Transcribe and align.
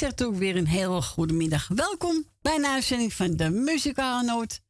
zegt 0.00 0.24
ook 0.24 0.36
weer 0.36 0.56
een 0.56 0.66
hele 0.66 1.02
goede 1.02 1.32
middag. 1.32 1.68
Welkom 1.68 2.24
bij 2.42 2.54
een 2.54 2.66
uitzending 2.66 3.12
van 3.12 3.36
de 3.36 3.50
Muzikale 3.50 4.22
Noot. 4.22 4.60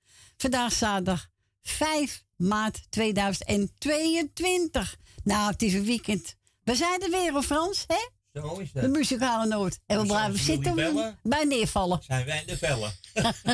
Vandaag 0.41 0.72
zaterdag 0.72 1.29
5 1.62 2.25
maart 2.36 2.90
2022. 2.90 4.96
Nou, 5.25 5.50
het 5.50 5.62
is 5.62 5.75
een 5.75 5.85
weekend. 5.85 6.36
We 6.64 6.75
zijn 6.75 7.03
er 7.03 7.11
weer, 7.11 7.43
Frans, 7.43 7.85
hè? 7.86 8.08
Zo 8.40 8.58
is 8.58 8.71
het. 8.72 8.82
De 8.82 8.89
muzikale 8.89 9.46
noot. 9.46 9.79
En 9.86 10.00
we 10.00 10.07
blijven 10.07 10.39
zitten 10.39 10.75
bij 11.22 11.45
neervallen. 11.45 12.03
Zijn 12.03 12.26
wij 12.26 12.45
de 12.45 12.57
vellen? 12.57 12.93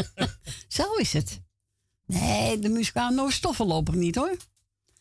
Zo 0.69 0.93
is 0.93 1.13
het. 1.13 1.41
Nee, 2.07 2.59
de 2.59 2.69
muzikale 2.69 3.15
noot 3.15 3.33
stoffen 3.33 3.67
lopen 3.67 3.99
niet 3.99 4.15
hoor. 4.15 4.37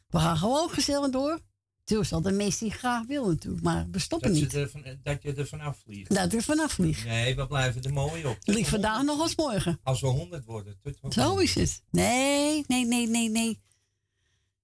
We 0.07 0.20
gaan 0.20 0.38
gewoon 0.38 0.70
gezellig 0.70 1.09
door. 1.09 1.40
Zo 1.85 2.03
zal 2.03 2.21
de 2.21 2.31
meeste 2.31 2.70
graag 2.70 3.05
willen 3.05 3.30
natuurlijk, 3.30 3.63
maar 3.63 3.88
we 3.91 3.99
stoppen 3.99 4.30
dat 4.34 4.39
niet. 4.41 5.03
Dat 5.03 5.23
je 5.23 5.34
er 5.34 5.48
vanaf 5.48 5.80
vliegt. 5.84 6.16
Dat 6.16 6.34
er 6.34 6.41
vanaf 6.41 6.71
vliegt. 6.71 7.05
Nee, 7.05 7.35
we 7.35 7.48
blijven 7.48 7.84
er 7.84 7.93
mooi 7.93 8.26
op. 8.26 8.38
Lief 8.43 8.70
vandaag 8.70 9.03
nog 9.03 9.20
als 9.20 9.35
morgen. 9.35 9.80
Als 9.84 10.02
we 10.02 10.07
honderd 10.07 10.45
worden. 10.45 10.77
Zo 11.09 11.38
is 11.38 11.55
het. 11.55 11.84
Nee, 11.90 12.63
nee, 12.67 12.85
nee, 12.85 13.07
nee, 13.07 13.29
nee. 13.29 13.63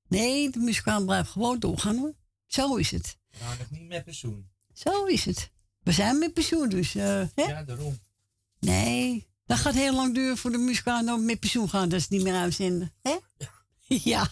Nee, 0.08 0.50
de 0.50 0.60
muzikant 0.60 1.06
blijft 1.06 1.30
gewoon 1.30 1.60
doorgaan 1.60 1.98
hoor. 1.98 2.14
Zo 2.46 2.76
is 2.76 2.92
het. 2.92 3.18
Nou, 3.40 3.58
nog 3.58 3.70
niet 3.70 3.88
met 3.88 4.04
pensioen. 4.04 4.50
Zo 4.74 5.06
is 5.06 5.26
het. 5.26 5.52
We 5.84 5.92
zijn 5.92 6.20
met 6.20 6.34
pensioen, 6.34 6.70
dus. 6.70 6.96
Uh, 6.96 7.04
hè? 7.36 7.44
Ja, 7.44 7.64
daarom. 7.64 8.00
Nee, 8.60 9.28
dat 9.46 9.58
gaat 9.58 9.74
heel 9.74 9.96
lang 9.96 10.14
duren 10.14 10.38
voor 10.38 10.52
de 10.52 10.58
muzikant 10.58 11.24
met 11.24 11.40
pensioen 11.40 11.70
gaan. 11.70 11.90
Dat 11.90 12.00
is 12.00 12.08
niet 12.08 12.24
meer 12.24 12.36
uitzenden. 12.36 12.94
Hè? 13.02 13.16
Ja. 13.38 13.50
ja. 14.12 14.30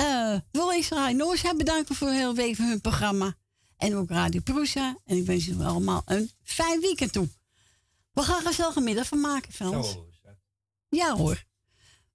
Uh, 0.00 0.38
wil 0.50 0.70
Israël 0.70 1.14
Noors 1.14 1.42
bedanken 1.42 1.94
voor 1.94 2.10
heel 2.10 2.36
even 2.36 2.68
hun 2.68 2.80
programma. 2.80 3.34
En 3.76 3.94
ook 3.94 4.10
Radio 4.10 4.40
Prusa. 4.40 4.98
En 5.04 5.16
ik 5.16 5.26
wens 5.26 5.44
jullie 5.44 5.64
allemaal 5.64 6.02
een 6.04 6.30
fijn 6.42 6.80
weekend 6.80 7.12
toe. 7.12 7.28
We 8.12 8.22
gaan 8.22 8.40
er 8.40 8.46
gezellige 8.46 8.80
middag 8.80 9.06
van 9.06 9.20
maken, 9.20 9.52
Frans. 9.52 9.98
Ja 10.88 11.16
hoor. 11.16 11.44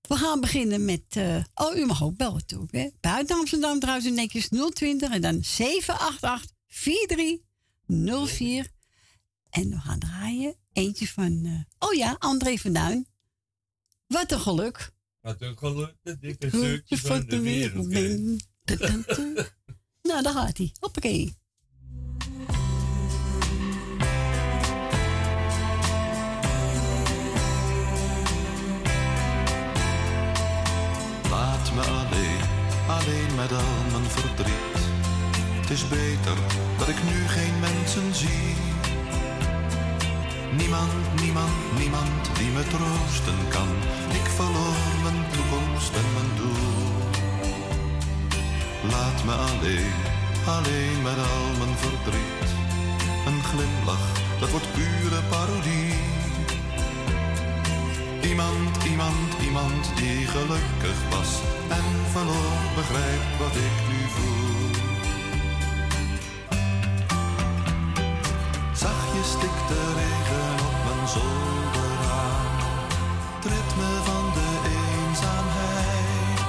We 0.01 0.15
gaan 0.15 0.41
beginnen 0.41 0.85
met... 0.85 1.15
Uh, 1.17 1.43
oh, 1.53 1.75
u 1.75 1.85
mag 1.85 2.03
ook 2.03 2.17
bellen 2.17 2.45
toe. 2.45 2.67
Hè? 2.71 2.89
Buiten 2.99 3.35
Amsterdam 3.35 3.79
trouwens 3.79 4.07
in 4.07 4.13
netjes 4.13 4.49
020 4.73 5.11
en 5.11 5.21
dan 5.21 5.43
788 5.43 6.51
4304. 6.67 8.67
En 9.49 9.69
we 9.69 9.79
gaan 9.79 9.99
draaien 9.99 10.55
eentje 10.73 11.07
van... 11.07 11.45
Uh, 11.45 11.59
oh 11.79 11.93
ja, 11.93 12.15
André 12.19 12.57
van 12.57 12.73
Duin. 12.73 13.07
Wat 14.07 14.31
een 14.31 14.39
geluk. 14.39 14.91
Wat 15.21 15.41
een 15.41 15.57
geluk 15.57 15.95
dat 16.03 16.17
ik 16.19 16.43
een 16.43 16.49
stukje 16.49 16.97
van 16.97 17.25
de 17.25 17.39
wereld 17.39 17.89
ben. 17.89 18.39
nou, 20.01 20.23
daar 20.23 20.33
gaat 20.33 20.57
hij. 20.57 20.71
Hoppakee. 20.79 21.37
Laat 31.29 31.73
me 31.73 31.81
alleen, 31.81 32.41
alleen 32.87 33.35
met 33.35 33.51
al 33.51 33.91
mijn 33.91 34.09
verdriet. 34.09 34.87
Het 35.61 35.69
is 35.69 35.87
beter 35.87 36.37
dat 36.77 36.87
ik 36.87 37.03
nu 37.03 37.27
geen 37.27 37.59
mensen 37.59 38.15
zie. 38.15 38.68
Niemand, 40.57 41.21
niemand, 41.21 41.77
niemand 41.77 42.23
die 42.37 42.49
me 42.51 42.63
troosten 42.63 43.39
kan. 43.49 43.69
Ik 44.19 44.27
verloor 44.37 44.81
mijn 45.03 45.25
toekomst 45.31 45.93
en 46.01 46.09
mijn 46.13 46.31
doel. 46.39 46.89
Laat 48.91 49.23
me 49.25 49.33
alleen, 49.33 49.93
alleen 50.45 51.01
met 51.03 51.17
al 51.17 51.47
mijn 51.59 51.77
verdriet. 51.77 52.49
Een 53.27 53.43
glimlach, 53.43 54.07
dat 54.39 54.49
wordt 54.49 54.71
pure 54.73 55.21
parodie. 55.29 55.93
Iemand, 58.29 58.83
iemand, 58.83 59.29
iemand 59.43 59.83
die 59.95 60.27
gelukkig 60.27 60.99
was 61.09 61.31
en 61.69 61.87
verloor, 62.11 62.59
begrijpt 62.75 63.37
wat 63.39 63.55
ik 63.67 63.75
nu 63.89 63.99
voel. 64.15 64.49
Zachtjes 68.73 69.29
stikt 69.31 69.67
de 69.67 70.08
zolderraam. 71.13 72.47
Het 73.35 73.45
ritme 73.53 73.91
van 74.09 74.25
de 74.37 74.49
eenzaamheid. 74.79 76.39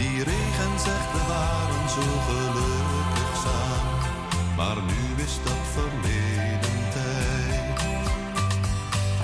Die 0.00 0.18
regen 0.30 0.74
zegt 0.86 1.10
we 1.14 1.22
waren 1.32 1.84
zo 1.96 2.06
gelukkig 2.28 3.32
samen. 3.44 3.98
Maar 4.58 4.78
nu 4.90 5.02
is 5.26 5.34
dat 5.46 5.62
verleden 5.76 6.78
tijd. 6.96 7.78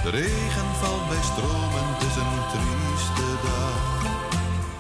De 0.05 0.11
regen 0.11 0.71
valt 0.81 1.09
bij 1.09 1.23
stromen, 1.31 1.85
het 1.93 2.03
is 2.09 2.17
een 2.25 2.37
trieste 2.53 3.29
dag. 3.49 3.81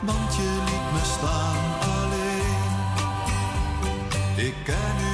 Want 0.09 0.31
je 0.39 0.51
liet 0.69 0.89
me 0.95 1.03
staan 1.17 1.65
alleen. 1.95 2.71
Ik 4.47 4.55
ken 4.65 4.93
nu 5.01 5.12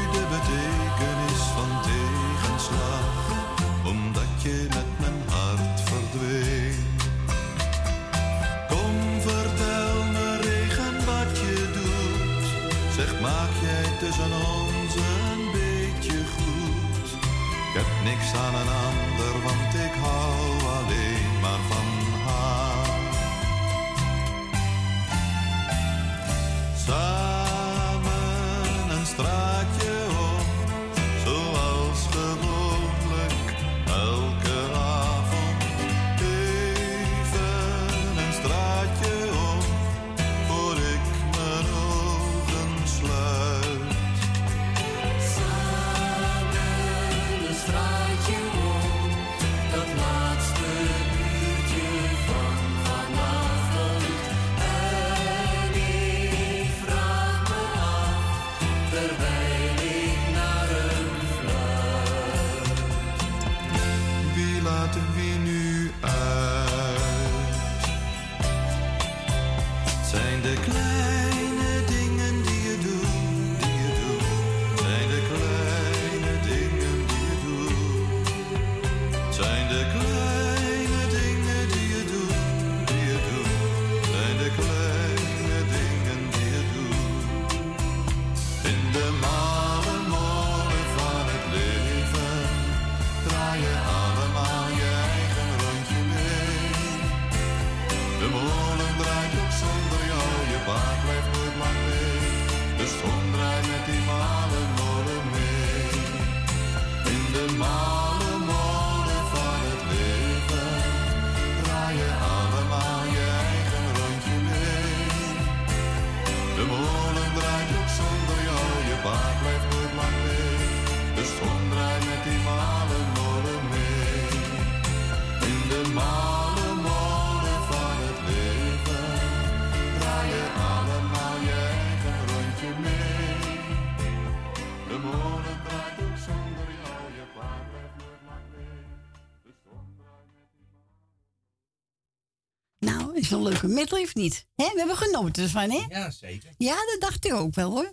is 143.19 143.31
een 143.31 143.43
leuke 143.43 143.67
medley 143.69 144.03
of 144.03 144.15
niet? 144.15 144.47
Hè, 144.57 144.65
we 144.73 144.79
hebben 144.79 144.97
genoten 144.97 145.43
ervan, 145.43 145.71
hè? 145.71 145.85
Ja, 145.89 146.11
zeker. 146.11 146.51
Ja, 146.57 146.75
dat 146.75 146.97
dacht 147.01 147.25
ik 147.27 147.35
ook 147.35 147.55
wel, 147.55 147.71
hoor. 147.71 147.93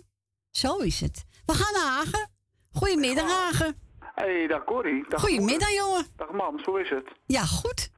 Zo 0.50 0.76
is 0.76 1.00
het. 1.00 1.24
We 1.46 1.52
gaan 1.54 1.72
naar 1.72 1.92
Hagen. 1.92 2.30
Goedemiddag, 2.72 3.28
Hagen. 3.30 3.80
Hey, 4.14 4.46
dag 4.46 4.64
Corrie. 4.64 5.04
Dag 5.08 5.20
Goedemiddag, 5.20 5.70
jongen. 5.72 6.06
Dag 6.16 6.30
man, 6.30 6.60
zo 6.64 6.76
is 6.76 6.90
het. 6.90 7.08
Ja, 7.26 7.40
goed. 7.44 7.90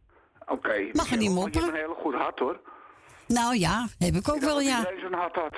Oké. 0.47 0.89
Mag 0.93 1.11
er 1.11 1.17
niet 1.17 1.29
Je 1.29 1.35
mopperen? 1.35 1.63
hebt 1.63 1.75
een 1.75 1.81
hele 1.81 1.95
goed 2.03 2.15
hart 2.15 2.39
hoor. 2.39 2.61
Nou 3.27 3.57
ja, 3.57 3.89
heb 3.99 4.15
ik 4.15 4.29
ook 4.29 4.37
Ik 4.37 4.43
wel, 4.43 4.55
dat 4.55 4.65
ja. 4.65 4.79
Iedereen 4.79 5.01
zo'n 5.01 5.13
hart 5.13 5.35
had. 5.35 5.55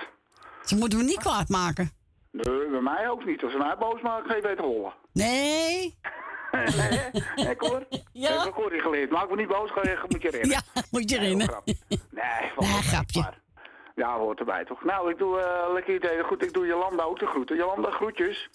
Ze 0.64 0.76
moeten 0.76 0.99
we 0.99 1.05
niet 1.05 1.19
kwaad 1.19 1.49
maken. 1.49 1.90
Nee, 2.32 2.69
bij 2.70 2.81
mij 2.81 3.08
ook 3.11 3.25
niet. 3.25 3.43
Als 3.43 3.52
ze 3.52 3.58
mij 3.58 3.76
boos 3.78 4.00
maken, 4.02 4.31
ga 4.31 4.37
je 4.37 4.43
weten 4.43 4.64
hollen. 4.64 4.94
Nee. 5.12 5.99
Hé 6.50 7.56
Cor? 7.56 7.87
Ja. 8.12 8.38
Heb 8.38 8.47
ik 8.49 8.52
Corrie 8.55 8.81
geleerd. 8.81 9.11
Maak 9.11 9.31
me 9.31 9.37
niet 9.37 9.49
boos, 9.49 9.70
ga 9.70 9.81
je, 9.82 9.99
moet 10.08 10.23
je 10.23 10.31
rennen. 10.31 10.50
Ja, 10.50 10.61
moet 10.91 11.11
je 11.11 11.19
Nee, 11.19 11.29
rennen. 11.29 11.49
grap. 11.49 11.67
Nee, 11.67 11.76
Nee, 12.58 12.67
grapje. 12.82 13.20
maar. 13.20 13.38
Ja, 13.94 14.17
hoort 14.19 14.38
erbij 14.38 14.64
toch. 14.64 14.85
Nou, 14.85 15.11
ik 15.11 15.19
doe 15.19 15.38
eh, 15.41 15.73
lekker 15.73 15.94
idee. 15.94 16.23
Goed, 16.23 16.44
ik 16.44 16.52
doe 16.52 16.67
Jolanda 16.67 17.02
ook 17.02 17.19
de 17.19 17.26
groeten. 17.26 17.56
Jolanda, 17.56 17.91
groetjes. 17.91 18.49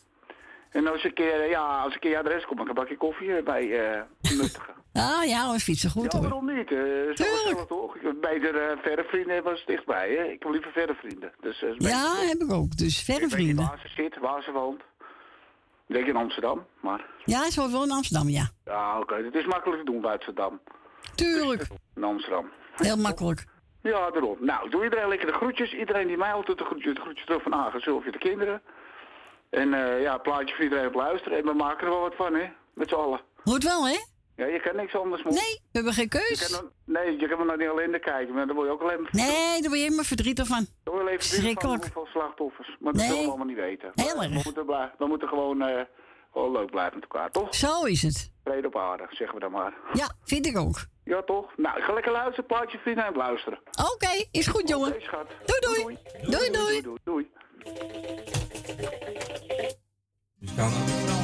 En 0.70 0.88
als 0.88 0.98
ik 0.98 1.04
een 1.06 1.14
keer, 1.14 1.42
eh, 1.42 1.50
ja, 1.50 1.82
als 1.82 1.94
ik 1.94 2.00
keer 2.00 2.18
adres 2.18 2.46
kom, 2.46 2.58
dan 2.58 2.68
een 2.68 2.74
bakje 2.74 2.98
koffie 2.98 3.36
eh, 3.38 3.44
bij 3.44 3.90
eh 3.94 4.02
Nuttige. 4.38 4.74
Ah 4.94 5.24
ja, 5.28 5.52
we 5.52 5.60
fietsen 5.60 5.90
goed 5.90 6.12
Ja, 6.12 6.20
hoor. 6.20 6.22
waarom 6.30 6.56
niet? 6.56 6.68
Zo 6.70 7.14
Tuurlijk. 7.14 7.68
toch? 7.68 7.96
Ik 7.96 8.02
heb 8.02 8.16
beter 8.22 8.78
verre 8.82 9.04
vrienden 9.04 9.44
als 9.46 9.66
dichtbij. 9.66 10.10
Hè? 10.10 10.24
Ik 10.24 10.44
heb 10.44 10.52
liever 10.52 10.72
verre 10.72 10.94
vrienden. 10.96 11.32
Dus, 11.42 11.64
Ja, 11.78 12.16
heb 12.16 12.38
ik 12.42 12.52
ook. 12.52 12.78
Dus 12.78 13.00
verre 13.04 13.20
Ik 13.26 13.30
weet 13.30 13.38
niet 13.38 13.46
vrienden. 13.46 13.66
waar 13.68 13.80
ze 13.82 13.88
zit, 14.02 14.18
waar 14.20 14.44
ze 14.44 14.52
woont. 14.52 14.82
Ik 15.88 15.96
denk 15.96 16.08
in 16.08 16.16
Amsterdam, 16.16 16.66
maar... 16.82 17.06
Ja, 17.26 17.50
ze 17.50 17.60
woont 17.60 17.72
wel 17.72 17.84
in 17.84 17.92
Amsterdam, 17.92 18.30
ja. 18.30 18.50
Ja, 18.66 19.00
oké. 19.00 19.16
Het 19.16 19.36
is 19.36 19.46
makkelijk 19.46 19.80
te 19.80 19.92
doen 19.92 20.02
bij 20.02 20.12
Amsterdam. 20.12 20.60
Tuurlijk. 21.16 21.68
In 21.96 22.04
Amsterdam. 22.04 22.50
Heel 22.76 22.98
makkelijk. 22.98 23.46
Ja, 23.82 24.12
daarom. 24.12 24.38
Nou, 24.40 24.70
doe 24.70 24.84
iedereen 24.84 25.08
lekker 25.08 25.28
de 25.28 25.34
groetjes. 25.34 25.74
Iedereen 25.74 26.08
die 26.08 26.18
mij 26.18 26.34
altijd 26.34 26.58
de 26.58 26.64
groetjes, 26.66 26.96
de 26.96 27.02
groetjes 27.02 27.26
terug 27.26 27.44
van 27.44 27.52
Hagen, 27.52 27.82
Sylvia, 27.82 28.12
de 28.12 28.18
kinderen. 28.18 28.62
En 29.50 29.74
eh, 29.74 30.02
ja, 30.02 30.18
plaatje 30.18 30.56
voor 30.56 30.64
iedereen 30.64 30.88
op 30.88 30.94
luisteren. 30.94 31.38
En 31.38 31.46
we 31.46 31.54
maken 31.54 31.86
er 31.86 31.94
wel 31.94 32.02
wat 32.02 32.16
van, 32.16 32.34
hè? 32.34 32.46
Met 32.74 32.90
z'n 32.90 32.96
allen. 32.96 33.22
Moet 33.44 33.64
wel, 33.64 33.88
hè? 33.88 33.98
Ja, 34.36 34.46
je 34.46 34.60
kan 34.62 34.76
niks 34.76 34.96
anders. 34.96 35.24
Nee, 35.24 35.34
we 35.34 35.70
hebben 35.72 35.94
geen 35.94 36.04
Je 36.04 36.10
keus. 36.10 36.48
kan, 36.52 36.62
dan- 36.62 36.72
nee, 36.96 37.20
je 37.20 37.28
kan 37.28 37.38
maar 37.38 37.46
naar 37.46 37.58
die 37.58 37.68
ellende 37.68 38.00
kijken, 38.00 38.34
maar 38.34 38.46
dan 38.48 38.56
word 38.56 38.68
je 38.68 38.74
ook 38.74 38.82
alleen 38.82 39.02
maar... 39.02 39.10
Nee, 39.12 39.52
daar 39.62 39.62
word 39.62 39.74
je 39.74 39.84
helemaal 39.84 40.04
verdrietig 40.04 40.48
van. 40.48 40.66
Dan 40.84 40.94
word 40.94 41.06
je 41.06 41.12
even 41.12 41.26
verdrietig 41.30 41.62
van 41.62 41.80
hoeveel 41.80 42.06
slachtoffers. 42.06 42.78
Maar 42.80 42.94
dat 42.94 43.02
Nee. 43.02 43.08
willen 43.10 43.24
we 43.24 43.30
allemaal 43.30 43.48
niet 43.48 43.56
weten. 43.58 43.92
Heel 43.96 44.22
erg. 44.24 44.34
We 44.34 44.42
moeten, 44.44 44.66
blij- 44.66 44.92
we 44.98 45.08
moeten 45.08 45.28
gewoon, 45.28 45.62
eh, 45.62 45.82
gewoon 46.32 46.52
leuk 46.52 46.70
blijven 46.72 46.94
met 47.00 47.04
elkaar, 47.10 47.32
toch? 47.32 47.56
Zo 47.56 47.84
is 47.84 48.02
het. 48.02 48.32
Vrede 48.44 48.68
op 48.68 48.78
aarde, 48.78 49.06
zeggen 49.10 49.34
we 49.36 49.42
dan 49.42 49.52
maar. 49.52 49.74
Ja, 49.94 50.10
vind 50.24 50.46
ik 50.46 50.58
ook. 50.58 50.86
Ja, 51.04 51.22
toch? 51.24 51.58
Nou, 51.58 51.78
ik 51.78 51.84
ga 51.84 51.94
lekker 51.94 52.12
luisteren, 52.12 52.46
plaatje 52.46 52.78
vinden 52.78 53.06
en 53.06 53.16
luisteren. 53.16 53.60
Oké, 53.94 54.26
is 54.32 54.48
goed, 54.48 54.70
jongen. 54.70 54.96
Schat. 55.02 55.28
Doei, 55.46 55.60
doei. 55.84 55.98
Doei, 56.22 56.52
doei. 56.52 56.82
doei, 56.82 56.98
doei. 57.04 57.30
Kan 60.56 60.70
dat 61.06 61.15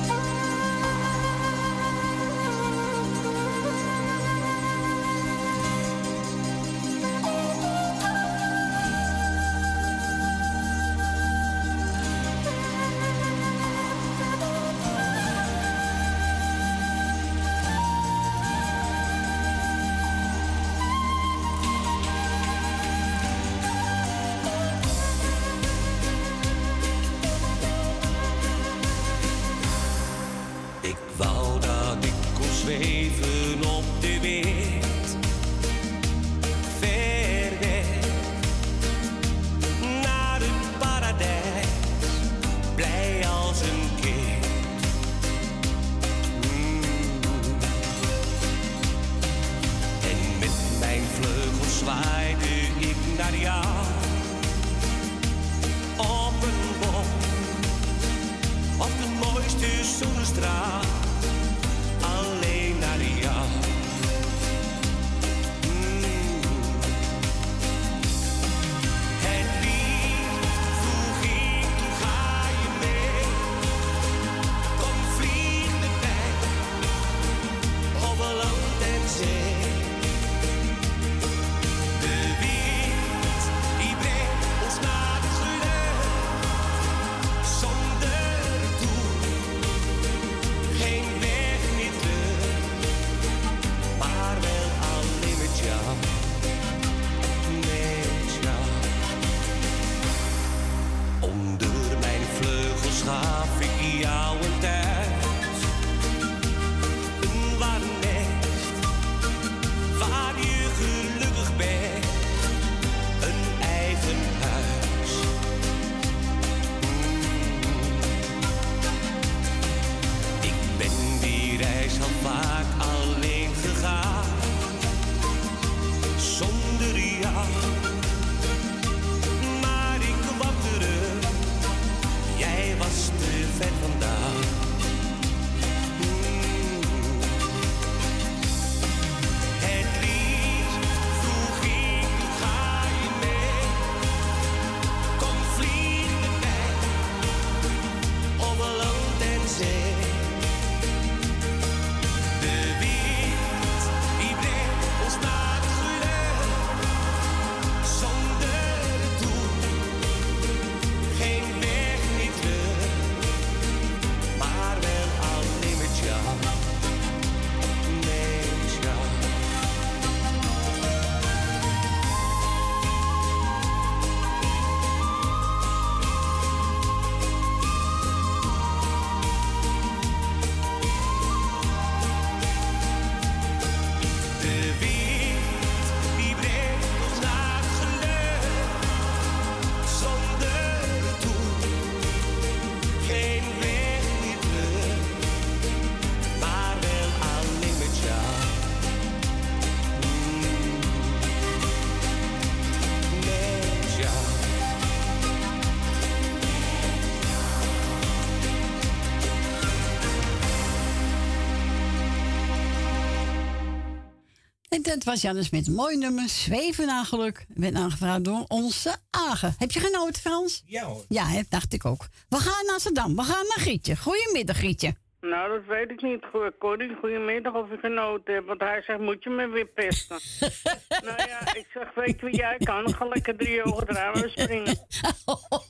En 214.71 214.81
dat 214.81 215.03
was 215.03 215.21
Jannes 215.21 215.49
met 215.49 215.67
een 215.67 215.73
mooi 215.73 215.97
nummer, 215.97 216.29
Zweven 216.29 216.85
naar 216.85 217.05
geluk. 217.05 217.45
werd 217.47 217.75
aangevraagd 217.75 218.23
door 218.23 218.45
onze 218.47 218.95
Agen. 219.09 219.55
Heb 219.57 219.71
je 219.71 219.79
genoten, 219.79 220.21
Frans? 220.21 220.63
Ja 220.65 220.83
hoor. 220.83 221.05
Ja, 221.09 221.25
hè, 221.27 221.41
dacht 221.49 221.73
ik 221.73 221.85
ook. 221.85 222.07
We 222.29 222.37
gaan 222.37 222.65
naar 222.65 222.73
Amsterdam. 222.73 223.15
We 223.15 223.21
gaan 223.23 223.45
naar 223.47 223.59
Grietje. 223.59 223.97
Goedemiddag, 223.97 224.57
Grietje. 224.57 224.95
Nou, 225.21 225.49
dat 225.57 225.65
weet 225.67 225.89
ik 225.89 226.01
niet. 226.01 226.25
Corrie, 226.59 226.95
goedemiddag 226.99 227.53
of 227.53 227.69
ik 227.71 227.79
genoten 227.79 228.33
heb. 228.33 228.45
Want 228.45 228.59
hij 228.59 228.81
zegt, 228.81 228.99
moet 228.99 229.23
je 229.23 229.29
me 229.29 229.47
weer 229.47 229.65
pesten? 229.65 230.19
nou 231.05 231.17
ja, 231.27 231.53
ik 231.55 231.67
zeg, 231.73 231.93
weet 231.95 232.19
je 232.19 232.25
wie 232.25 232.35
jij 232.35 232.57
kan? 232.63 232.93
Ga 232.93 233.05
lekker 233.05 233.37
drie 233.37 233.63
ogen 233.63 233.87
draaien 233.87 234.23
en 234.23 234.29
springen. 234.29 234.77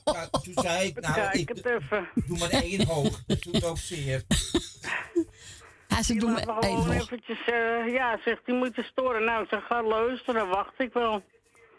Ja, 0.04 0.28
toen 0.30 0.54
zei 0.64 0.86
ik, 0.88 1.00
nou, 1.00 1.14
Kijk 1.14 1.34
ik 1.34 1.48
het 1.48 1.64
even. 1.66 2.08
doe 2.26 2.38
maar 2.38 2.50
één 2.50 2.86
hoog. 2.86 3.22
Dat 3.26 3.42
doet 3.42 3.64
ook 3.64 3.78
zeer. 3.78 4.22
Ja, 5.96 6.02
ze 6.02 6.14
doen 6.14 6.32
me 6.32 6.40
even. 6.60 6.90
eventjes, 6.92 7.38
eh, 7.46 7.92
ja, 7.92 8.18
zegt, 8.24 8.46
die 8.46 8.54
moet 8.54 8.74
je 8.76 8.82
storen. 8.82 9.24
Nou, 9.24 9.42
ik 9.42 9.48
zeg, 9.48 9.66
ga 9.66 9.82
luisteren, 9.82 10.48
wacht 10.48 10.74
ik 10.80 10.92
wel. 10.92 11.22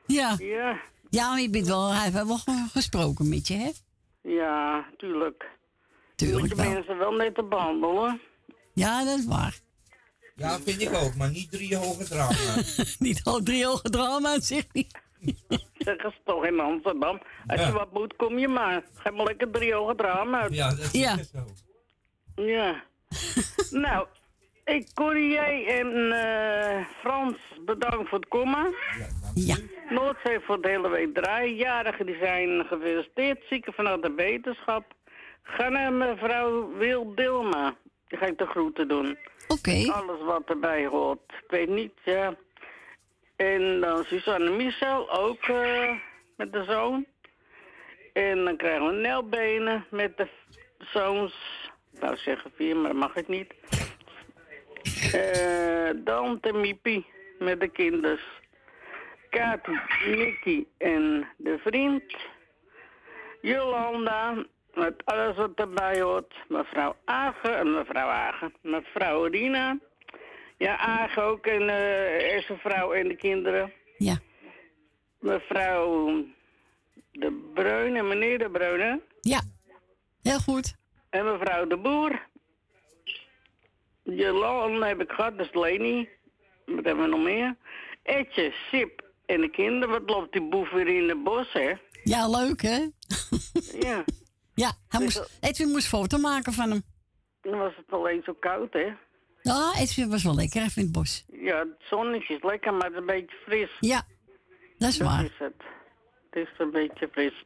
Ja. 0.05 0.35
Ja, 0.39 0.79
ja, 1.09 1.29
maar 1.29 1.39
je 1.41 1.49
bent 1.49 1.67
wel, 1.67 1.93
hij 1.93 2.01
heeft 2.03 2.13
wel 2.25 2.37
ge- 2.37 2.67
gesproken 2.71 3.29
met 3.29 3.47
je, 3.47 3.53
hè? 3.53 3.69
ja, 4.29 4.85
tuurlijk. 4.97 5.41
Je 6.15 6.25
moet 6.25 6.31
Tuurlijk 6.31 6.55
de 6.55 6.63
wel. 6.63 6.71
mensen 6.71 6.97
wel 6.97 7.11
net 7.11 7.35
te 7.35 7.43
behandelen. 7.43 8.21
Ja, 8.73 9.03
dat 9.05 9.17
is 9.19 9.25
waar. 9.25 9.59
Ja, 10.35 10.59
vind 10.59 10.81
ik 10.81 10.93
ook, 10.93 11.15
maar 11.15 11.29
niet 11.29 11.51
drie 11.51 11.75
hoge 11.77 12.03
drama. 12.03 12.35
Niet 12.99 13.21
al 13.23 13.43
drie 13.43 13.67
ogen 13.67 13.91
drama, 13.91 14.39
zegt 14.39 14.67
hij. 14.71 14.87
Zeggen 15.77 16.11
ze 16.11 16.17
toch 16.25 16.45
in 16.45 16.59
Amsterdam. 16.59 17.21
Als 17.47 17.59
Ja. 17.59 17.67
je 17.67 17.73
wat 17.73 17.91
moet, 17.93 18.15
kom 18.15 18.37
je 18.39 18.47
maar. 18.47 18.83
Ga 18.93 19.11
maar 19.11 19.25
lekker 19.25 19.51
drie 19.51 19.75
ogen 19.75 19.95
drama 19.95 20.41
uit. 20.41 20.53
Ja, 20.53 20.69
dat 20.69 20.79
is 20.79 20.91
Ja. 20.91 21.17
zo. 21.23 21.45
Ja. 22.43 22.83
Nou, 23.85 24.07
ik, 24.65 24.87
Corrie, 24.93 25.31
jij 25.31 25.79
en 25.79 26.11
eh, 26.11 26.85
Frans, 26.99 27.37
bedankt 27.65 28.09
voor 28.09 28.19
het 28.19 28.27
komen. 28.27 28.75
Ja. 29.33 29.55
Noordzee 29.89 30.39
voor 30.39 30.61
de 30.61 30.69
hele 30.69 30.89
week 30.89 31.13
draaien. 31.13 31.55
Jarigen 31.55 32.05
die 32.05 32.17
zijn 32.17 32.65
gefeliciteerd. 32.65 33.43
Zieken 33.49 33.73
vanuit 33.73 34.01
de 34.01 34.13
wetenschap. 34.13 34.93
Ga 35.43 35.69
naar 35.69 35.93
mevrouw 35.93 36.73
Wil 36.77 37.15
Dilma. 37.15 37.75
Die 38.07 38.17
ga 38.17 38.25
ik 38.25 38.37
de 38.37 38.45
groeten 38.45 38.87
doen. 38.87 39.17
Oké. 39.47 39.91
Alles 39.91 40.21
wat 40.21 40.43
erbij 40.45 40.85
hoort. 40.85 41.19
Ik 41.27 41.49
weet 41.49 41.69
niet, 41.69 41.93
ja. 42.03 42.35
En 43.35 43.79
dan 43.81 44.03
Suzanne 44.03 44.49
Michel, 44.49 45.11
ook 45.11 45.43
eh, 45.43 45.91
met 46.37 46.53
de 46.53 46.63
zoon. 46.63 47.05
En 48.13 48.43
dan 48.43 48.57
krijgen 48.57 48.87
we 48.87 48.93
Nelbenen 48.93 49.85
met 49.89 50.17
de 50.17 50.27
zoons. 50.77 51.33
Ik 51.93 51.99
wou 51.99 52.17
zeggen 52.17 52.51
vier, 52.55 52.77
maar 52.77 52.95
mag 52.95 53.15
ik 53.15 53.27
niet. 53.27 53.53
Eh 55.13 55.89
Dante 55.95 56.53
Miepie 56.53 57.05
met 57.39 57.59
de 57.59 57.67
kinders. 57.67 58.21
Kati, 59.29 59.79
Nicky 60.05 60.65
en 60.77 61.27
de 61.37 61.57
vriend. 61.57 62.03
Jolanda, 63.41 64.45
met 64.73 65.05
alles 65.05 65.35
wat 65.35 65.51
erbij 65.55 66.01
hoort. 66.01 66.33
Mevrouw 66.47 66.95
Agen 67.05 67.57
en 67.57 67.73
mevrouw 67.73 68.07
Agen. 68.07 68.53
Mevrouw 68.61 69.25
Rina. 69.25 69.77
Ja, 70.57 70.77
Agen 70.77 71.23
ook 71.23 71.45
en 71.45 71.61
is 72.37 72.45
zijn 72.45 72.59
vrouw 72.59 72.91
en 72.91 73.07
de 73.07 73.15
kinderen. 73.15 73.73
Ja. 73.97 74.17
Mevrouw 75.19 76.15
De 77.11 77.51
Bruine, 77.53 78.03
meneer 78.03 78.37
De 78.37 78.49
Bruine. 78.49 79.01
Ja. 79.21 79.41
Heel 80.21 80.39
goed. 80.39 80.75
En 81.13 81.25
mevrouw 81.25 81.67
De 81.67 81.77
Boer. 81.77 82.21
Jolanda 84.03 84.87
heb 84.87 85.01
ik 85.01 85.11
gehad, 85.11 85.37
dat 85.37 85.45
is 85.45 85.53
Leni. 85.53 86.09
Wat 86.65 86.85
hebben 86.85 87.03
we 87.03 87.09
nog 87.09 87.23
meer? 87.23 87.55
Etje, 88.03 88.53
Sip 88.71 89.01
en 89.25 89.41
de 89.41 89.49
kinderen. 89.49 89.89
Wat 89.89 90.09
loopt 90.09 90.31
die 90.31 90.49
boef 90.49 90.71
weer 90.71 90.87
in 90.87 91.09
het 91.09 91.23
bos, 91.23 91.53
hè? 91.53 91.73
Ja, 92.03 92.27
leuk, 92.29 92.61
hè? 92.61 92.87
Ja, 93.79 94.03
Ja, 94.63 94.71
hij 94.87 94.99
moest, 95.01 95.37
Edwin 95.41 95.69
moest 95.69 95.87
foto 95.87 96.17
maken 96.17 96.53
van 96.53 96.69
hem. 96.69 96.81
dan 97.41 97.57
was 97.57 97.73
het 97.75 97.85
alleen 97.91 98.21
zo 98.25 98.33
koud, 98.39 98.73
hè? 98.73 98.87
Ja, 99.41 99.71
Edwin 99.79 100.09
was 100.09 100.23
wel 100.23 100.35
lekker 100.35 100.61
even 100.61 100.75
in 100.81 100.83
het 100.83 100.91
bos. 100.91 101.25
Ja, 101.31 101.57
het 101.57 101.75
zonnetje 101.89 102.33
is 102.35 102.43
lekker, 102.43 102.73
maar 102.73 102.83
het 102.83 102.93
is 102.93 102.99
een 102.99 103.05
beetje 103.05 103.35
fris. 103.45 103.69
Ja, 103.79 104.05
dat 104.77 104.89
is 104.89 104.97
Dat 104.97 105.07
waar. 105.07 105.23
is 105.25 105.31
het. 105.37 105.53
Het 106.29 106.47
is 106.47 106.49
een 106.57 106.71
beetje 106.71 107.07
fris. 107.11 107.43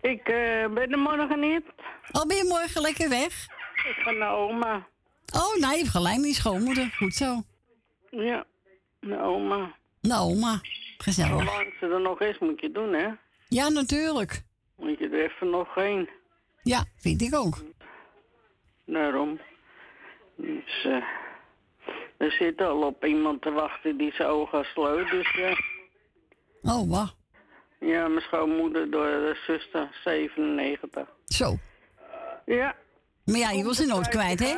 Ik 0.00 0.28
eh, 0.28 0.68
ben 0.74 0.92
er 0.92 0.98
morgen 0.98 1.40
niet. 1.40 1.64
Oh, 2.12 2.24
ben 2.26 2.36
je 2.36 2.44
morgen 2.48 2.80
lekker 2.82 3.08
weg? 3.08 3.46
Ik 3.88 3.96
ga 4.02 4.10
naar 4.10 4.34
oma. 4.34 4.86
Oh, 5.34 5.54
nee, 5.60 5.70
je 5.70 5.76
hebt 5.76 5.88
gelijk 5.88 6.16
met 6.16 6.26
je 6.28 6.34
schoonmoeder. 6.34 6.94
Goed 6.96 7.14
zo. 7.14 7.42
Ja, 8.10 8.44
naar 9.00 9.22
oma. 9.24 9.74
Nou, 10.00 10.20
oma. 10.30 10.60
Gezellig. 10.98 11.30
Zolang 11.30 11.72
ze 11.80 11.86
er 11.86 12.00
nog 12.00 12.20
is, 12.20 12.38
moet 12.38 12.60
je 12.60 12.70
doen, 12.72 12.92
hè? 12.92 13.08
Ja, 13.48 13.68
natuurlijk. 13.68 14.42
Moet 14.76 14.98
je 14.98 15.08
er 15.08 15.24
even 15.24 15.50
nog 15.50 15.74
heen. 15.74 16.08
Ja, 16.62 16.84
vind 16.96 17.22
ik 17.22 17.34
ook. 17.34 17.62
Daarom. 18.86 19.40
Dus, 20.36 20.84
eh, 20.84 21.02
er 22.16 22.30
zit 22.30 22.60
al 22.60 22.82
op 22.82 23.04
iemand 23.04 23.42
te 23.42 23.50
wachten 23.50 23.96
die 23.96 24.12
zijn 24.12 24.28
ogen 24.28 24.64
sloot. 24.64 25.10
Dus 25.10 25.30
ja, 25.30 25.56
Oh, 26.62 26.90
wacht. 26.90 27.15
Ja, 27.80 28.08
mijn 28.08 28.20
schoonmoeder 28.20 28.90
door 28.90 29.04
de 29.06 29.36
zuster, 29.46 29.88
97. 30.04 31.08
Zo. 31.24 31.56
Ja. 32.44 32.74
Maar 33.24 33.38
ja, 33.38 33.50
je 33.50 33.62
wil 33.62 33.74
ze 33.74 33.86
nooit 33.86 34.08
kwijt, 34.08 34.38
hè? 34.40 34.48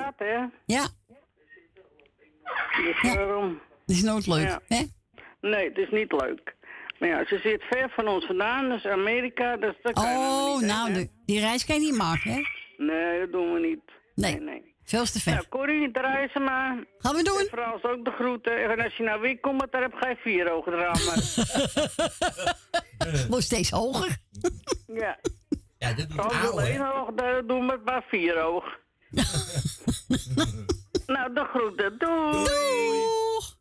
Ja, 0.66 0.86
Dus 2.84 3.00
Ja. 3.02 3.14
daarom. 3.14 3.60
dat 3.86 3.96
is 3.96 4.02
nooit 4.02 4.26
leuk, 4.26 4.48
Ja. 4.48 4.60
hè? 4.68 4.82
Nee, 5.40 5.68
het 5.68 5.78
is 5.78 5.90
niet 5.90 6.12
leuk. 6.12 6.54
Maar 6.98 7.08
ja, 7.08 7.24
ze 7.26 7.38
zit 7.38 7.62
ver 7.62 7.90
van 7.90 8.08
ons 8.08 8.26
vandaan, 8.26 8.68
dus 8.68 8.86
Amerika, 8.86 9.56
dus 9.56 9.74
dat 9.82 9.92
kan 9.92 10.04
Oh, 10.04 10.58
niet 10.58 10.66
nou, 10.66 11.08
die 11.26 11.40
reis 11.40 11.64
kan 11.66 11.74
je 11.74 11.80
niet 11.80 11.96
maken, 11.96 12.30
hè? 12.32 12.40
Nee, 12.76 13.20
dat 13.20 13.32
doen 13.32 13.52
we 13.52 13.60
niet. 13.60 13.80
Nee. 14.14 14.40
nee. 14.40 14.74
Veel 14.88 15.04
te 15.04 15.20
Nou, 15.24 15.36
ver. 15.36 15.48
Corrie, 15.48 15.90
draai 15.90 16.28
ze 16.32 16.38
maar. 16.38 16.84
Gaan 16.98 17.12
we 17.12 17.18
En 17.18 17.24
doen? 17.24 17.46
Frans 17.50 17.82
ook 17.82 18.04
de 18.04 18.10
groeten. 18.10 18.70
En 18.70 18.80
als 18.80 18.96
je 18.96 19.02
nou 19.02 19.20
weer 19.20 19.40
komt, 19.40 19.72
dan 19.72 19.82
heb 19.82 19.92
je 19.92 20.16
vier 20.16 20.52
ogen 20.52 20.72
drama. 20.72 21.14
Wordt 23.28 23.44
steeds 23.44 23.70
hoger. 23.70 24.18
ja. 25.02 25.18
Ja, 25.78 25.94
oude. 26.16 26.50
alleen 26.50 26.92
oog, 26.92 27.14
dan 27.14 27.46
doen 27.46 27.66
we 27.66 27.80
maar 27.84 28.04
vier 28.08 28.42
oog. 28.42 28.64
nou, 31.14 31.34
de 31.34 31.48
groeten. 31.54 31.98
Doei. 31.98 32.44
Doeg! 32.44 33.56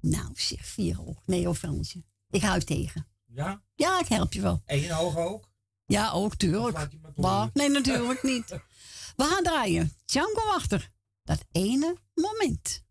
Nou, 0.00 0.30
zeg, 0.34 0.66
vier 0.66 0.96
hoog. 0.96 1.16
Nee, 1.26 1.44
hoor, 1.44 1.54
Fransje. 1.54 2.02
Ik 2.30 2.42
hou 2.42 2.60
tegen. 2.60 3.06
Ja? 3.26 3.62
Ja, 3.74 4.00
ik 4.00 4.06
help 4.06 4.32
je 4.32 4.40
wel. 4.40 4.62
Eén 4.66 4.90
hoog 4.90 5.16
ook? 5.16 5.48
Ja, 5.86 6.10
ook, 6.10 6.34
tuurlijk. 6.34 6.76
laat 6.76 6.92
je 6.92 6.98
maar 7.16 7.48
nee, 7.52 7.68
natuurlijk 7.68 8.22
niet. 8.22 8.58
We 9.20 9.26
gaan 9.26 9.42
draaien. 9.42 9.92
Django 10.04 10.40
achter. 10.40 10.90
Dat 11.22 11.44
ene 11.52 11.96
moment. 12.14 12.82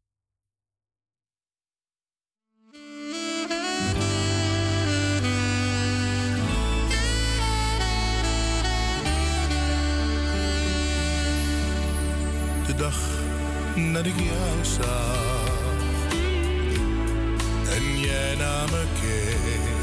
de 12.65 12.75
dag 12.75 12.97
dat 13.93 14.05
ik 14.05 14.19
jou 14.19 14.65
zag 14.65 15.63
en 17.69 17.99
jij 17.99 18.35
naar 18.35 18.69
me 18.69 18.85
keek. 19.01 19.77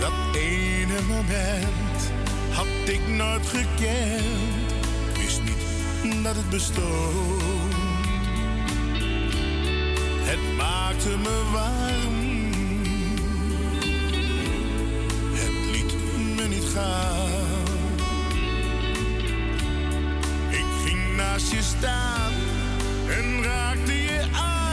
Dat 0.00 0.36
ene 0.36 1.02
moment 1.02 1.85
had 2.56 2.66
ik 2.84 3.08
nooit 3.08 3.46
gekend, 3.46 4.72
wist 5.16 5.40
niet 5.42 6.24
dat 6.24 6.36
het 6.36 6.50
bestond. 6.50 7.42
Het 10.24 10.56
maakte 10.56 11.08
me 11.08 11.42
warm, 11.52 12.50
het 15.34 15.70
liet 15.72 15.94
me 16.36 16.48
niet 16.48 16.68
gaan. 16.74 17.64
Ik 20.50 20.66
ging 20.84 21.16
naast 21.16 21.52
je 21.52 21.62
staan 21.62 22.32
en 23.08 23.42
raakte 23.42 23.92
je 23.92 24.22
aan. 24.32 24.65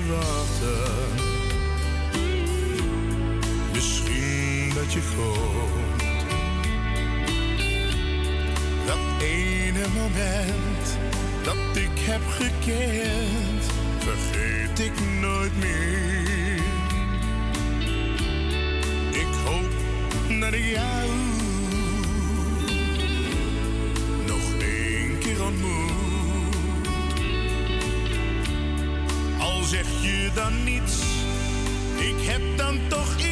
wachten. 0.00 0.92
Misschien 3.72 4.72
dat 4.74 4.92
je 4.92 5.00
komt. 5.16 6.24
Dat 8.86 9.22
ene 9.22 9.86
moment 9.94 10.98
dat 11.44 11.76
ik 11.76 11.98
heb 11.98 12.20
gekend, 12.26 13.64
vergeet 13.98 14.78
ik 14.78 14.92
nooit 15.20 15.56
meer. 15.58 16.62
Ik 19.10 19.34
hoop 19.44 19.70
dat 20.28 20.36
naar 20.38 20.58
jou 20.58 21.10
dan 30.34 30.64
niets, 30.64 31.02
ik 31.96 32.26
heb 32.26 32.42
dan 32.56 32.80
toch 32.88 33.16
iets. 33.16 33.31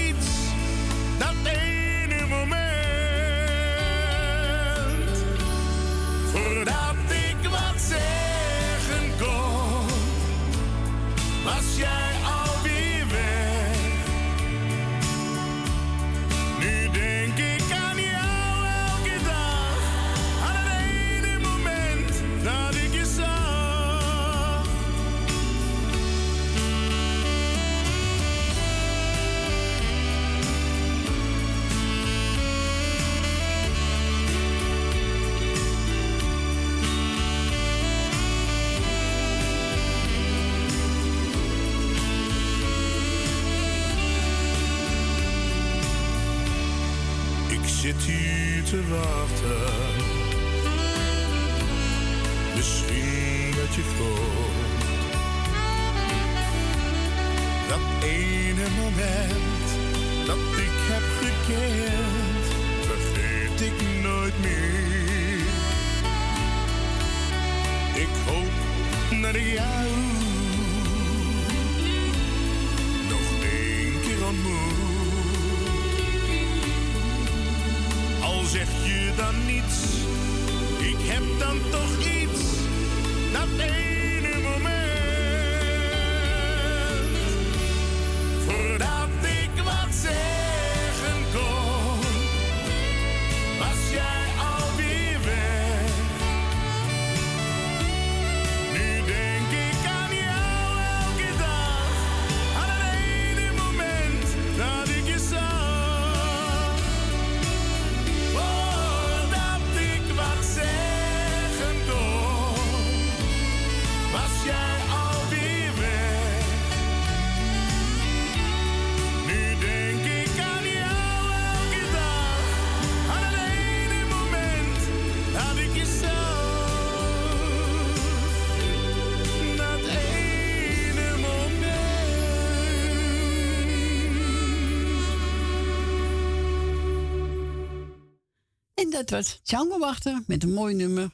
Dat 138.91 139.11
was 139.11 139.41
Django 139.43 139.79
Wachter 139.79 140.23
met 140.27 140.43
een 140.43 140.53
mooi 140.53 140.75
nummer. 140.75 141.11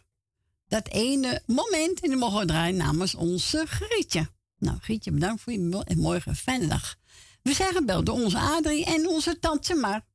Dat 0.69 0.89
ene 0.89 1.43
moment. 1.47 2.01
En 2.01 2.09
die 2.09 2.17
mogen 2.19 2.47
draaien 2.47 2.77
namens 2.77 3.15
onze 3.15 3.67
Grietje. 3.67 4.29
Nou, 4.59 4.79
Grietje, 4.79 5.11
bedankt 5.11 5.43
voor 5.43 5.53
je 5.53 5.85
en 5.85 5.99
morgen 5.99 6.37
fijne 6.37 6.67
dag. 6.67 6.97
We 7.43 7.55
zijn 7.55 7.75
gebeld 7.75 8.07
door 8.07 8.15
onze 8.15 8.39
Adrie 8.39 8.85
en 8.85 9.09
onze 9.09 9.39
tante 9.39 9.75
Mar. 9.75 10.07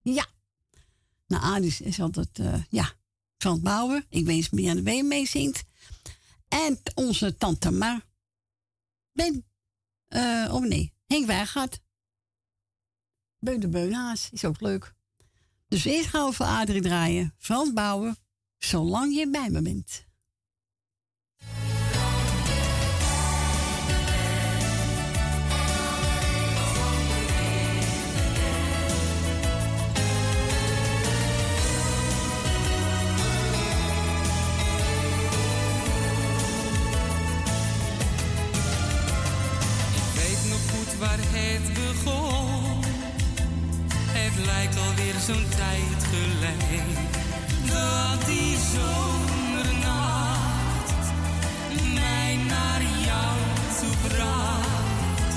Ja. 0.00 0.26
Nou, 1.26 1.42
Adrie 1.42 1.76
is 1.84 2.00
altijd, 2.00 2.38
eh, 2.38 2.62
ja, 2.68 2.92
het 3.36 3.62
bouwen. 3.62 4.04
Ik 4.08 4.24
weet 4.24 4.36
niet 4.36 4.48
wie 4.50 4.70
aan 4.70 4.76
de 4.76 4.82
been 4.82 5.08
meezingt. 5.08 5.64
En 6.48 6.80
onze 6.94 7.36
tante 7.36 7.70
Mar. 7.70 8.00
Ben, 9.12 9.46
eh, 10.08 10.50
oh 10.52 10.64
nee, 10.64 10.94
Henk 11.06 11.26
Wijgaard. 11.26 11.80
Beun 13.38 13.60
de 13.60 13.68
Beunhaas 13.68 14.28
is 14.32 14.44
ook 14.44 14.60
leuk. 14.60 14.96
Dus 15.68 15.84
eerst 15.84 16.08
gaan 16.08 16.28
we 16.28 16.34
voor 16.34 16.46
Adrie 16.46 16.82
draaien. 16.82 17.34
Frans 17.38 17.72
Bouwen, 17.72 18.16
zolang 18.58 19.14
je 19.14 19.30
bij 19.30 19.50
me 19.50 19.62
bent. 19.62 20.06
Ik 39.94 40.14
weet 40.14 40.48
nog 40.48 40.70
goed 40.70 40.98
waar 40.98 41.18
het 41.20 41.74
begon. 41.74 42.57
Het 44.38 44.46
lijkt 44.46 44.78
alweer 44.78 45.14
zo'n 45.26 45.48
tijd 45.56 46.04
geleden. 46.12 46.86
Dat 47.66 48.26
die 48.26 48.56
zomernacht 48.74 49.86
mij 51.94 52.36
naar 52.48 52.82
jou 53.08 53.36
toe 53.78 53.96
bracht. 54.08 55.34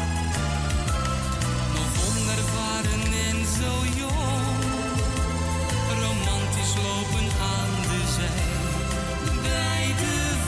Nog 1.75 1.93
onervaren 2.07 3.05
en 3.29 3.37
zo 3.57 3.73
jong. 4.01 4.57
Romantisch 6.01 6.75
lopen 6.85 7.27
aan 7.53 7.73
de 7.89 8.01
zee. 8.15 8.49
Bij 9.41 9.85
de 9.97 10.40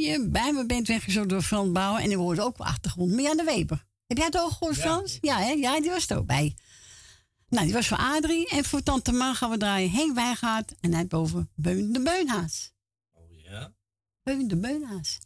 je 0.00 0.28
bij 0.28 0.52
me 0.52 0.66
bent 0.66 0.88
weggezocht 0.88 1.28
door 1.28 1.42
Frans 1.42 1.72
Bouwen. 1.72 2.02
En 2.02 2.10
ik 2.10 2.16
hoorde 2.16 2.42
ook 2.42 2.48
op 2.48 2.60
achtergrond 2.60 3.12
Mirjam 3.12 3.36
de 3.36 3.44
Weber. 3.44 3.84
Heb 4.06 4.16
jij 4.16 4.26
het 4.26 4.38
ook 4.38 4.50
gehoord, 4.50 4.76
Ja. 4.76 4.82
Frans? 4.82 5.18
Ja, 5.20 5.38
hè? 5.38 5.50
ja, 5.50 5.80
die 5.80 5.90
was 5.90 6.08
er 6.08 6.18
ook 6.18 6.26
bij. 6.26 6.56
Nou, 7.48 7.64
die 7.64 7.74
was 7.74 7.88
voor 7.88 7.96
Adrie. 7.96 8.48
En 8.48 8.64
voor 8.64 8.82
Tante 8.82 9.12
Ma 9.12 9.34
gaan 9.34 9.50
we 9.50 9.56
draaien 9.58 9.90
Henk 9.90 10.14
Wijngaard. 10.14 10.74
En 10.80 10.94
hij 10.94 11.06
boven 11.06 11.50
Beun 11.54 11.92
de 11.92 12.00
Beunhaas. 12.02 12.72
Oh 13.12 13.40
ja? 13.42 13.72
Beun 14.22 14.48
de 14.48 14.56
Beunhaas. 14.56 15.18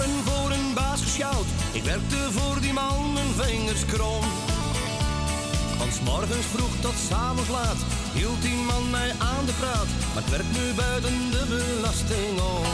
Jaren 0.00 0.24
voor 0.24 0.50
een 0.50 0.74
baas 0.74 1.00
gesjouwd. 1.00 1.46
Ik 1.72 1.84
werkte 1.84 2.16
voor 2.30 2.60
die 2.60 2.72
man 2.72 3.12
mijn 3.12 3.32
vingers 3.36 3.84
krom. 3.84 4.24
Van 5.78 5.92
's 5.92 6.00
morgens 6.04 6.46
vroeg 6.54 6.74
tot 6.80 6.94
's 7.08 7.12
avonds 7.12 7.50
laat 7.50 7.80
hield 8.12 8.42
die 8.42 8.56
man 8.70 8.90
mij 8.90 9.10
aan 9.18 9.46
de 9.46 9.52
praat. 9.52 9.88
Maar 10.14 10.22
ik 10.22 10.28
werk 10.28 10.50
nu 10.58 10.74
buiten 10.74 11.30
de 11.30 11.44
belasting 11.48 12.40
om. 12.40 12.64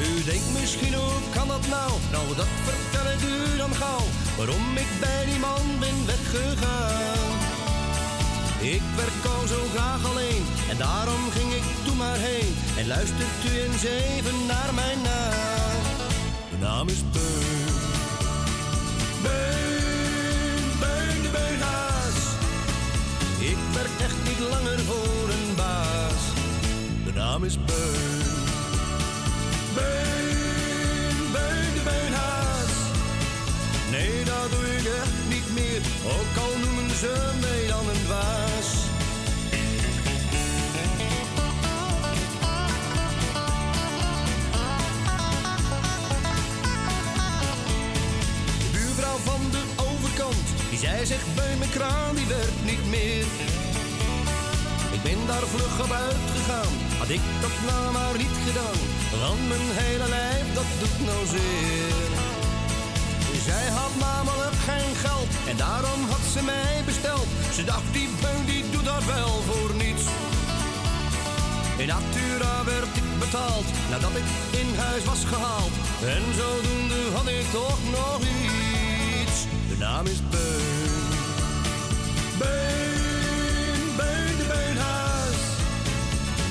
U 0.00 0.24
denkt 0.24 0.50
misschien 0.60 0.94
hoe 0.94 1.20
kan 1.34 1.48
dat 1.48 1.66
nou? 1.68 1.90
Nou, 2.10 2.26
dat 2.36 2.50
vertel 2.66 3.06
ik 3.14 3.22
u 3.34 3.56
dan 3.56 3.74
gauw. 3.74 4.06
Waarom 4.36 4.76
ik 4.76 4.90
bij 5.00 5.24
die 5.24 5.38
man 5.38 5.64
ben 5.80 6.06
weggegaan. 6.06 7.41
Ik 8.62 8.82
werk 8.96 9.24
al 9.36 9.46
zo 9.46 9.60
graag 9.74 10.04
alleen 10.04 10.44
en 10.70 10.76
daarom 10.76 11.30
ging 11.30 11.52
ik 11.52 11.62
toen 11.84 11.96
maar 11.96 12.16
heen. 12.18 12.54
En 12.78 12.86
luistert 12.86 13.44
u 13.44 13.58
eens 13.60 13.84
even 13.84 14.46
naar 14.46 14.74
mijn 14.74 15.02
naam. 15.02 15.82
De 16.50 16.56
naam 16.60 16.88
is 16.88 17.02
Beun. 17.12 17.74
Beun, 19.22 20.64
Beun 20.80 21.22
de 21.22 21.30
Beunhaas. 21.32 22.18
Ik 23.38 23.56
werk 23.72 24.00
echt 24.00 24.18
niet 24.28 24.48
langer 24.48 24.78
voor 24.78 25.28
een 25.36 25.54
baas. 25.56 26.22
De 27.04 27.12
naam 27.14 27.44
is 27.44 27.56
Beun. 27.64 28.22
Beun, 29.74 31.32
Beun 31.32 31.72
de 31.74 31.82
Beunhaas. 31.84 32.72
Nee, 33.90 34.24
dat 34.24 34.50
doe 34.50 34.76
ik 34.76 34.84
echt 34.84 35.21
meer. 35.54 35.82
Ook 36.04 36.34
al 36.44 36.58
noemen 36.58 36.96
ze 36.96 37.12
mij 37.40 37.66
dan 37.68 37.88
een 37.88 38.02
dwaas. 38.04 38.68
De 48.62 48.68
buurvrouw 48.72 49.16
van 49.16 49.40
de 49.50 49.62
overkant, 49.76 50.46
die 50.70 50.78
zei 50.78 51.06
zich 51.06 51.24
bij 51.34 51.56
mijn 51.58 51.70
kraan, 51.70 52.14
die 52.14 52.26
werkt 52.26 52.64
niet 52.64 52.86
meer. 52.90 53.26
Ik 54.96 55.02
ben 55.02 55.26
daar 55.26 55.46
vlug 55.54 55.82
op 55.84 55.92
uitgegaan, 55.92 56.72
had 56.98 57.08
ik 57.08 57.24
dat 57.40 57.56
nou 57.66 57.92
maar 57.92 58.16
niet 58.16 58.36
gedaan. 58.46 58.80
Want 59.20 59.48
mijn 59.48 59.68
hele 59.82 60.08
lijf, 60.08 60.46
dat 60.54 60.70
doet 60.80 61.06
nou 61.06 61.26
zeer. 61.26 62.31
Zij 63.44 63.68
had 63.68 63.94
namelijk 63.98 64.56
geen 64.68 64.94
geld 64.94 65.28
en 65.48 65.56
daarom 65.56 66.00
had 66.10 66.24
ze 66.32 66.42
mij 66.44 66.82
besteld. 66.84 67.26
Ze 67.52 67.64
dacht, 67.64 67.92
die 67.92 68.08
beun 68.20 68.44
die 68.46 68.70
doet 68.70 68.84
dat 68.84 69.04
wel 69.04 69.42
voor 69.48 69.74
niets. 69.74 70.04
In 71.76 71.86
Natura 71.86 72.64
werd 72.64 72.96
ik 72.96 73.18
betaald 73.18 73.64
nadat 73.90 74.10
ik 74.10 74.28
in 74.60 74.78
huis 74.78 75.04
was 75.04 75.24
gehaald. 75.24 75.74
En 76.14 76.22
zodoende 76.40 77.00
had 77.14 77.28
ik 77.28 77.46
toch 77.50 77.78
nog 77.90 78.20
iets. 78.20 79.36
De 79.68 79.76
naam 79.78 80.06
is 80.06 80.20
Beun. 80.30 81.08
Beun, 82.38 83.96
Beun 83.96 84.36
de 84.40 84.46
Beunhaas. 84.52 85.40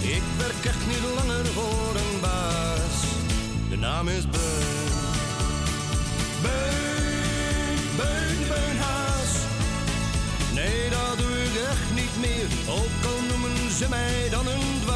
Ik 0.02 0.24
werk 0.38 0.66
echt 0.66 0.88
niet 0.88 1.04
langer 1.18 1.46
voor 1.46 1.94
een 1.96 2.20
baas. 2.22 2.98
De 3.70 3.78
naam 3.78 4.08
is 4.08 4.30
Beun. 4.30 4.81
Beun, 6.42 7.78
Beun 7.98 8.38
Beunhaas. 8.48 9.32
Nee, 10.54 10.90
dat 10.90 11.18
doe 11.18 11.44
ik 11.44 11.56
echt 11.70 11.90
niet 11.94 12.16
meer. 12.20 12.48
Ook 12.70 13.06
al 13.12 13.22
noemen 13.30 13.72
ze 13.72 13.86
mij 13.90 14.30
dan 14.30 14.48
een 14.48 14.80
dwaas. 14.82 14.91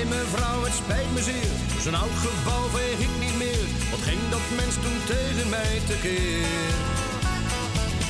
Zei 0.00 0.12
mevrouw, 0.12 0.62
het 0.62 0.74
spijt 0.82 1.12
me 1.14 1.22
zeer, 1.22 1.52
zo'n 1.84 1.94
oud 1.94 2.16
gebouw 2.24 2.66
veeg 2.74 2.98
ik 3.08 3.14
niet 3.24 3.36
meer. 3.44 3.66
Wat 3.90 4.02
ging 4.08 4.22
dat 4.34 4.46
mens 4.60 4.74
toen 4.84 4.98
tegen 5.12 5.48
mij 5.56 5.74
tekeer? 5.90 6.74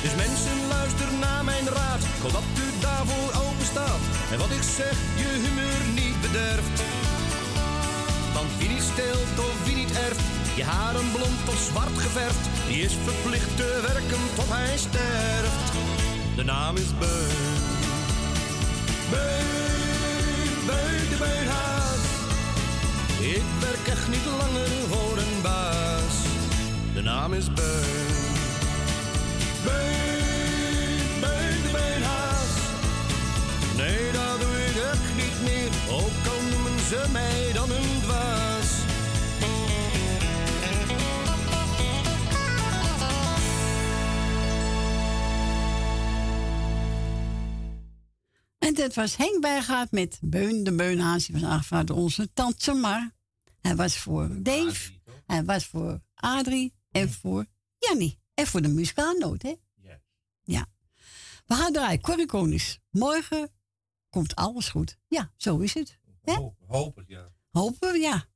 Dus 0.03 0.15
mensen, 0.23 0.57
luister 0.75 1.09
naar 1.25 1.43
mijn 1.51 1.67
raad, 1.77 2.03
ik 2.15 2.21
hoop 2.23 2.49
u 2.65 2.67
daarvoor 2.85 3.31
open 3.45 3.67
staat. 3.73 4.03
En 4.31 4.37
wat 4.43 4.51
ik 4.57 4.65
zeg, 4.79 4.95
je 5.21 5.29
humeur 5.45 5.81
niet 6.01 6.17
bederft. 6.25 6.77
Want 8.37 8.51
wie 8.57 8.69
niet 8.73 8.87
steelt 8.93 9.35
of 9.47 9.55
wie 9.65 9.77
niet 9.81 9.93
erft, 10.07 10.25
je 10.59 10.63
haren 10.63 11.07
blond 11.15 11.41
of 11.53 11.59
zwart 11.69 11.97
geverfd, 12.05 12.45
die 12.67 12.81
is 12.87 12.95
verplicht 13.07 13.53
te 13.59 13.69
werken 13.89 14.23
tot 14.37 14.49
hij 14.55 14.77
sterft. 14.87 15.67
De 16.37 16.43
naam 16.43 16.75
is 16.83 16.91
Beun. 17.01 17.63
Beun, 19.11 20.55
beun, 20.67 21.05
de 21.11 21.17
beunhaas. 21.23 21.70
Ik 23.35 23.43
werk 23.59 23.87
echt 23.87 24.07
niet 24.07 24.25
langer 24.25 24.67
voor 24.67 25.17
een 25.17 25.41
baas. 25.41 26.15
De 26.93 27.01
naam 27.01 27.33
is 27.33 27.53
Beun. 27.53 28.19
Beun, 29.63 31.19
beun, 31.19 31.61
de 31.63 31.69
beunhaas. 31.71 32.53
Nee, 33.77 34.11
dat 34.11 34.39
doe 34.39 34.65
ik 34.65 34.75
echt 34.75 35.15
niet 35.15 35.41
meer. 35.43 35.69
Ook 35.89 36.25
al 36.33 36.41
noemen 36.49 36.79
ze 36.79 37.05
mij 37.11 37.51
dan 37.53 37.71
een 37.71 38.01
dwaas. 38.01 38.69
En 48.59 48.73
dit 48.73 48.95
was 48.95 49.17
Henk 49.17 49.41
Bijgaard 49.41 49.91
met 49.91 50.19
Beun 50.21 50.63
de 50.63 50.75
Beunhaas. 50.75 51.25
Die 51.25 51.35
was 51.39 51.49
aangevraagd 51.49 51.87
door 51.87 51.97
onze 51.97 52.33
tante 52.33 52.73
Mar. 52.73 53.19
Hij 53.61 53.75
was 53.75 53.97
voor 53.97 54.43
Dave. 54.43 54.91
Hij 55.25 55.43
was 55.43 55.65
voor 55.65 56.01
Adrie. 56.13 56.73
En 56.91 57.11
voor 57.11 57.45
Jannie. 57.77 58.19
En 58.33 58.47
voor 58.47 58.61
de 58.61 58.67
muzikaalnoot, 58.67 59.41
hè? 59.41 59.55
Ja. 60.43 60.65
We 61.45 61.55
gaan 61.55 61.73
draaien. 61.73 62.01
Corrie 62.01 62.25
Konings. 62.25 62.79
Morgen 62.89 63.51
komt 64.09 64.35
alles 64.35 64.69
goed. 64.69 64.97
Ja, 65.07 65.31
zo 65.37 65.57
is 65.57 65.73
het. 65.73 65.99
Hè? 66.21 66.33
Hoop 66.67 66.95
het, 66.95 67.07
ja. 67.07 67.31
Hopen 67.51 67.91
we, 67.91 67.99
ja. 67.99 68.29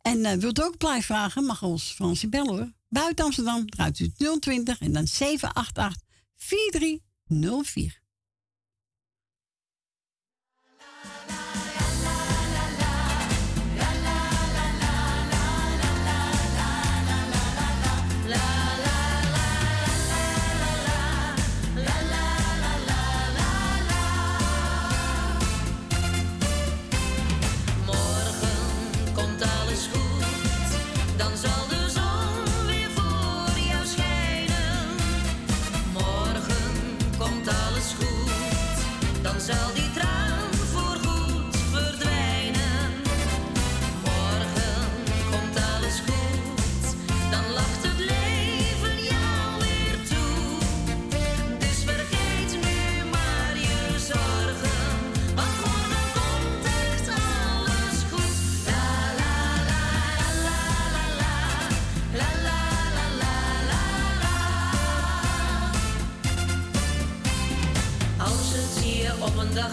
En 0.00 0.24
eh, 0.24 0.36
wilt 0.36 0.58
u 0.58 0.62
ook 0.62 0.76
plaat 0.76 1.04
vragen, 1.04 1.44
mag 1.44 1.62
ons 1.62 1.92
Fransie 1.92 2.28
bellen 2.28 2.56
hoor. 2.56 2.72
Buiten 2.88 3.24
Amsterdam 3.24 3.68
draait 3.68 3.98
u 3.98 4.12
020 4.40 4.80
en 4.80 4.92
dan 4.92 5.06
788 5.06 6.02
4304. 6.34 8.02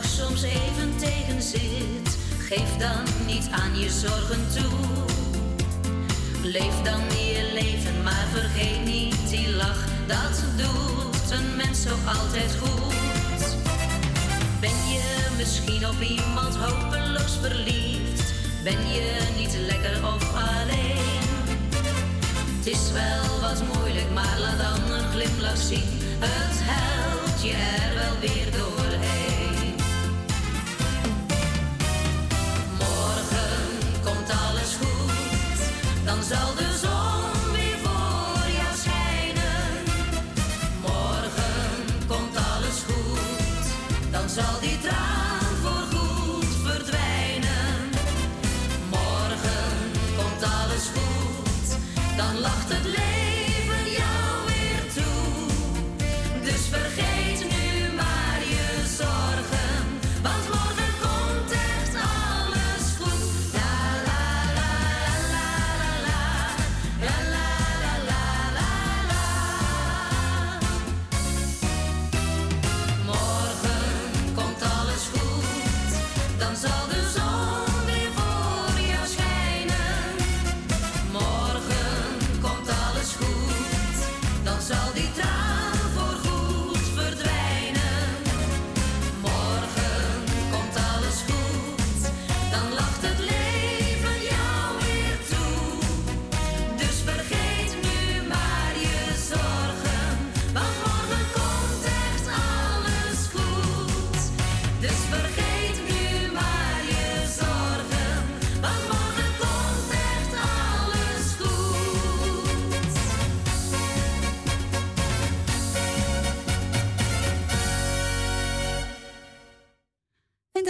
Soms 0.03 0.41
even 0.41 0.97
tegen 0.97 1.41
zit, 1.41 2.17
geef 2.39 2.77
dan 2.77 3.25
niet 3.25 3.47
aan 3.51 3.79
je 3.79 3.89
zorgen 3.89 4.47
toe. 4.55 4.79
Leef 6.43 6.81
dan 6.83 7.01
je 7.01 7.49
leven, 7.53 8.03
maar 8.03 8.27
vergeet 8.31 8.85
niet 8.85 9.29
die 9.29 9.49
lach. 9.55 9.85
Dat 10.07 10.43
doet 10.57 11.31
een 11.31 11.55
mens 11.55 11.81
zo 11.81 11.89
altijd 12.05 12.55
goed. 12.61 13.55
Ben 14.59 14.69
je 14.69 15.27
misschien 15.37 15.87
op 15.87 16.01
iemand 16.01 16.55
hopeloos 16.55 17.37
verliefd? 17.41 18.33
Ben 18.63 18.87
je 18.93 19.17
niet 19.37 19.57
lekker 19.67 20.05
of 20.05 20.33
alleen? 20.33 21.29
Het 22.57 22.67
is 22.67 22.91
wel 22.91 23.39
wat 23.41 23.63
moeilijk, 23.73 24.11
maar 24.13 24.39
laat 24.39 24.57
dan 24.57 24.91
een 24.91 25.11
glimlach 25.11 25.57
zien. 25.57 25.99
Het 26.19 26.59
helpt 26.63 27.41
je 27.41 27.53
er 27.53 27.95
wel 27.95 28.19
weer 28.19 28.51
doorheen. 28.51 29.10
Dan 36.05 36.23
zal 36.23 36.55
de 36.55 36.77
zon 36.81 37.00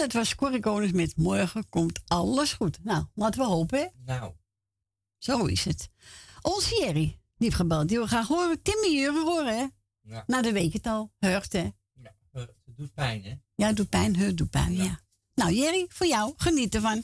dat 0.01 0.13
was 0.13 0.35
Corrie 0.35 0.59
Konings 0.59 0.91
met 0.91 1.17
Morgen 1.17 1.69
komt 1.69 2.01
alles 2.07 2.53
goed. 2.53 2.83
Nou, 2.83 3.05
laten 3.13 3.39
we 3.39 3.45
hopen, 3.45 3.79
hè? 3.79 3.87
Nou. 4.05 4.33
Zo 5.17 5.45
is 5.45 5.65
het. 5.65 5.89
Onze 6.41 6.75
Jerry, 6.79 6.93
die 6.93 7.19
heeft 7.37 7.55
gebeld. 7.55 7.87
Die 7.87 7.97
wil 7.97 8.07
graag 8.07 8.27
horen. 8.27 8.61
Timmy 8.61 8.87
Jurgen 8.87 9.25
horen, 9.25 9.57
hè? 9.57 9.65
Ja. 10.01 10.23
Nou, 10.27 10.43
dat 10.43 10.51
weet 10.51 10.65
ik 10.65 10.73
het 10.73 10.85
al. 10.85 11.11
Hurgt, 11.19 11.53
hè? 11.53 11.69
Ja, 11.93 12.13
het 12.33 12.77
doet 12.77 12.93
pijn, 12.93 13.23
hè? 13.23 13.35
Ja, 13.55 13.67
het 13.67 13.75
doet 13.75 13.89
pijn. 13.89 14.15
Het 14.15 14.37
doet 14.37 14.49
pijn, 14.49 14.73
ja. 14.73 14.99
Nou, 15.33 15.53
Jerry, 15.53 15.85
voor 15.89 16.07
jou. 16.07 16.33
Geniet 16.37 16.75
ervan. 16.75 17.03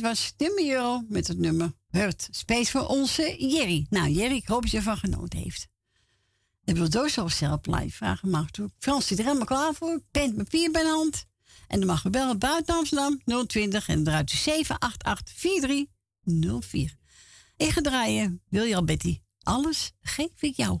dit 0.00 0.08
was 0.08 0.32
Timmy 0.36 0.70
Euro 0.70 1.04
met 1.08 1.26
het 1.26 1.38
nummer 1.38 1.72
Hurt. 1.90 2.28
Space 2.30 2.70
voor 2.70 2.86
onze 2.86 3.36
Jerry. 3.38 3.86
Nou, 3.90 4.08
Jerry, 4.08 4.34
ik 4.34 4.46
hoop 4.46 4.62
dat 4.62 4.70
je 4.70 4.76
ervan 4.76 4.96
genoten 4.96 5.38
heeft. 5.38 5.68
En 6.64 6.74
wil 6.74 7.08
zo 7.08 7.28
zelf 7.28 7.66
live 7.66 7.96
vragen 7.96 8.50
toe. 8.50 8.70
Frans 8.78 9.06
zit 9.06 9.18
er 9.18 9.24
helemaal 9.24 9.46
klaar 9.46 9.74
voor. 9.74 10.02
Pen 10.10 10.34
papier 10.34 10.70
bij 10.70 10.82
de 10.82 10.88
hand. 10.88 11.26
En 11.66 11.78
dan 11.78 11.88
mag 11.88 12.02
je 12.02 12.10
bellen 12.10 12.38
buiten 12.38 12.74
Amsterdam 12.74 13.46
020 13.46 13.88
en 13.88 14.06
eruit 14.06 14.30
788 14.30 15.34
4304. 15.34 16.96
Ik 17.56 17.68
ga 17.68 17.80
draaien. 17.80 18.42
Wil 18.48 18.64
je 18.64 18.76
al, 18.76 18.84
Betty? 18.84 19.20
Alles 19.42 19.92
geef 20.00 20.42
ik 20.42 20.56
jou. 20.56 20.80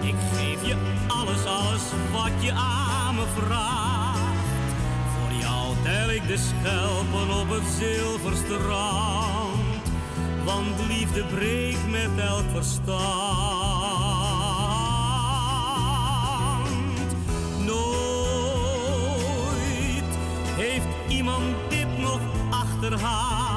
ik 0.00 0.14
geef 0.32 0.66
je 0.66 0.76
alles, 1.06 1.44
alles 1.44 1.82
wat 2.12 2.32
je 2.40 2.52
aan 2.52 3.14
me 3.14 3.24
vraagt. 3.36 4.18
Voor 5.18 5.32
jou 5.40 5.74
tel 5.82 6.10
ik 6.10 6.26
de 6.26 6.36
schelpen 6.36 7.30
op 7.40 7.50
het 7.50 7.62
zilverstrand, 7.78 9.82
want 10.44 10.86
liefde 10.88 11.24
breekt 11.24 11.90
met 11.90 12.10
elk 12.18 12.44
verstand. 12.52 12.94
Nooit 17.58 18.84
heeft 20.56 20.86
iemand 21.08 21.54
dit 21.68 21.98
nog 21.98 22.20
achterhaald. 22.50 23.53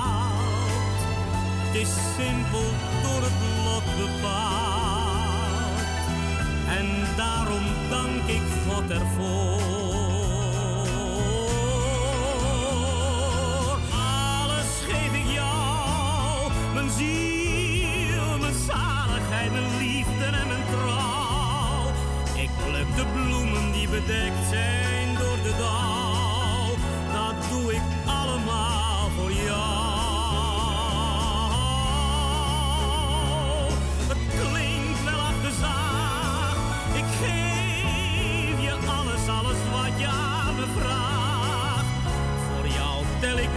Het 1.68 1.76
is 1.76 1.90
simpel 2.18 2.66
door 3.04 3.22
het 3.22 3.40
lot 3.66 3.84
bepaald. 3.98 5.82
En 6.78 6.88
daarom 7.16 7.64
dank 7.90 8.28
ik 8.28 8.42
God 8.68 8.90
ervoor. 8.90 9.62
Alles 13.92 14.72
geef 14.88 15.14
ik 15.14 15.34
jou, 15.34 16.52
mijn 16.74 16.90
ziel, 16.90 18.38
mijn 18.40 18.54
zaligheid, 18.68 19.52
mijn 19.52 19.78
liefde 19.78 20.26
en 20.26 20.48
mijn 20.48 20.66
trouw. 20.72 21.92
Ik 22.36 22.50
pluk 22.68 22.96
de 22.96 23.06
bloemen 23.14 23.72
die 23.72 23.90
bedekt 23.90 24.50
zijn 24.50 25.16
door 25.16 25.38
de 25.44 25.56
dauw. 25.58 25.97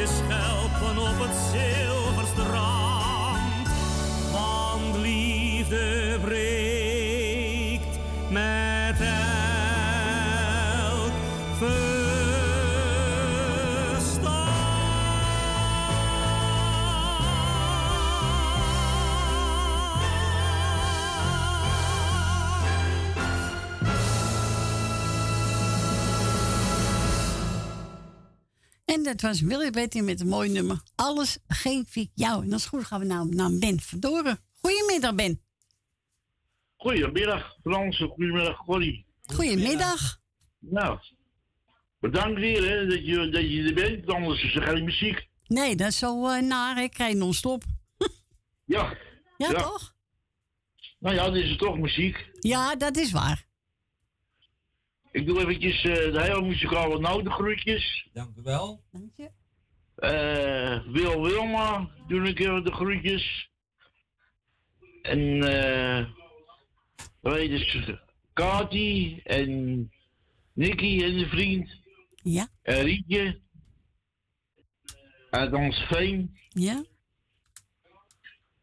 De 0.01 0.07
schelpen 0.07 0.98
op 0.98 1.18
het 1.18 1.36
zilverstrand. 1.53 2.70
En 29.01 29.07
dat 29.07 29.20
was 29.20 29.40
Willy 29.40 29.70
Betty 29.70 30.01
met 30.01 30.20
een 30.20 30.28
mooi 30.28 30.51
nummer. 30.51 30.82
Alles 30.94 31.38
geef 31.48 31.96
ik 31.96 32.11
jou. 32.14 32.42
En 32.42 32.51
dat 32.51 32.59
is 32.59 32.66
goed. 32.66 32.84
gaan 32.84 33.01
we 33.01 33.07
nou 33.07 33.34
naar 33.34 33.59
Ben 33.59 33.80
Verdoren. 33.80 34.38
Goedemiddag, 34.61 35.14
Ben. 35.14 35.40
Goedemiddag, 36.76 37.57
Frans. 37.62 37.96
Goedemiddag, 37.98 38.64
Corrie. 38.64 39.07
Goedemiddag. 39.22 40.20
Nou, 40.59 40.98
bedankt 42.01 42.40
weer 42.40 42.68
hè, 42.68 42.86
dat, 42.86 43.07
je, 43.07 43.28
dat 43.28 43.51
je 43.51 43.62
er 43.62 43.74
bent, 43.74 44.07
anders 44.07 44.42
is 44.42 44.55
er 44.55 44.62
geen 44.62 44.84
muziek. 44.84 45.28
Nee, 45.46 45.76
dat 45.76 45.88
is 45.88 45.98
zo 45.98 46.28
eh, 46.28 46.42
naar. 46.42 46.82
Ik 46.82 46.90
krijg 46.90 47.14
non-stop. 47.14 47.64
Ja. 48.64 48.96
Ja, 49.36 49.53
toch? 49.53 49.94
Nou 50.98 51.14
ja, 51.14 51.24
dan 51.24 51.36
is 51.36 51.51
het 51.51 51.59
toch 51.59 51.78
muziek. 51.78 52.30
Ja, 52.40 52.76
dat 52.76 52.96
is 52.96 53.12
waar. 53.12 53.46
Ik 55.13 55.27
doe 55.27 55.41
eventjes 55.41 55.83
eh, 55.83 56.13
de 56.13 56.23
hele 56.23 56.43
muzikale 56.43 56.99
notengroetjes. 56.99 58.09
Dank 58.13 58.37
u 58.37 58.43
wel. 58.43 58.83
Dank 58.93 59.13
je. 59.17 59.31
Eh, 59.95 60.93
Wil 60.93 61.23
Wilma 61.23 61.91
doe 62.07 62.29
ik 62.29 62.39
even 62.39 62.65
de 62.65 62.73
groetjes. 62.73 63.51
En 65.03 65.43
eh 65.43 66.07
weet 67.21 67.73
je, 67.73 67.99
Kati 68.33 69.21
en 69.25 69.91
Nicky 70.53 71.03
en 71.03 71.19
de 71.19 71.29
vriend. 71.29 71.77
Ja. 72.15 72.49
En 72.63 72.83
Rietje. 72.83 73.41
Uit 75.31 75.53
Amstelveen. 75.53 76.39
Ja. 76.49 76.85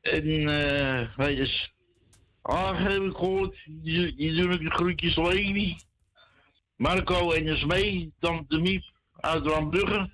En 0.01 0.49
eh 0.49 1.15
weet 1.17 1.37
je, 1.37 1.69
Aag 2.41 2.77
heb 2.77 3.01
ik 3.01 3.15
gehoord. 3.15 3.57
Die, 3.65 4.15
die 4.15 4.33
doen 4.33 4.51
ik 4.51 4.59
de 4.59 4.69
groetjes 4.69 5.15
Leni. 5.15 5.77
Marco 6.77 7.31
en 7.31 7.47
Esmee, 7.47 8.13
Tante 8.19 8.59
Miep 8.59 8.83
uit 9.15 9.45
Rambrugge. 9.45 10.11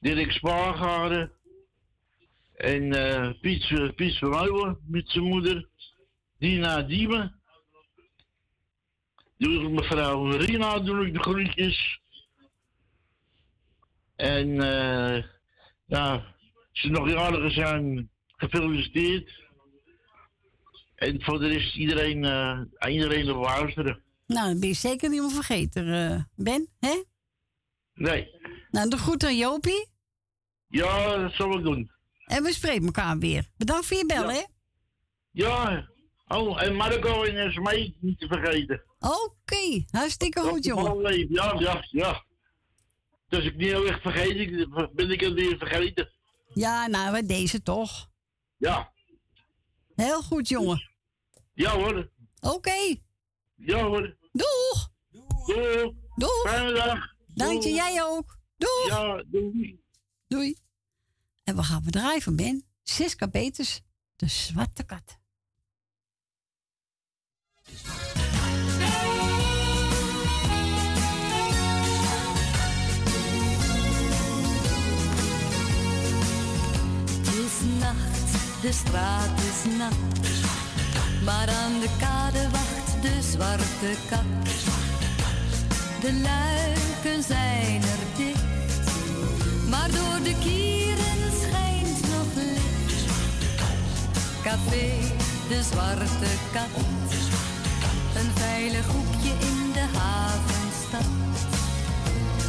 Dirk 0.00 0.30
Spaargade. 0.30 1.32
En 2.56 2.92
eh 2.92 3.40
Piet, 3.40 3.70
eh, 3.70 3.90
Piet 3.94 4.22
Ouwen 4.22 4.78
met 4.86 5.10
zijn 5.10 5.24
moeder. 5.24 5.68
Dina 6.38 6.82
Diemen. 6.82 7.40
Doe 9.38 9.62
ik 9.62 9.70
mevrouw 9.70 10.30
Rina 10.30 10.78
doe 10.78 11.06
ik 11.06 11.12
de 11.12 11.22
groetjes. 11.22 12.00
En 14.16 14.60
eh 14.60 15.24
ja, 15.86 16.34
ze 16.72 16.88
nog 16.88 17.10
jarigen 17.10 17.50
zijn, 17.50 18.10
gefeliciteerd. 18.26 19.42
En 20.94 21.22
voor 21.22 21.38
de 21.38 21.48
rest 21.48 21.76
iedereen, 21.76 22.26
aan 22.26 22.90
iedereen 22.90 23.30
op 23.30 23.44
luisteren. 23.44 24.02
Nou, 24.26 24.48
dat 24.50 24.60
ben 24.60 24.68
je 24.68 24.74
zeker 24.74 25.10
niet 25.10 25.20
meer 25.20 25.30
vergeten, 25.30 26.10
eh, 26.10 26.22
Ben. 26.34 26.68
Hè? 26.80 27.02
Nee. 27.94 28.28
Nou, 28.70 28.88
de 28.88 28.96
groet 28.96 29.24
aan 29.24 29.36
Jopie. 29.36 29.88
Ja, 30.68 31.16
dat 31.16 31.32
zal 31.32 31.58
ik 31.58 31.64
doen. 31.64 31.90
En 32.24 32.42
we 32.42 32.52
spreken 32.52 32.84
elkaar 32.84 33.18
weer. 33.18 33.50
Bedankt 33.56 33.86
voor 33.86 33.96
je 33.96 34.06
bel, 34.06 34.30
hè? 34.30 34.42
Ja. 35.30 35.88
Oh, 36.26 36.62
en 36.62 36.74
Marco 36.74 37.22
en 37.22 37.36
Esmee 37.36 37.96
niet 38.00 38.18
te 38.18 38.26
vergeten. 38.26 38.82
Oké, 38.98 39.84
hartstikke 39.90 40.40
goed, 40.40 40.64
jongen. 40.64 41.28
Ja, 41.28 41.54
ja, 41.58 41.86
ja. 41.90 42.24
Dus 43.28 43.44
ik 43.44 43.56
niet 43.56 43.68
heel 43.68 43.86
erg 43.86 44.00
vergeten, 44.00 44.90
ben 44.94 45.10
ik 45.10 45.20
het 45.20 45.32
weer 45.32 45.58
vergeten. 45.58 46.12
Ja, 46.54 46.86
nou, 46.86 47.12
we 47.12 47.26
deze 47.26 47.62
toch. 47.62 48.10
Ja. 48.56 48.92
Heel 49.94 50.22
goed, 50.22 50.48
jongen. 50.48 50.90
Ja 51.54 51.70
hoor. 51.70 52.10
Oké. 52.40 53.02
Ja 53.64 53.82
hoor. 53.82 54.16
Doeg. 54.32 54.90
Doeg. 55.46 55.92
Doeg. 56.14 56.42
Fijne 56.48 56.72
dag. 56.72 57.14
Dank 57.26 57.62
je, 57.62 57.72
jij 57.72 58.02
ook. 58.02 58.38
Doeg. 58.56 58.86
Ja, 58.86 59.24
doei. 59.26 59.80
Doei. 60.26 60.56
En 61.44 61.56
we 61.56 61.62
gaan 61.62 61.82
bedrijven 61.84 62.22
van 62.22 62.36
Ben. 62.36 62.64
Siska 62.82 63.26
Peters, 63.26 63.80
de 64.16 64.28
zwarte 64.28 64.84
kat. 64.84 65.18
Het 77.18 77.34
is 77.34 77.60
nacht, 77.78 78.62
de 78.62 78.72
straat 78.72 79.40
is 79.40 79.76
nat. 79.76 79.94
Maar 81.24 81.48
aan 81.48 81.80
de 81.80 81.96
kade 81.98 82.50
de 83.04 83.22
zwarte 83.22 83.90
kat. 84.08 84.24
De 86.00 86.12
luiken 86.22 87.22
zijn 87.22 87.82
er 87.82 88.02
dicht. 88.16 88.88
Maar 89.68 89.90
door 89.90 90.20
de 90.22 90.34
kieren 90.40 91.30
schijnt 91.42 92.00
nog 92.00 92.30
licht. 92.34 93.04
Café, 94.42 94.90
de 95.48 95.62
zwarte 95.62 96.30
kat. 96.52 96.84
Een 98.16 98.30
veilig 98.34 98.86
hoekje 98.86 99.30
in 99.30 99.72
de 99.72 99.86
havenstad. 99.98 101.10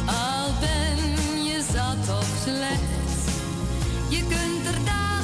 Al 0.06 0.48
ben 0.60 1.44
je 1.44 1.64
zat 1.72 2.16
of 2.18 2.28
slecht. 2.44 3.20
Je 4.08 4.20
kunt 4.20 4.74
er 4.74 4.84
dag 4.84 5.15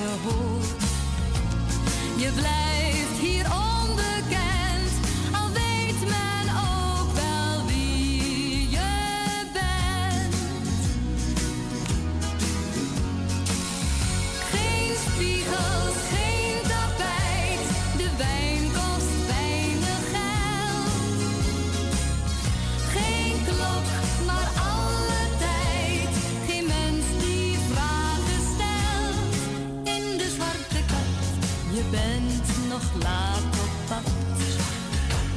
uitgehoord. 0.00 0.82
Je 2.16 2.30
blijft 2.32 3.05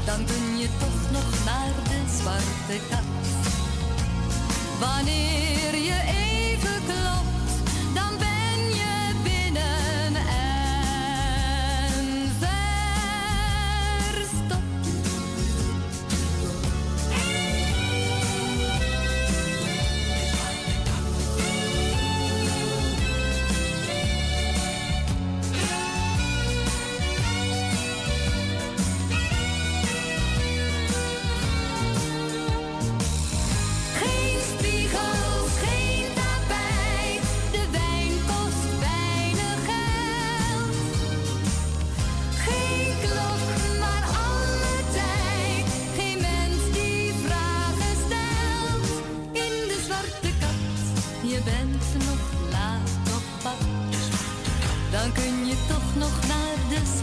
Dan 0.09 0.25
kun 0.25 0.57
je 0.57 0.67
toch 0.79 1.11
nog 1.11 1.45
naar 1.45 1.73
de 1.83 1.99
zwarte 2.17 2.79
kat. 2.89 3.07
Wanneer 4.79 5.75
je 5.89 5.99
even 6.07 6.81
klopt, 6.85 7.28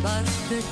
de 0.07 0.63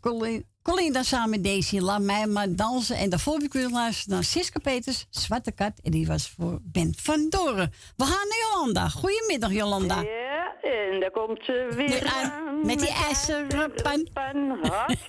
Colin, 0.00 0.44
Colin 0.62 0.92
dan 0.92 1.04
samen 1.04 1.30
met 1.30 1.44
Daisy. 1.44 1.78
Laat 1.78 2.00
mij 2.00 2.26
maar 2.26 2.46
dansen. 2.56 2.96
En 2.96 3.10
daarvoor 3.10 3.34
heb 3.34 3.42
ik 3.42 3.70
luisteren 3.70 4.14
naar 4.14 4.24
Siska 4.24 4.58
Peters, 4.58 5.06
Zwarte 5.10 5.52
Kat. 5.52 5.72
En 5.82 5.90
die 5.90 6.06
was 6.06 6.34
voor 6.38 6.58
Ben 6.62 6.94
van 7.02 7.26
Doren. 7.28 7.72
We 7.96 8.04
gaan 8.04 8.28
naar 8.28 8.38
Jolanda. 8.52 8.88
Goedemiddag, 8.88 9.52
Jolanda. 9.52 10.00
Ja, 10.00 10.54
en 10.62 11.00
daar 11.00 11.10
komt 11.10 11.44
ze 11.44 11.66
weer 11.76 11.88
Weer 11.88 12.12
aan, 12.14 12.30
aan. 12.30 12.66
met 12.66 12.78
die 12.78 12.92
ijzeren 13.08 13.72
pan. 13.82 14.08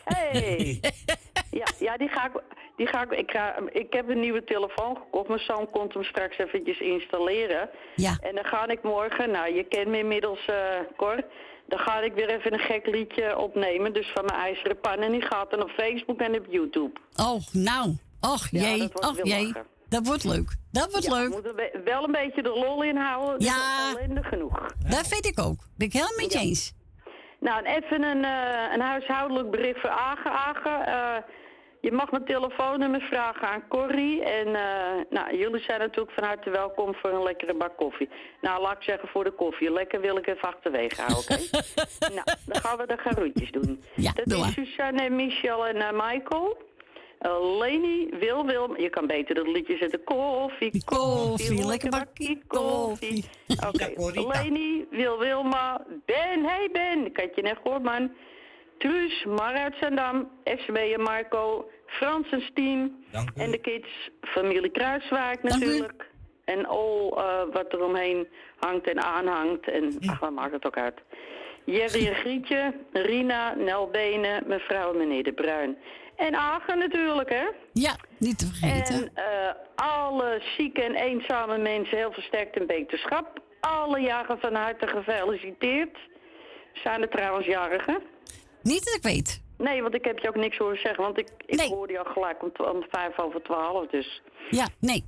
hey. 0.04 0.80
ja, 1.62 1.68
ja, 1.80 1.98
die 1.98 2.08
ga 2.08 2.26
ik... 2.26 2.42
Die 2.76 2.88
ga 2.90 3.02
ik, 3.04 3.12
ik, 3.12 3.32
ga, 3.32 3.56
ik 3.72 3.94
heb 3.94 4.10
een 4.10 4.20
nieuwe 4.20 4.44
telefoon 4.44 4.96
gekocht. 4.98 5.28
Mijn 5.28 5.40
zoon 5.40 5.70
komt 5.70 5.94
hem 5.94 6.04
straks 6.04 6.38
eventjes 6.38 6.80
installeren. 6.80 7.70
Ja. 7.96 8.18
En 8.22 8.36
dan 8.36 8.44
ga 8.46 8.68
ik 8.68 8.84
morgen, 8.84 9.32
nou 9.32 9.54
je 9.56 9.64
kent 9.64 9.88
me 9.88 9.98
inmiddels 9.98 10.50
Cor. 10.98 11.24
Dan 11.72 11.80
ga 11.80 12.00
ik 12.02 12.14
weer 12.14 12.30
even 12.30 12.54
een 12.54 12.60
gek 12.60 12.86
liedje 12.88 13.38
opnemen. 13.38 13.94
Dus 13.94 14.12
van 14.14 14.26
mijn 14.26 14.40
ijzeren 14.40 14.80
pan. 14.80 14.98
En 15.00 15.12
die 15.12 15.22
gaat 15.22 15.52
dan 15.52 15.62
op 15.64 15.70
Facebook 15.70 16.20
en 16.20 16.36
op 16.40 16.46
YouTube. 16.50 17.00
Oh, 17.16 17.42
nou. 17.52 17.96
Och 18.22 18.48
jee, 18.52 18.78
dat 18.78 19.06
och 19.10 19.18
jee. 19.24 19.46
lachen. 19.46 19.66
Dat 19.90 20.08
wordt 20.08 20.24
leuk. 20.24 20.56
Dat 20.72 20.92
wordt 20.92 21.06
ja, 21.06 21.14
leuk. 21.16 21.28
we 21.28 21.34
moeten 21.34 21.56
we- 21.56 21.82
wel 21.86 22.04
een 22.04 22.12
beetje 22.12 22.42
de 22.44 22.50
lol 22.50 22.84
inhouden. 22.84 23.40
Dus 23.40 23.48
Ja. 23.48 23.90
ellende 23.98 24.24
genoeg. 24.24 24.66
Dat 24.90 25.08
vind 25.08 25.26
ik 25.26 25.40
ook. 25.40 25.58
Ben 25.78 25.88
ik 25.88 25.94
helemaal 25.94 26.16
met 26.18 26.34
je 26.34 26.40
Ja. 26.40 26.46
eens. 26.46 26.74
Nou, 27.40 27.66
en 27.66 27.76
even 27.84 28.04
een, 28.04 28.24
eh, 28.24 28.74
een 28.74 28.82
huishoudelijk 28.82 29.52
bericht 29.52 29.80
voor 29.82 29.90
Agen. 29.90 30.32
Agen, 30.32 30.86
eh, 30.86 31.24
je 31.82 31.92
mag 31.92 32.12
mijn 32.12 32.26
telefoonnummer 32.26 33.02
vragen 33.02 33.48
aan 33.48 33.68
Corrie. 33.68 34.24
En 34.24 34.48
eh, 34.48 35.06
nou, 35.10 35.38
jullie 35.38 35.62
zijn 35.62 35.80
natuurlijk 35.80 36.12
van 36.12 36.24
harte 36.24 36.50
welkom 36.50 36.96
voor 36.96 37.10
een 37.10 37.24
lekkere 37.24 37.54
bak 37.54 37.78
koffie. 37.78 38.10
Nou, 38.42 38.62
laat 38.62 38.78
ik 38.78 38.84
zeggen 38.84 39.10
voor 39.10 39.24
de 39.24 39.32
koffie. 39.32 39.72
Lekker 39.72 40.02
wil 40.02 40.18
ik 40.18 40.28
even 40.28 40.48
achterwege 40.48 41.02
houden, 41.02 41.24
oké? 41.24 41.44
nou, 42.16 42.26
dan 42.46 42.62
gaan 42.62 42.78
we 42.78 42.88
de 42.88 42.98
garoetjes 42.98 43.52
doen. 43.52 43.84
Ja, 43.96 44.12
Dat 44.12 44.26
doe 44.26 44.46
is. 44.46 44.54
Suzanne, 44.54 45.10
Michel 45.10 45.68
en 45.68 45.76
eh, 45.76 45.92
Michael. 45.92 46.58
Uh, 47.22 47.58
Leni, 47.60 48.10
Wil, 48.20 48.46
Wil. 48.46 48.82
Je 48.82 48.90
kan 48.90 49.08
beter 49.08 49.36
dat 49.36 49.48
liedje 49.48 49.78
zetten. 49.78 50.04
Koffie, 50.04 50.84
Koffie, 50.84 51.66
lekker 51.66 51.90
bakkie 51.90 52.42
koffie. 52.48 53.26
Oké, 53.68 53.94
Leni, 54.28 54.88
Wil, 54.92 55.20
Wilma, 55.20 55.86
Ben, 56.06 56.46
hey 56.46 56.70
Ben. 56.72 57.06
Ik 57.06 57.20
had 57.20 57.36
je 57.36 57.42
net 57.42 57.58
gehoord, 57.64 57.84
man. 57.84 58.12
Truus, 58.82 59.26
Mar 59.26 59.54
uit 59.54 59.76
Zandam, 59.80 60.30
SB 60.44 60.76
en 60.76 61.02
Marco, 61.02 61.70
Frans 61.86 62.30
en 62.30 62.42
Stien. 62.42 63.06
En 63.36 63.52
de 63.52 63.58
kids, 63.58 64.10
familie 64.22 64.70
Kruiswaard 64.70 65.44
natuurlijk. 65.44 66.10
En 66.46 66.66
al 66.66 67.18
eh, 67.18 67.54
wat 67.54 67.74
er 67.74 67.84
omheen 67.84 68.28
hangt 68.60 68.90
en 68.90 69.02
aanhangt. 69.04 69.70
En 69.70 69.98
ach, 70.08 70.20
wat 70.20 70.32
maakt 70.32 70.52
het 70.52 70.66
ook 70.66 70.78
uit. 70.78 71.02
Jerry 71.66 72.08
en 72.08 72.16
Grietje, 72.16 72.74
Rina, 72.92 73.54
Nel 73.56 73.88
Benen, 73.88 74.44
mevrouw 74.48 74.92
en 74.92 74.98
meneer 74.98 75.24
De 75.24 75.34
Bruin. 75.34 75.78
En 76.16 76.36
Agen 76.36 76.78
natuurlijk, 76.78 77.30
hè? 77.30 77.46
Ja, 77.74 77.96
niet 78.18 78.38
te 78.38 78.46
vergeten. 78.46 78.96
En 78.96 79.12
eh, 79.14 79.54
alle 79.76 80.42
zieke 80.58 80.82
en 80.82 80.96
eenzame 80.96 81.58
mensen 81.58 81.98
heel 81.98 82.12
versterkt 82.12 82.58
en 82.58 82.68
beterschap. 82.68 83.40
Alle 83.60 84.00
jaren 84.00 84.40
van 84.40 84.56
harte 84.56 84.88
gefeliciteerd. 84.88 85.98
Zijn 86.74 87.02
er 87.02 87.10
trouwens 87.10 87.46
jarigen? 87.46 88.02
Niet 88.62 88.86
dat 88.86 88.96
ik 88.96 89.04
weet. 89.04 89.42
Nee, 89.58 89.82
want 89.82 89.94
ik 89.96 90.06
heb 90.06 90.20
je 90.20 90.28
ook 90.28 90.36
niks 90.36 90.58
horen 90.58 90.80
zeggen. 90.80 91.04
Want 91.04 91.18
ik, 91.20 91.28
ik 91.46 91.60
hoorde 91.60 91.94
je 91.94 92.00
al 92.00 92.12
gelijk 92.14 92.44
om, 92.44 92.52
om 92.66 92.84
vijf 92.90 93.20
over 93.20 93.42
twaalf, 93.44 93.88
dus... 93.88 94.22
Ja, 94.50 94.68
nee. 94.80 95.06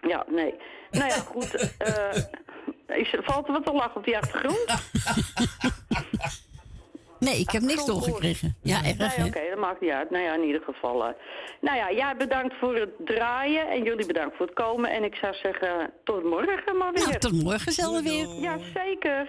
Ja, 0.00 0.24
nee. 0.28 0.54
Nou 0.90 1.06
ja, 1.08 1.14
goed. 1.16 1.74
eh, 1.78 2.98
is, 2.98 3.14
valt 3.22 3.46
er 3.46 3.52
wat 3.52 3.66
te 3.66 3.72
lachen 3.72 3.96
op 3.96 4.04
die 4.04 4.16
achtergrond? 4.18 4.64
Nee, 7.18 7.38
ik 7.38 7.50
heb 7.50 7.62
niks 7.62 7.86
doorgekregen. 7.86 8.56
Ja, 8.62 8.84
erg, 8.84 9.16
Nee, 9.16 9.26
oké, 9.26 9.40
dat 9.50 9.58
maakt 9.58 9.80
niet 9.80 9.90
uit. 9.90 10.10
Nou 10.10 10.24
ja, 10.24 10.34
in 10.34 10.44
ieder 10.44 10.60
geval. 10.62 11.04
eh. 11.06 11.12
nou 11.60 11.76
ja, 11.76 11.92
jij 11.92 12.16
bedankt 12.16 12.54
voor 12.60 12.74
het 12.76 12.90
draaien 13.04 13.68
en 13.70 13.82
jullie 13.82 14.06
bedankt 14.06 14.36
voor 14.36 14.46
het 14.46 14.54
komen. 14.54 14.90
En 14.90 15.04
ik 15.04 15.14
zou 15.14 15.34
zeggen, 15.34 15.90
tot 16.04 16.24
morgen 16.24 16.76
maar 16.76 16.92
weer. 16.92 17.06
Nou, 17.06 17.18
tot 17.18 17.42
morgen 17.42 17.72
zelf 17.72 18.02
weer. 18.02 18.26
Ja, 18.26 18.58
zeker. 18.74 19.28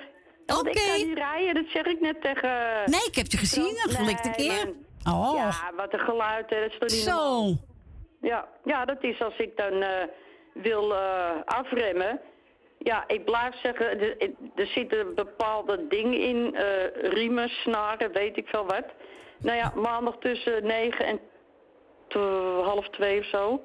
Want 0.56 0.68
ik 0.68 0.74
kan 0.98 1.08
niet 1.08 1.18
rijden, 1.18 1.54
dat 1.54 1.66
zeg 1.74 1.86
ik 1.86 2.00
net 2.02 2.22
tegen... 2.22 2.50
Nee, 2.86 3.06
ik 3.08 3.16
heb 3.16 3.26
je 3.28 3.38
gezien, 3.38 3.64
een 3.84 3.96
gelikte 3.96 4.28
Nee, 4.28 4.36
keer. 4.36 4.66
maar- 4.66 4.90
Oh. 5.14 5.34
Ja, 5.36 5.72
wat 5.76 5.94
een 5.94 6.00
geluid, 6.00 6.50
hè, 6.50 6.60
dat 6.62 6.72
is 6.72 6.78
toch 6.80 6.90
niet 6.90 7.00
Zo. 7.00 7.16
normaal? 7.16 7.54
Ja, 8.22 8.48
ja, 8.64 8.86
dat 8.86 9.04
is 9.04 9.22
als 9.22 9.38
ik 9.38 9.58
dan 9.58 9.82
eh, 9.82 10.04
wil 10.54 10.94
eh, 10.96 11.30
afremmen. 11.46 12.20
Ja, 12.78 13.04
ik 13.08 13.26
blijf 13.26 13.56
zeggen, 13.64 14.00
er, 14.00 14.32
er 14.56 14.66
zitten 14.68 15.16
bepaalde 15.16 15.88
dingen 15.88 16.20
in, 16.20 16.56
eh, 16.56 17.10
riemen, 17.12 17.50
snaren, 17.50 18.12
weet 18.12 18.38
ik 18.38 18.48
veel 18.48 18.66
wat. 18.66 18.86
Nou 19.40 19.58
ja, 19.58 19.72
maandag 19.76 20.16
tussen 20.20 20.66
9 20.66 21.06
en 21.06 21.20
half 22.64 22.90
twee 22.90 23.20
of 23.20 23.26
zo. 23.26 23.62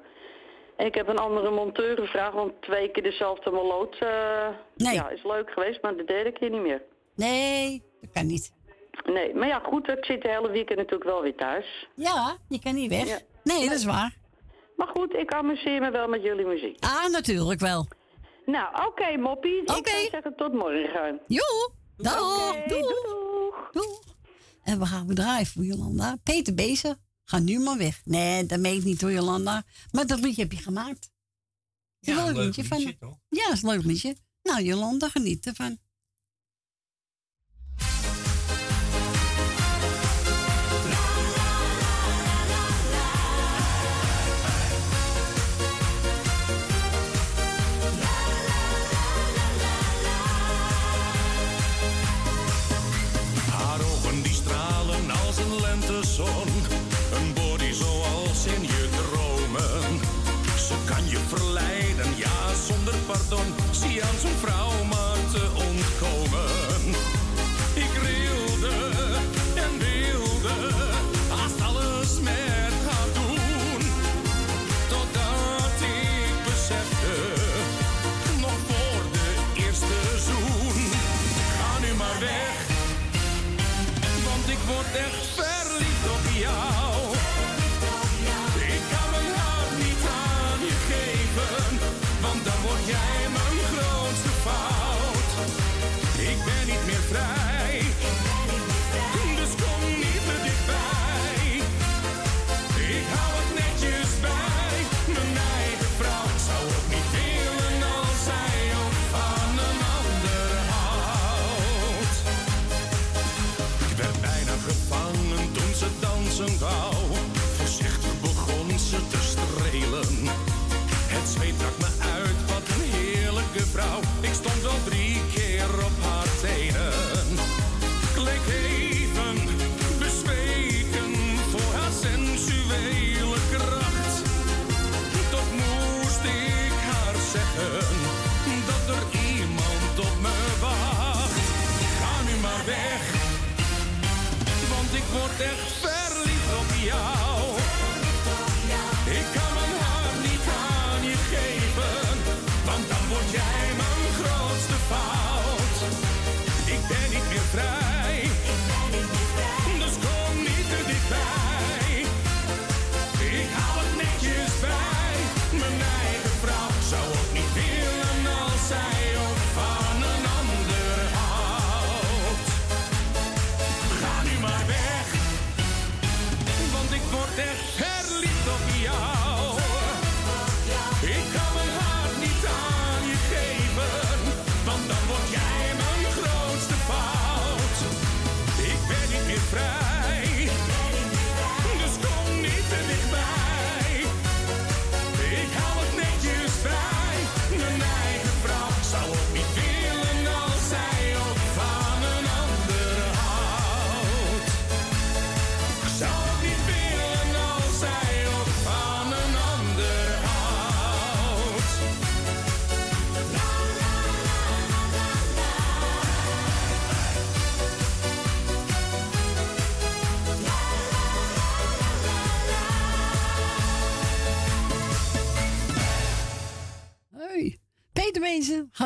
En 0.77 0.85
ik 0.85 0.95
heb 0.95 1.07
een 1.07 1.17
andere 1.17 1.51
monteur 1.51 1.97
gevraagd, 1.97 2.33
want 2.33 2.61
twee 2.61 2.91
keer 2.91 3.03
dezelfde 3.03 3.51
meloot 3.51 3.95
eh, 3.99 4.47
ja, 4.75 5.09
is 5.09 5.23
leuk 5.23 5.51
geweest, 5.51 5.81
maar 5.81 5.95
de 5.95 6.03
derde 6.03 6.31
keer 6.31 6.49
niet 6.49 6.61
meer. 6.61 6.81
Nee, 7.15 7.83
dat 8.01 8.11
kan 8.11 8.25
niet. 8.25 8.53
Nee, 9.05 9.35
maar 9.35 9.47
ja, 9.47 9.59
goed, 9.59 9.89
ik 9.89 10.05
zit 10.05 10.21
de 10.21 10.29
hele 10.29 10.51
weekend 10.51 10.77
natuurlijk 10.77 11.09
wel 11.09 11.21
weer 11.21 11.35
thuis. 11.35 11.87
Ja, 11.95 12.37
je 12.49 12.59
kan 12.59 12.75
niet 12.75 12.89
weg. 12.89 13.07
Ja. 13.07 13.19
Nee, 13.43 13.69
dat 13.69 13.77
is 13.77 13.85
waar. 13.85 14.15
Maar 14.75 14.87
goed, 14.87 15.13
ik 15.13 15.33
amuseer 15.33 15.81
me 15.81 15.91
wel 15.91 16.07
met 16.07 16.23
jullie 16.23 16.45
muziek. 16.45 16.83
Ah, 16.83 17.11
natuurlijk 17.11 17.59
wel. 17.59 17.87
Nou, 18.45 18.85
oké, 18.87 19.17
moppie. 19.17 19.61
Ik 19.61 19.87
zou 19.87 20.07
zeggen 20.11 20.35
tot 20.35 20.53
morgen. 20.53 21.19
Joe, 21.27 21.71
dag. 21.97 22.49
Oké, 22.49 22.67
doeg. 22.67 23.69
Doeg. 23.71 24.01
En 24.63 24.79
we 24.79 24.85
gaan 24.85 25.07
draaien 25.07 25.45
voor 25.45 25.63
Jolanda. 25.63 26.17
Peter 26.23 26.53
Bezen, 26.53 26.97
ga 27.29 27.39
nu 27.39 27.59
maar 27.59 27.77
weg. 27.77 28.01
Nee, 28.05 28.45
dat 28.45 28.59
meen 28.59 28.77
ik 28.77 28.83
niet 28.83 29.01
hoor, 29.01 29.11
Jolanda. 29.11 29.65
Maar 29.91 30.07
dat 30.07 30.19
liedje 30.19 30.41
heb 30.41 30.51
je 30.51 30.57
gemaakt. 30.57 31.11
Ja, 31.99 32.27
een 32.27 32.33
leuk 32.33 32.45
liedje 32.45 32.63
van. 32.63 32.95
toch? 32.99 33.19
Ja, 33.29 33.51
is 33.51 33.61
een 33.61 33.69
leuk 33.69 33.83
liedje. 33.83 34.17
Nou, 34.43 34.63
Jolanda, 34.63 35.09
geniet 35.09 35.45
ervan. 35.45 35.77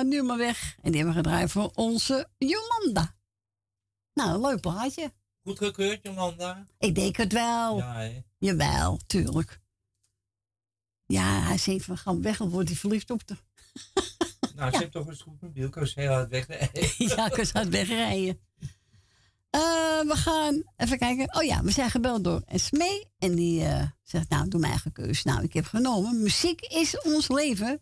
Nu 0.07 0.23
maar 0.23 0.37
weg. 0.37 0.75
En 0.81 0.91
die 0.91 1.01
hebben 1.01 1.15
we 1.15 1.29
gedraaid 1.29 1.51
voor 1.51 1.71
onze 1.75 2.27
Jolanda. 2.37 3.15
Nou, 4.13 4.33
een 4.33 4.41
leuk 4.41 4.59
plaatje. 4.59 5.11
Goed 5.43 5.57
gekeurd, 5.57 5.99
Jolanda? 6.03 6.65
Ik 6.77 6.95
denk 6.95 7.15
het 7.15 7.33
wel. 7.33 7.77
Ja, 7.77 7.95
hè? 7.95 8.21
Jawel, 8.37 8.99
tuurlijk. 9.07 9.59
Ja, 11.05 11.41
hij 11.41 11.57
zegt 11.57 11.85
van 11.85 11.97
ga 11.97 12.19
weg, 12.19 12.37
dan 12.37 12.49
wordt 12.49 12.69
hij 12.69 12.77
verliefd 12.77 13.09
op 13.09 13.27
de. 13.27 13.35
Nou, 14.55 14.73
ze 14.73 14.79
heeft 14.79 14.91
toch 14.91 15.07
eens 15.07 15.21
goed 15.21 15.41
met 15.41 15.53
Bielko's 15.53 15.95
heel 15.95 16.11
hard 16.11 16.29
wegrijden. 16.29 16.93
ja, 17.07 17.29
aan 17.53 17.61
het 17.61 17.69
wegrijden. 17.69 18.39
Eh, 19.49 19.99
we 19.99 20.13
gaan 20.15 20.63
even 20.77 20.97
kijken. 20.97 21.35
Oh 21.35 21.43
ja, 21.43 21.63
we 21.63 21.71
zijn 21.71 21.89
gebeld 21.89 22.23
door 22.23 22.41
Esmee. 22.45 23.07
En 23.17 23.35
die 23.35 23.63
eh, 23.63 23.87
zegt, 24.03 24.29
nou, 24.29 24.47
doe 24.47 24.59
mijn 24.59 24.71
eigen 24.71 24.91
keus. 24.91 25.23
Nou, 25.23 25.43
ik 25.43 25.53
heb 25.53 25.65
genomen. 25.65 26.21
Muziek 26.21 26.61
is 26.61 27.01
ons 27.01 27.27
leven. 27.27 27.81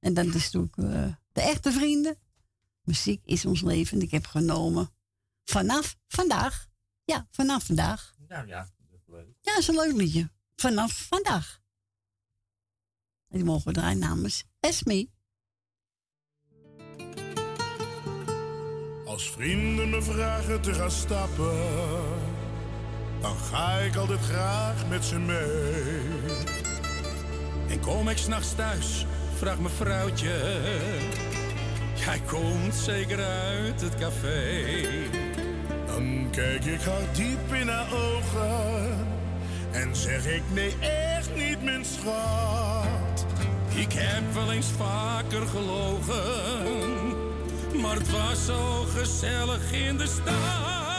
En 0.00 0.14
dat 0.14 0.24
is 0.24 0.50
natuurlijk 0.50 0.76
eh, 0.76 1.12
de 1.36 1.42
echte 1.42 1.72
vrienden. 1.72 2.18
Muziek 2.82 3.20
is 3.24 3.44
ons 3.44 3.60
leven. 3.62 3.98
En 3.98 4.04
ik 4.04 4.10
heb 4.10 4.26
genomen 4.26 4.90
vanaf 5.44 5.96
vandaag 6.08 6.68
Ja, 7.04 7.26
vanaf 7.30 7.64
vandaag. 7.64 8.14
Nou 8.28 8.46
ja, 8.46 8.70
dat 8.90 9.00
is 9.00 9.06
leuk. 9.06 9.26
Ja, 9.40 9.52
dat 9.52 9.60
is 9.60 9.68
een 9.68 9.74
leuk 9.74 9.92
liedje. 9.92 10.30
Vanaf 10.54 11.06
vandaag. 11.08 11.60
En 13.28 13.36
die 13.36 13.44
mogen 13.44 13.66
we 13.66 13.72
draaien 13.72 13.98
namens 13.98 14.44
Esme. 14.60 15.08
Als 19.06 19.30
vrienden 19.30 19.90
me 19.90 20.02
vragen 20.02 20.62
te 20.62 20.74
gaan 20.74 20.90
stappen, 20.90 21.68
dan 23.20 23.36
ga 23.36 23.78
ik 23.78 23.96
altijd 23.96 24.20
graag 24.20 24.88
met 24.88 25.04
ze 25.04 25.18
mee. 25.18 26.34
En 27.68 27.80
kom 27.80 28.08
ik 28.08 28.16
s'nachts 28.16 28.54
thuis, 28.54 29.06
vraagt 29.36 29.60
mijn 29.60 29.74
vrouwtje. 29.74 30.34
Jij 31.94 32.20
komt 32.26 32.74
zeker 32.74 33.24
uit 33.24 33.80
het 33.80 33.94
café. 33.94 34.64
Dan 35.86 36.28
kijk 36.30 36.64
ik 36.64 36.80
haar 36.80 37.12
diep 37.12 37.52
in 37.52 37.68
haar 37.68 37.86
ogen 37.92 39.06
en 39.72 39.96
zeg 39.96 40.26
ik 40.26 40.42
nee, 40.52 40.74
echt 40.80 41.36
niet, 41.36 41.62
mijn 41.62 41.84
schat. 41.84 43.26
Ik 43.74 43.92
heb 43.92 44.34
wel 44.34 44.52
eens 44.52 44.70
vaker 44.76 45.46
gelogen, 45.46 47.16
maar 47.80 47.94
het 47.96 48.10
was 48.10 48.44
zo 48.44 48.84
gezellig 48.94 49.72
in 49.72 49.96
de 49.96 50.06
stad. 50.06 50.95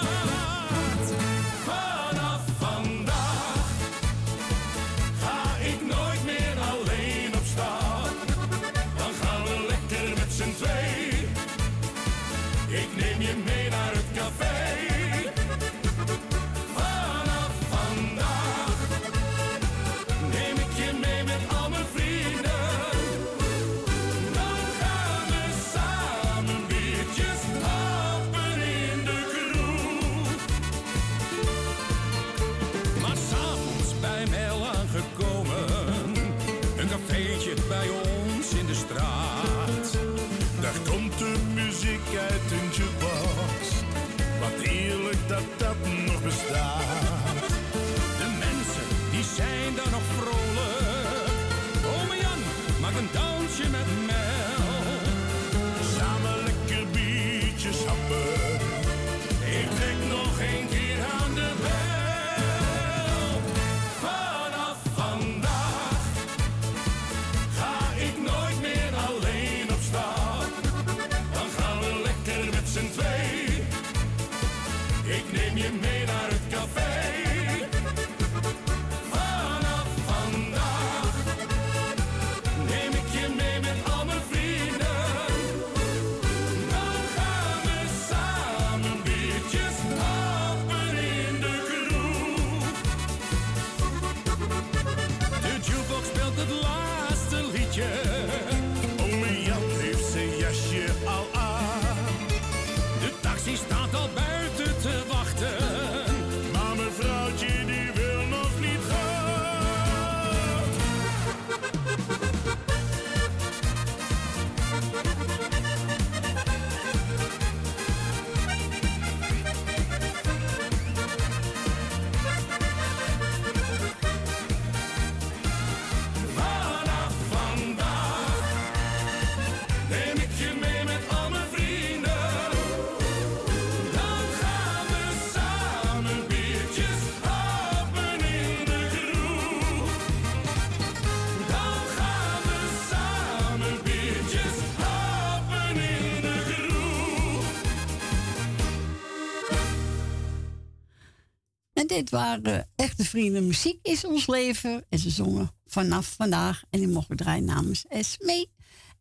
En 151.88 151.95
dit 151.95 152.09
waren 152.09 152.69
echte 152.75 153.03
vrienden. 153.03 153.47
Muziek 153.47 153.79
is 153.81 154.05
ons 154.05 154.27
leven. 154.27 154.85
En 154.89 154.99
ze 154.99 155.09
zongen 155.09 155.51
vanaf 155.65 156.13
vandaag. 156.15 156.63
En 156.69 156.79
die 156.79 156.88
mochten 156.88 157.17
we 157.17 157.23
draaien 157.23 157.45
namens 157.45 157.85
Esme. 157.88 158.47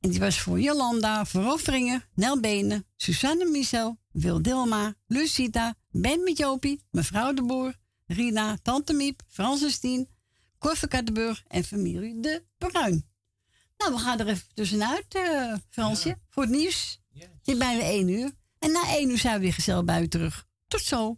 En 0.01 0.11
die 0.11 0.21
was 0.21 0.41
voor 0.41 0.61
Jolanda, 0.61 1.25
voor 1.25 1.53
Offringen, 1.53 2.05
Nel 2.15 2.41
Benen, 2.41 2.87
Susanne 2.97 3.45
Michel, 3.45 3.99
Wil 4.13 4.43
Dilma, 4.43 4.95
Lucita, 5.07 5.75
Ben 5.91 6.23
met 6.23 6.39
Jopie, 6.39 6.81
mevrouw 6.91 7.33
de 7.33 7.43
Boer, 7.43 7.75
Rina, 8.07 8.59
Tante 8.63 8.93
Miep, 8.93 9.23
Francis 9.29 9.79
Tien, 9.79 10.09
Kattenburg 10.89 11.43
en 11.49 11.65
familie 11.65 12.21
De 12.21 12.45
Bruin. 12.59 13.07
Nou, 13.77 13.93
we 13.93 13.99
gaan 13.99 14.19
er 14.19 14.29
even 14.29 14.47
tussenuit, 14.55 15.15
eh 15.15 15.55
Fransje, 15.71 16.19
voor 16.29 16.43
het 16.43 16.53
nieuws. 16.53 17.01
Het 17.19 17.29
is 17.45 17.57
bijna 17.57 17.83
één 17.83 18.09
uur. 18.09 18.33
En 18.59 18.73
na 18.73 18.89
één 18.89 19.11
uur 19.11 19.19
zijn 19.19 19.35
we 19.35 19.41
weer 19.41 19.55
gezellig 19.55 19.85
bij 19.85 20.03
u 20.03 20.09
terug. 20.09 20.47
Tot 20.69 20.81
zo. 20.81 21.17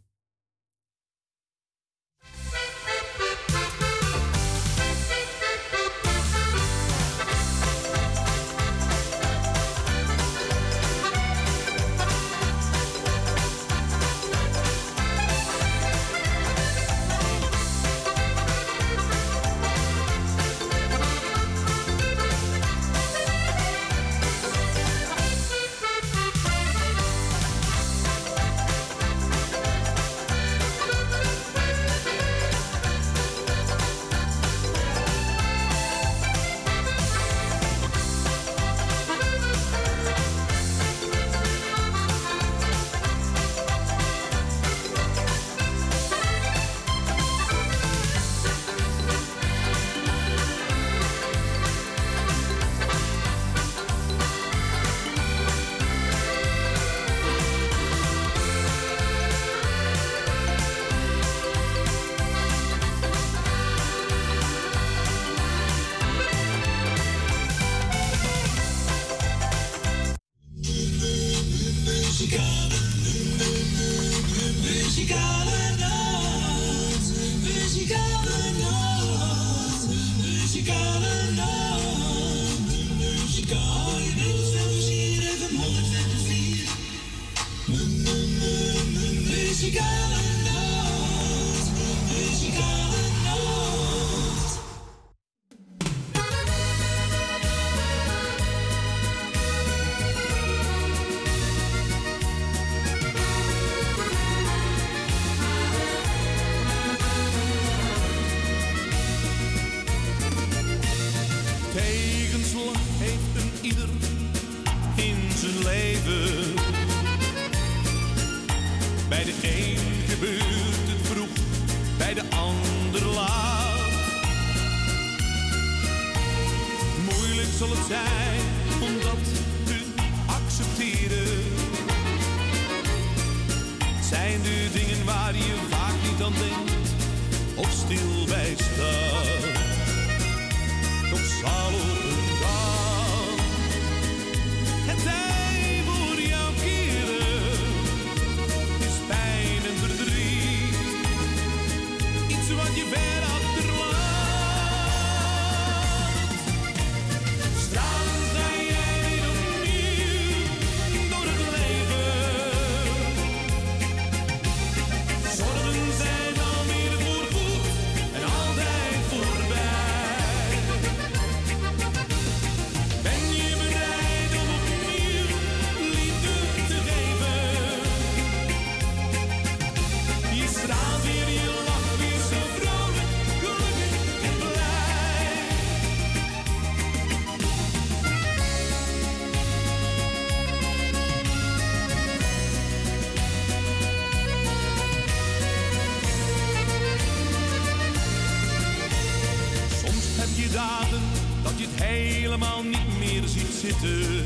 helemaal 202.29 202.63
niet 202.63 202.99
meer 202.99 203.23
ziet 203.27 203.55
zitten. 203.61 204.25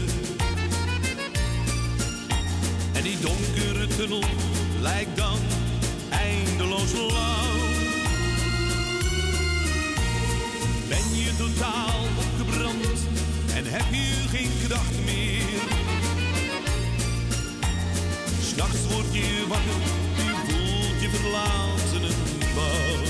En 2.93 3.03
die 3.03 3.19
donkere 3.21 3.87
tunnel 3.87 4.25
lijkt 4.81 5.17
dan 5.17 5.39
eindeloos 6.11 6.93
lang. 6.93 7.61
Ben 10.89 11.07
je 11.15 11.37
totaal 11.37 12.01
opgebrand 12.19 12.99
en 13.55 13.65
heb 13.65 13.85
je 13.91 14.29
geen 14.31 14.51
kracht 14.67 15.05
meer? 15.05 15.61
S'nachts 18.43 18.87
word 18.93 19.13
je 19.15 19.45
wakker, 19.49 19.83
je 20.17 20.35
voelt 20.47 21.01
je 21.03 21.09
verlaten 21.09 22.03
en 22.03 22.55
bang. 22.55 23.07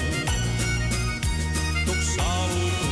Toch 1.87 2.03
zou 2.17 2.92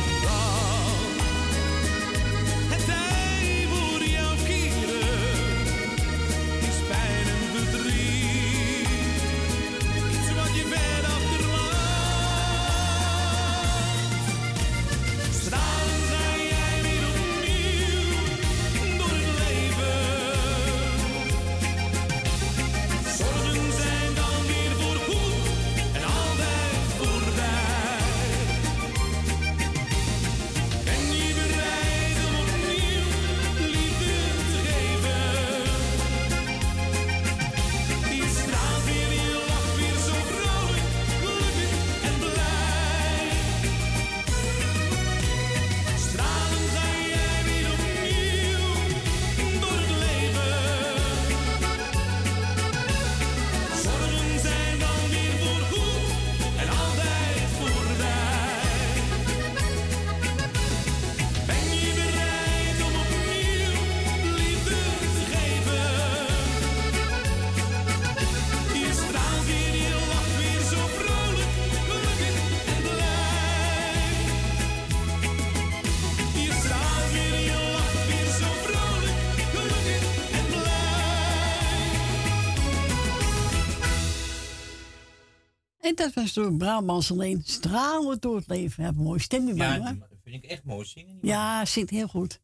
dat 86.01 86.13
was 86.13 86.33
door 86.33 86.55
Brabants 86.55 87.11
alleen. 87.11 87.41
stralen 87.45 88.19
door 88.19 88.35
het 88.35 88.47
leven. 88.47 88.83
Heb 88.83 88.97
een 88.97 89.03
mooie 89.03 89.19
stem 89.19 89.55
Ja, 89.55 89.77
dat 89.77 89.95
vind 90.23 90.43
ik 90.43 90.49
echt 90.49 90.63
mooi 90.63 90.85
zingen. 90.85 91.17
Ja, 91.21 91.65
zingt 91.65 91.89
heel 91.89 92.07
goed. 92.07 92.39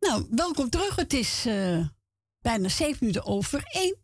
Nou, 0.00 0.26
welkom 0.30 0.70
terug. 0.70 0.96
Het 0.96 1.12
is 1.12 1.46
eh, 1.46 1.86
bijna 2.40 2.68
zeven 2.68 2.96
minuten 3.00 3.24
over 3.24 3.64
één. 3.64 3.96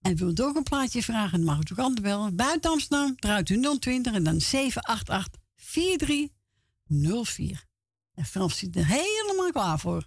En 0.00 0.16
wil 0.16 0.46
ook 0.46 0.56
een 0.56 0.62
plaatje 0.62 1.02
vragen, 1.02 1.38
dan 1.38 1.46
mag 1.46 1.56
u 1.56 1.60
ook 1.72 1.78
altijd 1.78 2.02
bellen. 2.02 2.36
Buiten 2.36 2.70
Amsterdam, 2.70 3.16
draait 3.16 3.48
u 3.48 3.78
020 3.78 4.14
en 4.14 4.24
dan 4.24 4.40
788 4.40 5.40
4304. 5.54 7.66
En 8.14 8.24
Frans 8.24 8.58
zit 8.58 8.76
er 8.76 8.86
helemaal 8.86 9.50
klaar 9.50 9.78
voor. 9.78 10.06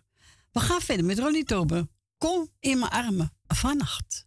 We 0.51 0.59
gaan 0.59 0.81
verder 0.81 1.05
met 1.05 1.19
Ronnie 1.19 1.43
Toben. 1.43 1.91
Kom 2.17 2.49
in 2.59 2.79
mijn 2.79 2.91
armen 2.91 3.33
vannacht. 3.47 4.25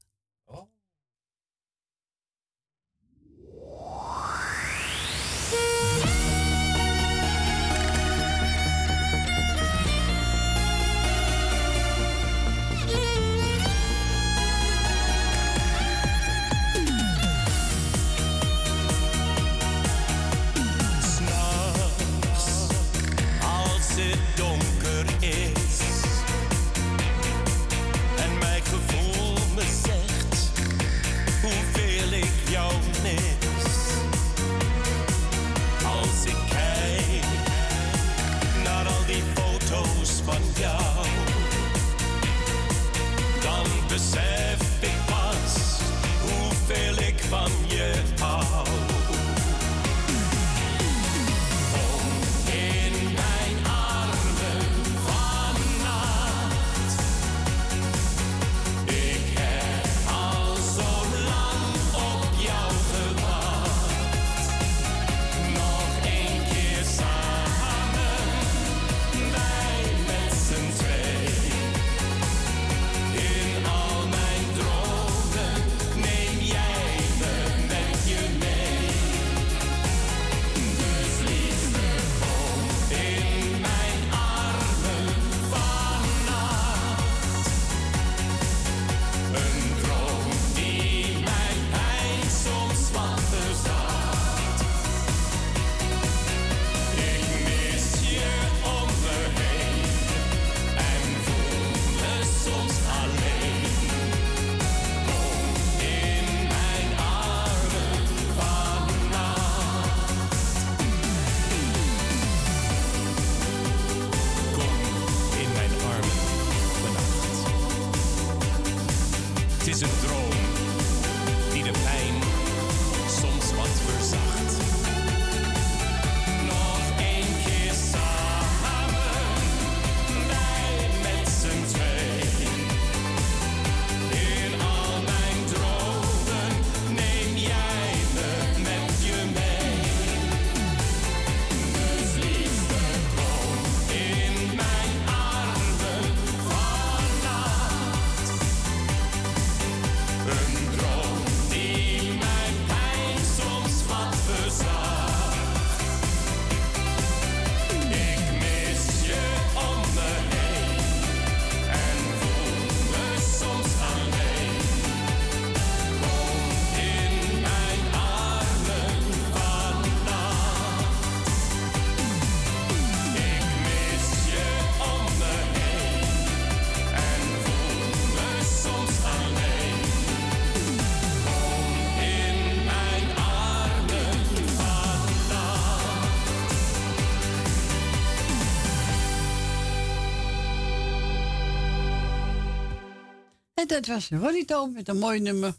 En 193.65 193.71
dat 193.71 193.87
was 193.87 194.11
Ronnie 194.11 194.45
Toon 194.45 194.73
met 194.73 194.89
een 194.89 194.99
mooi 194.99 195.21
nummer. 195.21 195.53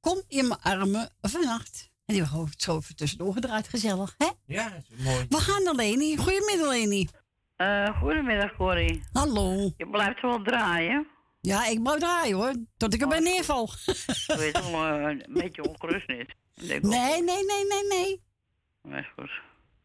Kom 0.00 0.22
in 0.28 0.48
mijn 0.48 0.60
armen 0.60 1.08
vannacht. 1.20 1.90
En 2.06 2.14
die 2.14 2.22
hebben 2.24 2.48
zo 2.56 2.76
even 2.76 2.96
tussendoor 2.96 3.32
gedraaid. 3.32 3.68
Gezellig, 3.68 4.14
hè? 4.18 4.28
Ja, 4.46 4.68
dat 4.68 4.82
is 4.90 5.04
mooi. 5.04 5.26
We 5.28 5.36
gaan 5.36 5.62
naar 5.62 5.74
Leni. 5.74 6.16
Goedemiddag, 6.16 6.68
Leni. 6.68 7.08
Eh, 7.56 8.00
goedemiddag, 8.00 8.56
Corrie. 8.56 9.02
Hallo. 9.12 9.72
Je 9.76 9.88
blijft 9.90 10.20
wel 10.22 10.42
draaien. 10.42 11.06
Ja, 11.40 11.66
ik 11.66 11.82
blijf 11.82 11.98
draaien 11.98 12.36
hoor. 12.36 12.52
Tot 12.76 12.94
ik 12.94 13.00
erbij 13.00 13.20
neerval. 13.20 13.70
Ik 13.86 14.34
weet 14.36 14.70
wel 14.70 14.86
eh, 14.86 15.02
een 15.02 15.24
beetje 15.28 15.68
ongerust 15.68 16.08
niet. 16.08 16.34
Nee, 16.54 16.80
nee, 16.82 17.22
nee, 17.22 17.66
nee, 17.68 17.86
nee. 17.88 19.04
Goed. 19.16 19.30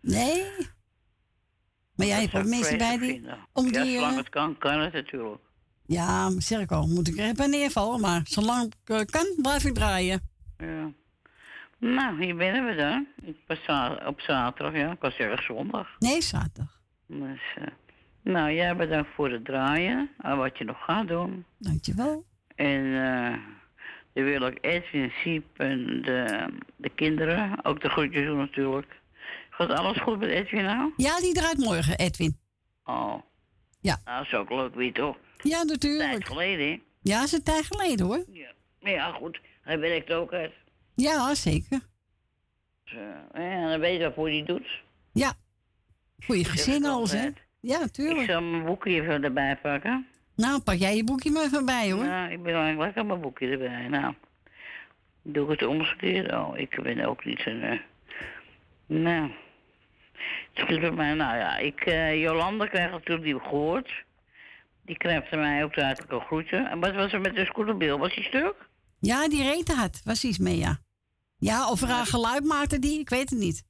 Nee. 0.02 0.52
Maar 1.96 2.08
jij 2.08 2.28
hebt 2.32 2.48
mensen 2.48 2.78
bij 2.78 2.98
die... 2.98 3.26
Om 3.54 3.66
ja, 3.66 3.84
die 3.84 3.94
zolang 3.94 4.12
eh, 4.12 4.18
het 4.18 4.30
kan, 4.30 4.58
kan 4.58 4.80
het 4.80 4.94
natuurlijk. 4.94 5.42
Ja, 5.86 6.30
zeg 6.40 6.60
ik 6.60 6.72
al. 6.72 6.88
Moet 6.88 7.08
ik 7.08 7.18
er 7.18 7.34
bij 7.34 7.48
neervallen. 7.48 8.00
Maar 8.02 8.22
zolang 8.24 8.66
ik 8.66 8.90
eh, 8.96 9.00
kan, 9.06 9.26
blijf 9.42 9.64
ik 9.66 9.74
draaien. 9.74 10.22
Ja. 10.58 10.92
Nou, 11.80 12.24
hier 12.24 12.36
binnen 12.36 12.66
we 12.66 12.76
dan. 12.76 13.08
Ik 13.22 13.36
was 13.48 13.64
za- 13.64 14.02
op 14.06 14.22
zaterdag, 14.22 14.74
ja. 14.82 14.92
Ik 14.92 15.02
was 15.02 15.16
erg 15.18 15.44
zondag. 15.44 15.88
Nee, 16.00 16.22
zaterdag. 16.22 16.82
Dus, 17.08 17.40
eh, 17.56 17.64
nou, 18.22 18.52
jij 18.54 18.76
bedankt 18.76 19.10
voor 19.16 19.32
het 19.32 19.46
draaien. 19.46 20.10
En 20.22 20.38
wat 20.38 20.58
je 20.58 20.64
nog 20.64 20.84
gaat 20.86 21.08
doen. 21.08 21.46
Dankjewel. 21.58 22.26
En 22.56 22.84
eh 23.04 23.38
dan 24.14 24.24
wil 24.24 24.42
ik 24.48 24.58
Edwin, 24.62 25.12
Siep 25.24 25.46
en 25.60 26.02
de, 26.02 26.48
de 26.76 26.90
kinderen, 26.90 27.66
ook 27.66 27.82
de 27.82 27.90
groetjes 27.90 28.26
doen 28.26 28.38
natuurlijk. 28.38 29.00
Gaat 29.50 29.70
alles 29.70 29.98
goed 30.02 30.20
met 30.20 30.30
Edwin 30.30 30.64
nou? 30.64 30.92
Ja, 30.98 31.20
die 31.20 31.34
draait 31.34 31.58
morgen, 31.58 31.98
Edwin. 31.98 32.38
Oh. 32.84 33.14
Ja. 33.82 34.00
Nou, 34.06 34.18
dat 34.18 34.26
is 34.28 34.34
ook 34.34 34.50
leuk, 34.50 34.76
wie 34.76 34.92
toch? 34.92 35.18
Ja, 35.42 35.64
natuurlijk. 35.64 36.10
Tijd 36.10 36.28
geleden, 36.28 36.68
hè? 36.68 36.80
Ja, 37.02 37.24
is 37.24 37.32
een 37.32 37.44
tijd 37.44 37.66
geleden 37.66 38.06
hoor. 38.06 38.24
Ja. 38.32 38.52
Ja, 38.80 39.12
goed. 39.12 39.40
Hij 39.62 39.80
werkt 39.80 40.12
ook 40.12 40.34
uit. 40.34 40.52
Ja, 40.96 41.36
zeker. 41.36 41.80
Dus, 42.84 42.94
eh, 43.34 43.52
ja, 43.52 43.70
dan 43.70 43.80
weet 43.80 43.98
je 43.98 44.04
wat 44.04 44.14
voor 44.14 44.30
die 44.30 44.44
doet. 44.44 44.68
Ja. 45.14 45.34
Voor 46.20 46.38
je 46.38 46.46
gezin 46.46 46.86
alles, 46.86 47.12
hè? 47.12 47.30
Ja, 47.60 47.84
Ik 47.84 47.92
tuurlijk. 47.92 48.30
zal 48.30 48.42
mijn 48.42 48.66
boekje 48.66 48.92
even 49.02 49.24
erbij 49.24 49.56
pakken. 49.62 50.08
Nou, 50.36 50.60
pak 50.62 50.76
jij 50.76 50.96
je 50.96 51.04
boekje 51.04 51.32
maar 51.32 51.44
even 51.44 51.66
bij, 51.66 51.92
hoor. 51.92 52.04
Ja, 52.06 52.28
ik 52.28 52.44
ben 52.44 52.54
eigenlijk 52.54 52.80
lekker 52.86 53.06
mijn 53.06 53.22
boekje 53.22 53.48
erbij. 53.48 53.88
Nou, 53.88 54.14
doe 55.22 55.44
ik 55.52 55.60
het 55.60 55.70
omgekeerd? 55.70 56.32
Oh, 56.34 56.58
ik 56.58 56.82
ben 56.84 57.06
ook 57.06 57.26
niet 57.26 57.46
een... 57.46 57.62
eh, 57.62 57.80
nou, 58.86 59.32
het 60.54 60.70
is 60.70 60.80
bij 60.80 60.92
mij, 60.92 61.14
nou 61.14 61.38
ja, 61.38 61.58
ik, 61.58 61.82
eh, 61.82 62.22
Jolanda 62.22 62.66
krijgt 62.68 62.92
natuurlijk 62.92 63.24
die 63.26 63.40
gehoord. 63.40 64.04
Die 64.86 64.98
van 65.30 65.40
mij 65.40 65.64
ook 65.64 65.74
de 65.74 65.84
hartelijke 65.84 66.20
groeten. 66.20 66.70
En 66.70 66.80
wat 66.80 66.94
was 66.94 67.14
er 67.14 67.22
met 67.22 67.36
de 67.36 67.46
scooterbil? 67.46 67.98
Was 67.98 68.16
die 68.16 68.24
stuk? 68.24 68.70
Ja, 69.00 69.28
die 69.28 69.44
reed 69.44 69.74
had. 69.74 70.02
Was 70.04 70.24
iets 70.24 70.38
mee, 70.38 70.58
ja. 70.58 70.80
Ja, 71.38 71.70
of 71.70 71.82
er 71.82 71.88
haar 71.88 72.06
geluid 72.06 72.44
maakte 72.44 72.80
die, 72.80 73.00
ik 73.00 73.10
weet 73.10 73.30
het 73.30 73.40
niet. 73.40 73.64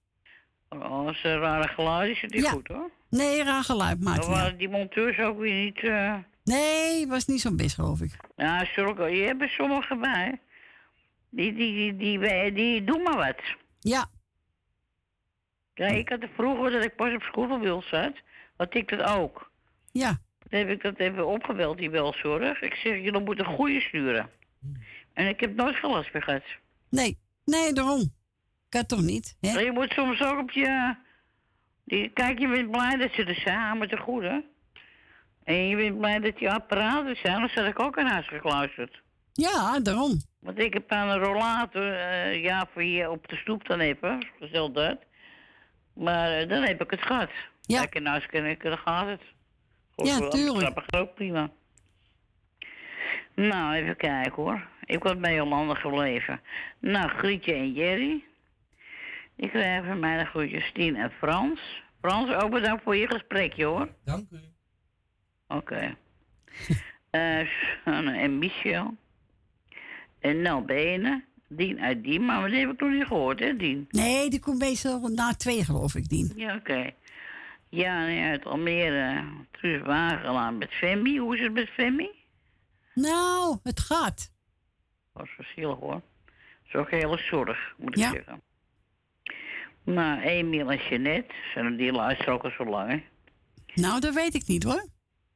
Oh, 0.70 1.07
als 1.07 1.24
een 1.24 1.39
rare 1.39 1.68
geluid 1.68 2.09
is 2.11 2.22
het 2.22 2.34
niet 2.34 2.43
Ja. 2.43 2.49
goed 2.49 2.68
hoor. 2.68 2.89
Nee, 3.09 3.43
raar 3.43 3.63
geluid 3.63 3.99
maakte 4.03 4.22
die. 4.22 4.30
waren 4.30 4.57
die 4.57 4.70
monteurs 4.70 5.20
ook 5.20 5.39
weer 5.39 5.63
niet... 5.63 5.80
eh 5.80 6.16
Nee, 6.43 7.07
was 7.07 7.26
niet 7.26 7.41
zo 7.41 7.55
best, 7.55 7.76
geloof 7.76 8.01
ik. 8.01 8.18
Ja, 8.36 8.66
zulke, 8.66 9.03
je 9.03 9.24
hebt 9.26 9.41
er 9.41 9.49
sommigen 9.49 9.99
bij. 9.99 10.39
Die, 11.30 11.53
die, 11.53 11.74
die, 11.74 12.20
die, 12.20 12.53
die, 12.53 12.84
doen 12.84 13.03
maar 13.03 13.16
wat. 13.18 13.41
Ja. 13.80 14.05
Ja, 15.74 15.88
ik 15.88 16.09
had 16.09 16.22
er 16.22 16.30
vroeger 16.36 16.72
dat 16.72 16.84
ik 16.84 16.95
pas 16.95 17.13
op 17.13 17.22
schoolmobiel 17.22 17.82
zat, 17.82 18.13
had 18.57 18.76
ik 18.76 18.89
dat 18.89 19.01
ook. 19.01 19.51
Ja. 19.91 20.22
Toen 20.49 20.59
heb 20.59 20.69
ik 20.69 20.81
dat 20.81 20.97
even 20.97 21.27
opgebeld, 21.27 21.77
die 21.77 21.89
welzorg. 21.89 22.61
Ik 22.61 22.73
zeg, 22.73 22.95
jullie 22.95 23.19
moeten 23.19 23.45
een 23.45 23.55
goede 23.55 23.81
sturen. 23.81 24.29
En 25.13 25.27
ik 25.27 25.39
heb 25.39 25.55
nooit 25.55 25.75
gelast 25.75 26.13
meer 26.13 26.23
gehad. 26.23 26.43
Nee, 26.89 27.17
nee, 27.45 27.73
daarom. 27.73 28.13
Kan 28.69 28.85
toch 28.85 29.01
niet, 29.01 29.37
hè? 29.41 29.59
Je 29.59 29.71
moet 29.71 29.91
soms 29.91 30.21
ook 30.21 30.39
op 30.39 30.51
je... 30.51 30.95
Die, 31.83 32.09
kijk, 32.09 32.39
je 32.39 32.47
bent 32.47 32.71
blij 32.71 32.97
dat 32.97 33.11
ze 33.11 33.23
er 33.23 33.35
zijn, 33.35 33.77
met 33.77 33.89
de 33.89 33.97
goede. 33.97 34.45
En 35.43 35.67
je 35.67 35.75
bent 35.75 35.97
blij 35.97 36.19
dat 36.19 36.37
die 36.37 36.51
apparaten 36.51 37.07
er 37.07 37.15
zijn, 37.15 37.35
anders 37.35 37.53
had 37.53 37.65
ik 37.65 37.79
ook 37.79 37.97
aan 37.97 38.07
huis 38.07 38.27
gekluisterd. 38.27 39.01
Ja, 39.33 39.79
daarom. 39.79 40.21
Want 40.39 40.59
ik 40.59 40.73
heb 40.73 40.91
aan 40.91 41.09
een 41.09 41.19
rollator, 41.19 41.93
eh, 41.93 42.43
ja, 42.43 42.67
voor 42.73 42.83
je 42.83 43.09
op 43.09 43.27
de 43.27 43.35
stoep 43.35 43.67
dan 43.67 43.79
even, 43.79 44.27
stel 44.41 44.71
dat. 44.71 44.97
Maar 45.93 46.31
eh, 46.31 46.49
dan 46.49 46.63
heb 46.63 46.81
ik 46.81 46.91
het 46.91 47.01
gehad. 47.01 47.29
Ja. 47.61 47.79
Kijk, 47.79 47.95
en 47.95 48.07
als 48.07 48.25
ik, 48.31 48.63
dan 48.63 48.77
gaat 48.77 49.07
het. 49.07 49.21
Ja, 49.95 50.27
tuurlijk. 50.27 50.75
Dat 50.75 51.01
ook 51.01 51.15
prima. 51.15 51.49
Nou, 53.35 53.75
even 53.75 53.95
kijken 53.95 54.43
hoor. 54.43 54.67
Ik 54.85 55.03
was 55.03 55.17
bij 55.17 55.35
Jolanda 55.35 55.73
gebleven. 55.73 56.41
Nou, 56.79 57.09
Grietje 57.09 57.53
en 57.53 57.73
Jerry. 57.73 58.23
Die 59.35 59.49
krijgen 59.49 59.85
van 59.85 59.99
mij 59.99 60.17
de 60.17 60.25
groetjes 60.25 60.71
Tien 60.73 60.95
en 60.95 61.11
Frans. 61.11 61.83
Frans, 62.01 62.33
ook 62.33 62.51
bedankt 62.51 62.83
voor 62.83 62.95
je 62.95 63.07
gesprekje 63.07 63.65
hoor. 63.65 63.89
Dank 64.03 64.29
u. 64.31 64.39
Oké. 65.47 65.95
Eh, 67.09 67.47
en 67.85 68.37
Michel. 68.37 68.95
En 70.19 70.41
Nel 70.41 70.61
Benen. 70.61 71.23
Dien 71.47 71.79
uit 71.79 72.03
Dien, 72.03 72.25
maar 72.25 72.49
die 72.49 72.59
heb 72.59 72.71
ik 72.71 72.79
nog 72.79 72.91
niet 72.91 73.05
gehoord, 73.05 73.39
hè, 73.39 73.55
Dien? 73.55 73.87
Nee, 73.89 74.29
die 74.29 74.39
komt 74.39 74.59
meestal 74.59 75.07
na 75.07 75.33
twee, 75.33 75.63
geloof 75.63 75.95
ik, 75.95 76.09
Dien. 76.09 76.31
Ja, 76.35 76.55
oké. 76.55 76.93
Ja, 77.70 78.07
en 78.07 78.30
uit 78.30 78.45
Almere. 78.45 79.24
Truus 79.51 79.82
Wagelaar 79.82 80.53
met 80.53 80.72
Femi. 80.72 81.18
Hoe 81.20 81.36
is 81.38 81.41
het 81.43 81.53
met 81.53 81.70
Femi? 81.70 82.09
Nou, 82.93 83.57
het 83.63 83.80
gaat. 83.80 84.32
Dat 85.13 85.28
is 85.38 85.51
zielig 85.55 85.80
hoor. 85.80 85.91
Dat 85.93 86.01
is 86.68 86.76
ook 86.76 86.89
heel 86.91 87.18
zorg, 87.18 87.74
moet 87.78 87.89
ik 87.97 88.03
Ja. 88.03 88.11
zeggen. 88.11 88.41
Nou, 89.84 90.22
Emiel 90.22 90.72
en 90.72 90.78
Jeanette, 90.89 91.34
zijn 91.53 91.76
die 91.78 91.91
luisteren 91.91 92.34
ook 92.34 92.43
al 92.43 92.51
zo 92.57 92.66
lang, 92.66 92.89
hè? 92.89 93.03
Nou, 93.82 93.99
dat 93.99 94.13
weet 94.13 94.34
ik 94.36 94.47
niet 94.47 94.63
hoor. 94.63 94.88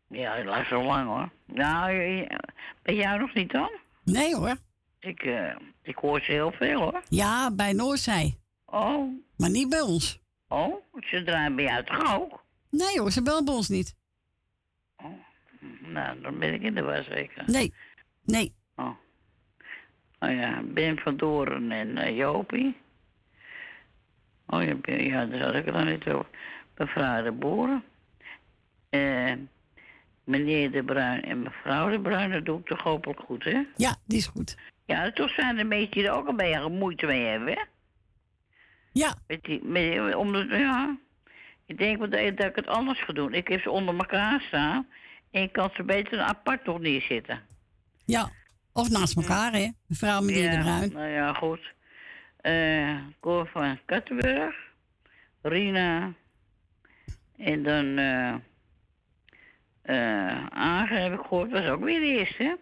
Ja, 0.07 0.35
die 0.35 0.45
luisteren 0.45 0.81
al 0.83 0.87
lang 0.87 1.07
hoor. 1.07 1.29
Nou, 1.45 1.91
eh, 1.99 2.37
bij 2.81 2.95
jou 2.95 3.19
nog 3.19 3.33
niet 3.33 3.51
dan? 3.51 3.69
Nee 4.03 4.35
hoor. 4.35 4.55
Ik, 4.99 5.23
eh, 5.23 5.55
ik 5.81 5.95
hoor 5.95 6.21
ze 6.21 6.31
heel 6.31 6.51
veel 6.51 6.79
hoor. 6.79 7.01
Ja, 7.09 7.51
bij 7.51 7.73
Noordzij. 7.73 8.37
Oh. 8.65 9.13
Maar 9.37 9.49
niet 9.49 9.69
bij 9.69 9.81
ons. 9.81 10.18
Oh, 10.49 10.75
ze 11.01 11.23
draaien 11.23 11.55
bij 11.55 11.65
jou 11.65 11.83
toch 11.83 12.15
ook? 12.15 12.43
Nee 12.69 12.99
hoor, 12.99 13.11
ze 13.11 13.21
bellen 13.21 13.45
bij 13.45 13.53
ons 13.53 13.69
niet. 13.69 13.95
Nou, 15.81 16.21
dan 16.21 16.39
ben 16.39 16.53
ik 16.53 16.61
in 16.61 16.75
de 16.75 16.81
war 16.81 17.03
zeker. 17.03 17.43
Nee. 17.45 17.73
Nee. 18.25 18.53
Oh. 18.75 18.89
Oh 20.19 20.31
ja, 20.31 20.61
Ben 20.65 20.97
van 20.99 21.17
Doren 21.17 21.71
en 21.71 21.97
eh, 21.97 22.17
Jopie. 22.17 22.77
Oh 24.47 24.63
ja, 24.63 24.75
Ben- 24.75 25.03
ja, 25.03 25.25
daar 25.25 25.41
had 25.41 25.55
ik 25.55 25.65
het 25.65 25.73
nog 25.73 25.85
niet 25.85 26.07
over. 26.07 26.25
Mevrouw 26.77 27.23
de 27.23 27.31
Boeren. 27.31 27.83
Eh, 28.89 29.33
meneer 30.23 30.71
de 30.71 30.83
Bruin 30.83 31.23
en 31.23 31.41
mevrouw 31.41 31.89
de 31.89 31.99
Bruin, 32.01 32.31
dat 32.31 32.45
doe 32.45 32.59
ik 32.59 32.65
toch 32.65 32.81
hopelijk 32.81 33.19
goed, 33.19 33.43
hè? 33.43 33.61
Ja, 33.75 33.95
die 34.05 34.17
is 34.17 34.27
goed. 34.27 34.57
Ja, 34.85 35.11
toch 35.11 35.29
zijn 35.29 35.57
er 35.57 35.67
mensen 35.67 35.91
die 35.91 36.05
er 36.07 36.11
ook 36.13 36.27
een 36.27 36.35
beetje 36.35 36.69
moeite 36.69 37.05
mee 37.05 37.25
hebben, 37.25 37.53
hè? 37.53 37.61
Ja. 38.91 39.15
Met 39.27 39.43
die, 39.43 39.63
met, 39.63 40.15
om 40.15 40.31
de, 40.31 40.45
ja. 40.49 40.97
Ik 41.65 41.77
denk 41.77 41.99
dat, 41.99 42.11
dat 42.11 42.47
ik 42.47 42.55
het 42.55 42.67
anders 42.67 43.03
ga 43.03 43.13
doen. 43.13 43.33
Ik 43.33 43.47
heb 43.47 43.61
ze 43.61 43.71
onder 43.71 43.95
elkaar 43.97 44.41
staan. 44.41 44.87
En 45.31 45.41
ik 45.41 45.51
kan 45.51 45.69
ze 45.73 45.83
beter 45.83 46.19
apart 46.19 46.65
nog 46.65 46.79
neerzetten. 46.79 47.41
Ja. 48.05 48.29
Of 48.73 48.89
naast 48.89 49.15
elkaar, 49.15 49.51
hè. 49.53 49.69
Mevrouw 49.87 50.21
meneer 50.21 50.43
ja, 50.43 50.57
de 50.57 50.63
Bruin. 50.63 50.91
Nou 50.91 51.07
ja, 51.07 51.33
goed. 51.33 51.73
Eh 52.37 52.95
Cor 53.19 53.47
van 53.47 53.79
Kattenburg. 53.85 54.55
Rina. 55.41 56.13
En 57.37 57.63
dan... 57.63 57.97
eh 57.97 58.33
eh 59.81 60.45
Agen 60.49 61.01
heb 61.01 61.13
ik 61.13 61.19
gehoord. 61.19 61.51
was 61.51 61.65
ook 61.65 61.83
weer 61.83 61.99
de 61.99 62.05
eerste, 62.05 62.43
hè? 62.43 62.53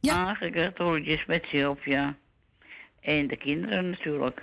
Ja. 0.00 0.36
Rolletjes 0.74 1.26
met 1.26 1.44
Sylvia. 1.44 2.16
En 3.00 3.26
de 3.26 3.36
kinderen 3.36 3.90
natuurlijk. 3.90 4.42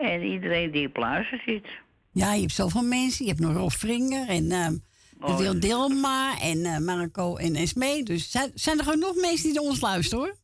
En 0.00 0.22
iedereen 0.22 0.70
die 0.70 0.86
op 0.86 0.96
luister 0.96 1.42
zit. 1.46 1.66
Ja, 2.12 2.32
je 2.34 2.40
hebt 2.40 2.52
zoveel 2.52 2.82
mensen. 2.82 3.24
Je 3.24 3.30
hebt 3.30 3.42
nog 3.42 3.56
Rolf 3.56 3.74
Vringer 3.74 4.28
en 4.28 4.82
Oh, 5.20 5.36
Wil 5.38 5.60
Dilma 5.60 6.40
en 6.40 6.64
eh, 6.64 6.78
Marco 6.78 7.36
en 7.36 7.54
Esmee. 7.54 8.02
Dus 8.02 8.30
zijn, 8.30 8.50
zijn 8.54 8.78
er 8.78 8.84
gewoon 8.84 8.98
nog 8.98 9.14
mensen 9.14 9.44
die 9.44 9.54
naar 9.54 9.68
ons 9.70 9.80
luisteren, 9.80 10.24
hoor. 10.24 10.36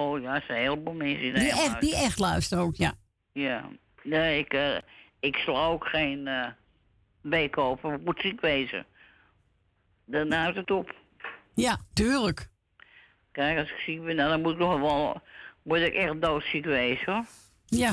Oh 0.00 0.20
ja, 0.20 0.34
er 0.34 0.44
zijn 0.46 0.60
heel 0.60 0.80
veel 0.84 0.92
mensen 0.92 1.22
die, 1.22 1.32
Die 1.32 1.50
echt, 1.50 1.80
die 1.80 1.96
echt 1.96 2.18
luisteren 2.18 2.64
ook, 2.64 2.76
ja. 2.76 2.94
Ja. 3.32 3.68
Nee, 4.02 4.38
ik, 4.38 4.52
eh, 4.52 4.76
ik 5.20 5.36
sla 5.36 5.66
ook 5.66 5.84
geen 5.84 6.26
eh 6.26 6.46
week 7.20 7.58
over. 7.58 7.92
Het 7.92 8.04
moet 8.04 8.20
ziek 8.20 8.40
wezen. 8.40 8.86
Dan 10.04 10.32
houdt 10.32 10.56
het 10.56 10.70
op. 10.70 10.94
Ja, 11.54 11.80
tuurlijk. 11.92 12.48
Kijk, 13.32 13.58
als 13.58 13.70
ik 13.70 13.78
ziek 13.78 14.04
ben, 14.04 14.16
nou, 14.16 14.30
dan 14.30 14.42
moet 14.42 14.52
ik 14.52 14.58
nog 14.58 14.80
wel... 14.80 15.20
Moet 15.62 15.78
ik 15.78 15.94
echt 15.94 16.20
doodziek 16.20 16.64
wezen, 16.64 17.12
hoor. 17.12 17.24
Ja. 17.66 17.92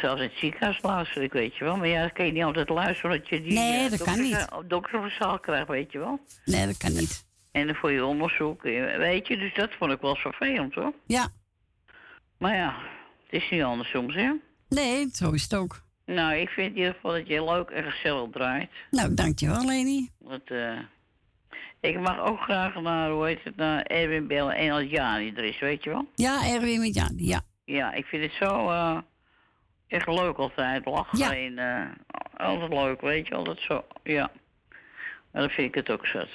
Zelfs 0.00 0.20
in 0.22 0.28
het 0.28 0.38
ziekenhuis 0.38 0.82
luister 0.82 1.22
ik, 1.22 1.32
weet 1.32 1.56
je 1.56 1.64
wel. 1.64 1.76
Maar 1.76 1.88
ja, 1.88 2.02
dat 2.02 2.12
kan 2.12 2.26
je 2.26 2.32
niet 2.32 2.42
altijd 2.44 2.68
luisteren, 2.68 3.18
dat 3.18 3.28
je 3.28 3.42
die... 3.42 3.52
Nee, 3.52 3.84
eh, 3.84 3.90
dat 3.90 4.02
kan 4.02 4.20
niet. 4.20 4.32
dokter- 4.38 4.68
dokterverzaal 4.68 5.38
krijgt, 5.38 5.68
weet 5.68 5.92
je 5.92 5.98
wel. 5.98 6.20
Nee, 6.44 6.66
dat 6.66 6.76
kan 6.76 6.92
niet. 6.92 7.26
En 7.52 7.66
dan 7.66 7.74
voor 7.76 7.92
je 7.92 8.04
onderzoek, 8.04 8.64
eh, 8.64 8.96
weet 8.96 9.26
je. 9.28 9.36
Dus 9.36 9.54
dat 9.54 9.70
vond 9.78 9.92
ik 9.92 10.00
wel 10.00 10.16
vervelend, 10.16 10.74
hoor. 10.74 10.92
Ja. 11.06 11.28
Maar 12.38 12.54
ja, 12.56 12.74
het 13.28 13.42
is 13.42 13.50
niet 13.50 13.62
anders 13.62 13.90
soms, 13.90 14.14
hè. 14.14 14.32
Nee, 14.68 15.08
zo 15.12 15.30
is 15.30 15.42
het 15.42 15.54
ook. 15.54 15.82
Nou, 16.06 16.34
ik 16.34 16.48
vind 16.48 16.70
in 16.70 16.76
ieder 16.76 16.94
geval 16.94 17.12
dat 17.12 17.26
je 17.28 17.44
leuk 17.44 17.70
en 17.70 17.92
gezellig 17.92 18.30
draait. 18.30 18.70
Nou, 18.90 19.14
dankjewel, 19.14 19.64
Leni. 19.64 20.08
Want, 20.18 20.50
eh, 20.50 20.78
ik 21.80 22.00
mag 22.00 22.20
ook 22.20 22.40
graag 22.40 22.80
naar, 22.80 23.10
hoe 23.10 23.26
heet 23.26 23.44
het, 23.44 23.56
naar 23.56 23.82
Erwin 23.82 24.26
bellen 24.26 24.54
en 24.56 24.70
als 24.70 24.84
Jani 24.84 25.32
er 25.36 25.44
is, 25.44 25.58
weet 25.58 25.84
je 25.84 25.90
wel? 25.90 26.08
Ja, 26.14 26.46
Erwin 26.46 26.80
met 26.80 26.94
Jan, 26.94 27.12
ja. 27.16 27.40
Ja, 27.64 27.92
ik 27.92 28.06
vind 28.06 28.22
het 28.22 28.32
zo 28.32 28.70
eh, 28.70 28.98
echt 29.88 30.06
leuk 30.06 30.36
altijd. 30.36 30.84
Lachen 30.86 31.18
Ja. 31.18 31.34
en 31.36 31.58
eh, 31.58 32.46
altijd 32.46 32.72
leuk, 32.72 33.00
weet 33.00 33.26
je, 33.26 33.34
altijd 33.34 33.60
zo. 33.60 33.84
Ja. 34.02 34.30
Maar 35.32 35.42
dan 35.42 35.50
vind 35.50 35.68
ik 35.68 35.74
het 35.74 35.90
ook 35.90 36.06
zat. 36.06 36.28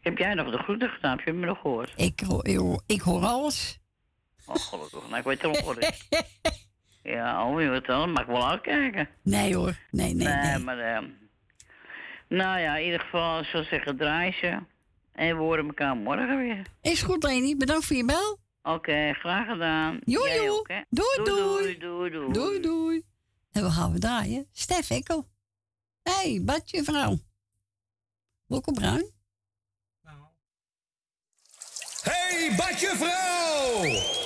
Heb 0.00 0.18
jij 0.18 0.34
nog 0.34 0.50
de 0.50 0.58
groeten 0.58 0.88
gedaan? 0.90 1.16
Heb 1.16 1.26
je 1.26 1.32
me 1.32 1.46
nog 1.46 1.60
gehoord? 1.60 1.92
Ik, 1.96 2.20
hoor- 2.26 2.46
ik, 2.46 2.56
hoor- 2.56 2.82
ik 2.86 3.00
hoor 3.00 3.22
alles. 3.24 3.78
Oh, 4.46 4.54
gelukkig. 4.54 5.02
Nou, 5.08 5.16
ik 5.16 5.24
weet 5.24 5.42
het 5.42 5.50
wel 5.52 5.62
hoor. 5.64 5.78
ja, 7.14 7.46
oh, 7.48 7.60
je 7.60 7.68
wat 7.68 7.84
dan? 7.86 8.12
Mag 8.12 8.22
ik 8.22 8.28
wel 8.28 8.48
uitkijken. 8.50 9.08
Nee 9.22 9.56
hoor, 9.56 9.74
nee, 9.90 10.14
nee, 10.14 10.26
nee. 10.28 10.58
maar... 10.58 10.78
eh, 10.78 11.02
nou 12.28 12.58
ja, 12.60 12.76
in 12.76 12.84
ieder 12.84 13.00
geval, 13.00 13.38
ik 13.40 13.44
zou 13.46 13.64
zeggen, 13.64 13.96
draai 13.96 14.32
ze. 14.32 14.58
En 15.12 15.36
we 15.36 15.42
horen 15.42 15.66
elkaar 15.66 15.96
morgen 15.96 16.38
weer. 16.38 16.62
Is 16.82 17.02
goed, 17.02 17.22
Leni. 17.22 17.56
Bedankt 17.56 17.84
voor 17.86 17.96
je 17.96 18.04
bel. 18.04 18.38
Oké, 18.66 19.12
graag 19.12 19.46
gedaan. 19.48 19.98
Joe, 20.04 20.28
Jij 20.28 20.44
joe. 20.44 20.58
ook, 20.58 20.68
hè? 20.68 20.80
Doei, 20.90 21.24
doei. 21.24 21.78
Doei, 21.78 22.10
doei. 22.10 22.32
Doei, 22.32 22.60
doei. 22.60 23.04
En 23.52 23.62
we 23.62 23.70
gaan 23.70 23.92
we 23.92 23.98
draaien. 23.98 24.48
Stef 24.52 24.90
Ekkel. 24.90 25.28
Hé, 26.02 26.12
hey, 26.12 26.42
badje 26.44 26.84
vrouw. 26.84 27.18
Wilco 28.46 28.72
Bruin. 28.72 29.10
Hey, 32.02 32.54
badje 32.56 32.92
vrouw! 32.96 34.25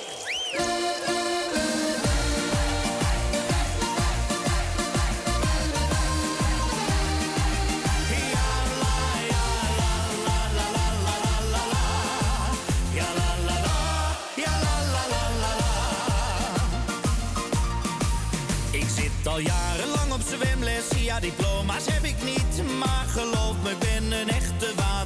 Diploma's 21.21 21.87
heb 21.87 22.05
ik 22.05 22.25
niet, 22.25 22.79
maar 22.79 23.05
geloof 23.09 23.55
me, 23.63 23.71
ik 23.71 23.79
ben 23.79 24.13
een 24.13 24.29
echte 24.29 24.67
waterraad. 24.77 25.00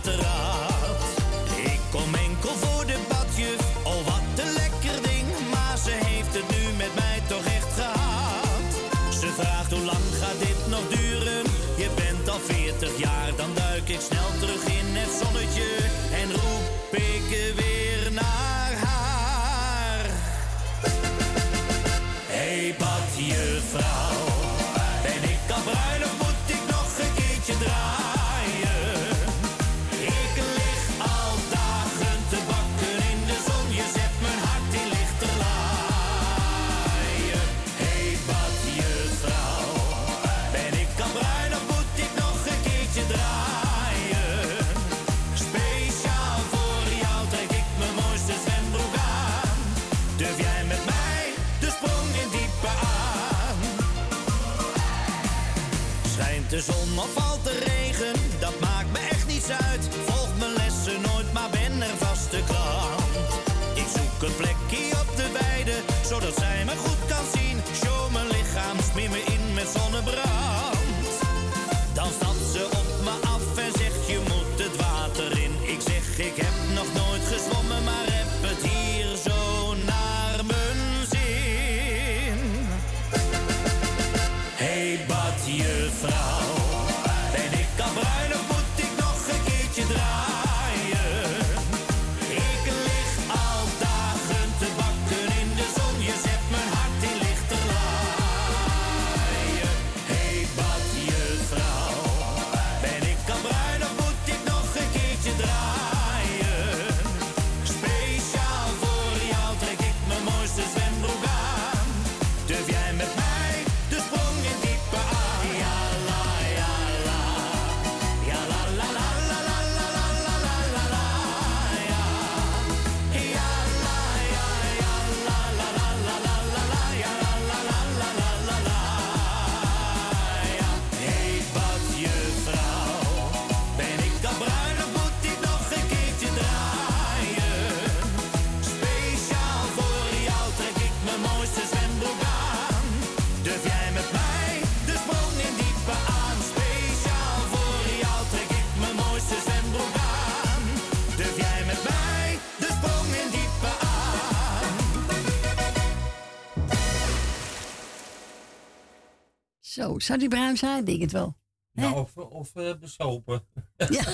Zo, 159.75 159.99
zou 159.99 160.19
die 160.19 160.29
bruin 160.29 160.57
zijn? 160.57 160.85
Denk 160.85 161.01
het 161.01 161.13
wel. 161.13 161.37
Nou, 161.73 161.95
of, 161.95 162.17
of 162.17 162.57
eh, 162.57 162.79
besopen. 162.79 163.47
Ja. 163.77 164.05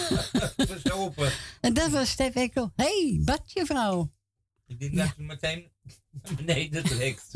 besopen. 0.74 1.32
En 1.60 1.74
dat 1.74 1.90
was 1.90 2.10
Stef 2.10 2.34
Ekkel. 2.34 2.72
Hé, 2.76 2.84
hey, 2.84 3.20
badje 3.24 3.66
vrouw. 3.66 4.12
Ik 4.66 4.80
denk 4.80 4.96
dat 4.96 5.12
je 5.16 5.22
meteen 5.22 5.70
nee 6.46 6.70
dat 6.70 6.84
trekt. 6.84 7.30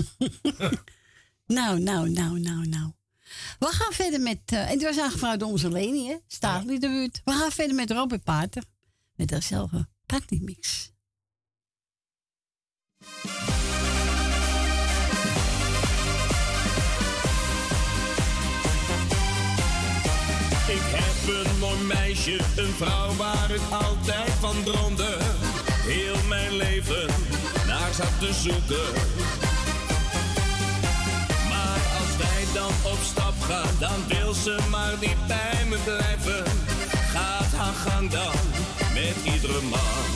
nou, 1.46 1.80
nou, 1.80 2.10
nou, 2.10 2.40
nou, 2.40 2.66
nou. 2.66 2.92
We 3.58 3.66
gaan 3.66 3.92
verder 3.92 4.20
met, 4.20 4.40
eh, 4.44 4.60
en 4.60 4.68
het 4.68 4.82
was 4.82 4.98
aangevraagd 4.98 5.40
door 5.40 5.48
onze 5.48 5.70
Leni, 5.70 6.08
hè? 6.08 6.16
De 6.66 6.78
buurt. 6.78 7.20
We 7.24 7.32
gaan 7.32 7.52
verder 7.52 7.74
met 7.74 7.90
Robert 7.90 8.22
Pater, 8.22 8.64
met 9.14 9.30
haarzelf 9.30 9.70
partymix. 10.06 10.92
Ik 20.66 20.80
heb 20.80 21.34
een 21.34 21.58
mooi 21.58 21.80
meisje, 21.80 22.38
een 22.56 22.72
vrouw 22.76 23.14
waar 23.16 23.50
ik 23.50 23.60
altijd 23.70 24.30
van 24.40 24.62
droomde. 24.64 25.16
Heel 25.80 26.16
mijn 26.28 26.56
leven 26.56 27.06
naar 27.66 27.92
zat 27.92 28.18
te 28.18 28.32
zoeken. 28.32 28.92
Maar 31.48 31.80
als 32.00 32.16
wij 32.18 32.44
dan 32.54 32.92
op 32.92 32.98
stap 33.02 33.34
gaan, 33.40 33.76
dan 33.78 34.06
wil 34.08 34.32
ze 34.32 34.58
maar 34.70 34.94
niet 35.00 35.26
bij 35.26 35.64
me 35.68 35.76
blijven. 35.84 36.44
Gaat 37.12 37.52
haar 37.56 37.74
gang 37.74 38.10
dan 38.10 38.34
met 38.94 39.34
iedere 39.34 39.62
man. 39.62 40.06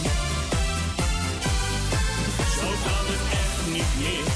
Zo 2.57 2.69
kan 2.85 3.05
het 3.13 3.25
echt 3.33 3.73
niet 3.73 3.93
meer. 3.99 4.28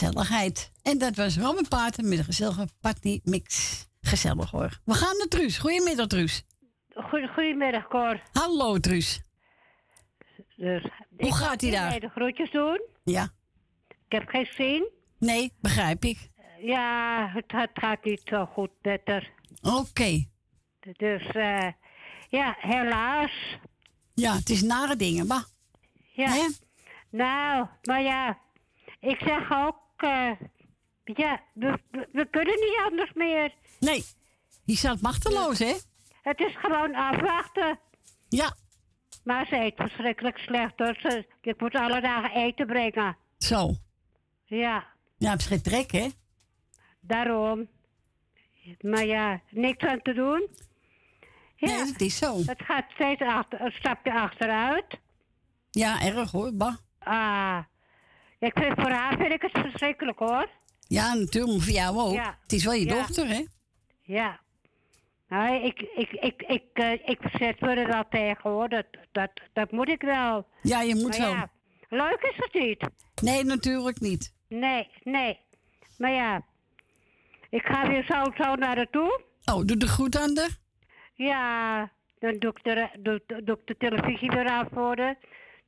Gezelligheid. 0.00 0.72
En 0.82 0.98
dat 0.98 1.16
was 1.16 1.38
Robin 1.38 1.68
Paten 1.68 2.08
met 2.08 2.18
een 2.18 2.24
gezellige 2.24 2.68
party 2.80 3.20
mix. 3.24 3.86
Gezellig 4.00 4.50
hoor. 4.50 4.80
We 4.84 4.94
gaan 4.94 5.16
naar 5.16 5.26
Truus. 5.28 5.58
Goedemiddag 5.58 6.06
Truus. 6.06 6.44
Goedemiddag 7.34 7.88
Cor. 7.88 8.22
Hallo 8.32 8.78
Truus. 8.78 9.22
Dus, 10.56 10.84
Hoe 11.18 11.34
gaat 11.34 11.62
ie 11.62 11.70
daar? 11.70 11.94
Ik 11.94 12.00
de 12.00 12.08
groetjes 12.08 12.50
doen. 12.50 12.80
Ja. 13.04 13.28
Ik 13.88 14.12
heb 14.12 14.28
geen 14.28 14.46
zin. 14.46 14.88
Nee, 15.18 15.52
begrijp 15.60 16.04
ik. 16.04 16.30
Ja, 16.60 17.28
het, 17.34 17.44
het 17.46 17.70
gaat 17.72 18.04
niet 18.04 18.20
zo 18.24 18.46
goed 18.46 18.70
met 18.82 19.00
haar. 19.04 19.30
Oké. 19.62 20.24
Dus 20.92 21.26
eh, 21.26 21.68
ja, 22.28 22.56
helaas. 22.58 23.58
Ja, 24.14 24.34
het 24.34 24.50
is 24.50 24.62
nare 24.62 24.96
dingen, 24.96 25.26
maar. 25.26 25.44
Ja. 26.12 26.48
Nou, 27.10 27.66
maar 27.82 28.02
ja, 28.02 28.38
ik 29.00 29.18
zeg 29.18 29.52
ook, 29.52 29.76
eh, 30.02 30.30
ja, 31.04 31.40
we, 31.54 31.78
we, 31.90 32.08
we 32.12 32.26
kunnen 32.30 32.54
niet 32.54 32.80
anders 32.84 33.12
meer. 33.12 33.52
Nee, 33.80 34.04
je 34.64 34.76
staat 34.76 35.00
machteloos, 35.00 35.58
hè? 35.58 35.74
Het 36.22 36.40
is 36.40 36.56
gewoon 36.56 36.94
afwachten. 36.94 37.78
Ja. 38.28 38.54
Maar 39.24 39.46
ze 39.46 39.56
eet 39.56 39.74
verschrikkelijk 39.76 40.38
slecht, 40.38 40.78
dus 40.78 41.00
ze, 41.00 41.26
ik 41.40 41.60
moet 41.60 41.74
alle 41.74 42.00
dagen 42.00 42.30
eten 42.30 42.66
brengen. 42.66 43.16
Zo. 43.38 43.74
Ja, 44.44 44.86
Ja, 45.18 45.30
het 45.30 45.40
is 45.40 45.46
geen 45.46 45.62
trek, 45.62 45.90
hè? 45.90 46.08
daarom. 47.00 47.68
Maar 48.80 49.04
ja, 49.04 49.40
niks 49.50 49.84
aan 49.84 50.02
te 50.02 50.12
doen. 50.12 50.48
Ja, 51.56 51.66
Nee, 51.68 51.78
het 51.78 52.00
is 52.00 52.16
zo. 52.16 52.36
Het 52.38 52.62
gaat 52.62 52.84
steeds 52.94 53.22
achter, 53.22 53.60
een 53.60 53.72
stapje 53.72 54.12
achteruit. 54.12 54.98
Ja, 55.70 56.00
erg 56.02 56.30
hoor, 56.30 56.54
bah. 56.54 56.74
Ah, 56.98 57.58
ik 58.40 58.52
vind, 58.58 58.74
voor 58.80 58.90
haar 58.90 59.16
vind 59.16 59.32
ik 59.32 59.42
het 59.42 59.58
verschrikkelijk 59.58 60.18
hoor. 60.18 60.48
Ja, 60.86 61.14
natuurlijk, 61.14 61.52
maar 61.52 61.62
voor 61.62 61.72
jou 61.72 61.98
ook. 61.98 62.12
Ja. 62.14 62.38
Het 62.42 62.52
is 62.52 62.64
wel 62.64 62.72
je 62.74 62.84
Ja. 62.86 62.94
dochter, 62.94 63.26
hè? 63.28 63.44
Ja. 64.02 64.40
Nou, 65.28 65.54
ik, 65.64 65.80
ik, 65.80 66.10
ik, 66.12 66.42
ik, 66.42 66.62
eh, 66.72 66.92
ik 66.92 67.18
verzet 67.20 67.60
me 67.60 67.74
er 67.74 67.86
wel 67.86 68.04
tegen 68.10 68.50
hoor. 68.50 68.68
Dat, 68.68 68.86
dat, 69.12 69.30
dat 69.52 69.70
moet 69.70 69.88
ik 69.88 70.02
wel. 70.02 70.46
Ja, 70.62 70.80
je 70.82 70.94
moet 70.94 71.18
Maar 71.18 71.18
wel. 71.18 71.30
Ja, 71.34 71.50
leuk 71.88 72.20
is 72.20 72.36
het 72.36 72.54
niet. 72.62 72.88
Nee, 73.22 73.44
natuurlijk 73.44 74.00
niet. 74.00 74.32
Nee, 74.48 74.88
nee. 75.02 75.38
Maar 75.98 76.10
ja, 76.12 76.42
ik 77.50 77.62
ga 77.64 77.88
weer 77.88 78.04
zo, 78.04 78.42
zo 78.42 78.54
naar 78.54 78.76
haar 78.76 78.90
toe. 78.90 79.20
Oh, 79.44 79.64
doe 79.64 79.76
de 79.76 79.88
goed 79.88 80.18
aan 80.18 80.34
de. 80.34 80.48
Ja, 81.14 81.78
dan 82.18 82.38
doe 82.38 82.50
ik 82.50 82.64
de, 82.64 82.88
doe, 82.98 83.22
doe 83.44 83.58
ik 83.58 83.66
de 83.66 83.76
televisie 83.78 84.30
weer 84.30 84.46
aan 84.48 84.68
voor. 84.72 85.14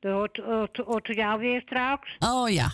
Ze 0.03 1.13
jou 1.13 1.39
weer 1.39 1.61
straks. 1.61 2.15
Oh 2.19 2.49
ja. 2.49 2.73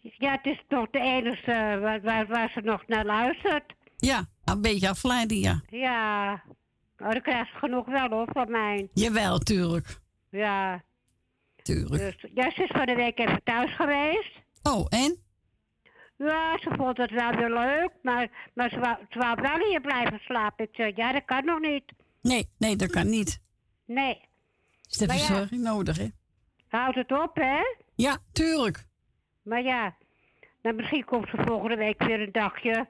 Ja, 0.00 0.30
het 0.30 0.46
is 0.46 0.62
nog 0.68 0.90
de 0.90 1.00
enige 1.00 1.78
waar, 1.80 2.00
waar, 2.00 2.26
waar 2.26 2.50
ze 2.50 2.60
nog 2.60 2.86
naar 2.86 3.04
luistert. 3.04 3.72
Ja, 3.96 4.28
een 4.44 4.60
beetje 4.60 4.88
afleiding, 4.88 5.44
ja. 5.44 5.60
Ja, 5.68 6.42
maar 6.96 7.12
dan 7.12 7.22
krijgt 7.22 7.50
ze 7.50 7.58
genoeg 7.58 7.86
wel 7.86 8.08
hoor 8.08 8.28
van 8.32 8.50
mij. 8.50 8.88
Jawel, 8.94 9.38
tuurlijk. 9.38 10.00
Ja. 10.30 10.82
Tuurlijk. 11.62 12.02
Dus, 12.20 12.30
ja, 12.34 12.50
ze 12.50 12.62
is 12.62 12.70
van 12.72 12.86
de 12.86 12.94
week 12.94 13.18
even 13.18 13.40
thuis 13.44 13.74
geweest. 13.74 14.32
Oh, 14.62 14.86
en? 14.88 15.16
Ja, 16.16 16.58
ze 16.58 16.70
vond 16.76 16.96
het 16.96 17.10
wel 17.10 17.30
weer 17.30 17.50
leuk, 17.50 17.90
maar, 18.02 18.50
maar 18.54 18.70
ze, 18.70 18.78
wou, 18.78 18.96
ze 19.10 19.18
wou 19.18 19.40
wel 19.40 19.68
hier 19.68 19.80
blijven 19.80 20.18
slapen. 20.18 20.64
Ik 20.64 20.74
zei, 20.74 20.92
ja, 20.96 21.12
dat 21.12 21.24
kan 21.24 21.44
nog 21.44 21.60
niet. 21.60 21.84
Nee, 22.22 22.50
nee, 22.58 22.76
dat 22.76 22.90
kan 22.90 23.10
niet. 23.10 23.40
Nee. 23.86 24.28
Is 24.90 24.96
de 24.96 25.06
Maar 25.06 25.16
ja. 25.16 25.22
verzorging 25.24 25.62
nodig, 25.62 25.96
hè? 25.96 26.08
Houd 26.68 26.94
het 26.94 27.12
op, 27.12 27.30
hè? 27.34 27.60
Ja, 27.94 28.18
tuurlijk. 28.32 28.86
Maar 29.42 29.62
ja, 29.62 29.96
dan 30.62 30.74
misschien 30.76 31.04
komt 31.04 31.28
ze 31.28 31.42
volgende 31.46 31.76
week 31.76 32.02
weer 32.02 32.20
een 32.20 32.32
dagje. 32.32 32.88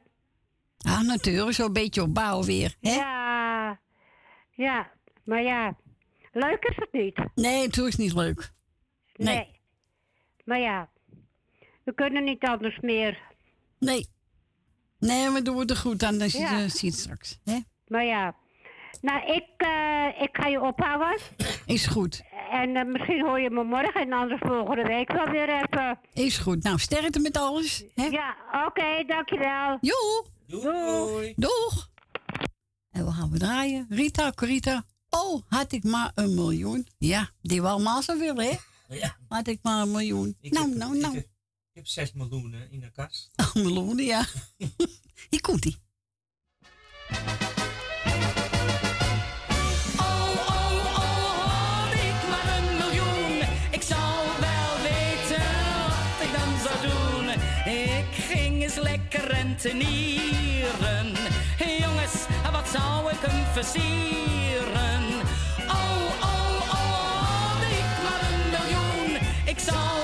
Ah, 0.79 1.01
natuurlijk, 1.01 1.53
zo'n 1.57 1.73
beetje 1.73 2.03
opbouwen 2.03 2.47
weer, 2.47 2.77
hè? 2.81 2.91
Ja, 2.95 3.81
ja, 4.51 4.91
maar 5.25 5.43
ja, 5.43 5.77
leuk 6.33 6.65
is 6.65 6.77
het 6.77 6.93
niet. 6.93 7.19
Nee, 7.35 7.65
natuurlijk 7.67 7.99
is 7.99 8.05
niet 8.05 8.15
leuk. 8.15 8.53
Nee. 9.17 9.61
Maar 10.45 10.59
ja, 10.61 10.89
we 11.85 11.95
kunnen 11.95 12.25
niet 12.25 12.45
anders 12.45 12.79
meer. 12.81 13.19
Nee. 13.79 14.07
Nee, 14.99 15.31
we 15.31 15.43
doen 15.43 15.59
het 15.59 15.71
er 15.71 15.77
goed 15.77 16.03
aan 16.03 16.21
als 16.21 16.33
je 16.33 16.39
Ja. 16.39 16.55
het 16.57 16.77
ziet 16.77 16.95
straks, 16.95 17.39
hè? 17.45 17.59
Maar 17.87 18.05
ja, 18.05 18.35
nou, 19.01 19.33
ik, 19.33 19.47
eh, 19.57 20.23
ik 20.23 20.29
ga 20.33 20.47
je 20.49 20.61
ophouden. 20.61 21.19
Is 21.67 21.87
goed. 21.87 22.23
En 22.51 22.77
eh, 22.77 22.85
misschien 22.87 23.21
hoor 23.25 23.41
je 23.41 23.51
me 23.51 23.65
morgen 23.65 24.01
en 24.01 24.13
anders 24.13 24.41
volgende 24.47 24.83
week 24.83 25.13
wel 25.13 25.27
weer 25.29 25.49
even. 25.63 25.99
Is 26.13 26.39
goed. 26.39 26.63
Nou, 26.63 26.79
sterkte 26.79 27.21
met 27.21 27.37
alles, 27.37 27.85
hè? 27.95 28.05
Ja, 28.05 28.37
oké, 28.67 29.05
dankjewel. 29.07 29.79
Joe. 29.81 30.25
Doei. 30.47 31.33
Doeg. 31.37 31.89
En 32.91 33.05
we 33.05 33.11
gaan 33.13 33.31
we 33.31 33.39
draaien. 33.39 33.87
Rita, 33.89 34.33
Corita. 34.35 34.85
Oh, 35.11 35.43
had 35.49 35.73
ik 35.73 35.85
maar 35.85 36.13
een 36.15 36.35
miljoen. 36.35 36.87
Ja, 36.99 37.31
die 37.43 37.63
wel 37.63 37.81
maar 37.81 38.03
zo 38.03 38.19
willen, 38.19 38.45
hè? 38.45 38.57
Ja. 38.95 39.17
Had 39.29 39.47
ik 39.47 39.59
maar 39.63 39.83
een 39.83 39.91
miljoen. 39.91 40.37
Ik 40.41 40.53
nou, 40.53 40.69
heb- 40.69 40.79
nou, 40.79 40.95
ik 40.97 41.01
nou. 41.03 41.15
heb- 41.15 41.25
Ik 41.25 41.77
heb 41.77 41.87
6 41.87 42.13
miljoenen 42.13 42.71
in 42.71 42.81
de 42.81 42.91
kast. 42.91 43.31
Een 43.55 43.63
miljoen, 43.63 43.97
ja. 43.99 44.25
Hier 45.31 45.41
komt 45.41 45.65
lekker 59.13 59.37
rentenieren. 59.37 61.07
Jongens, 61.79 62.15
wat 62.53 62.69
zou 62.69 63.11
ik 63.11 63.19
hem 63.21 63.45
versieren? 63.53 65.03
Oh, 65.69 66.23
oh, 66.23 66.61
oh, 66.71 67.23
had 67.23 67.63
ik 67.63 68.03
maar 68.05 68.21
een 68.31 68.51
miljoen. 68.51 69.19
Ik 69.45 69.59
zou 69.59 70.00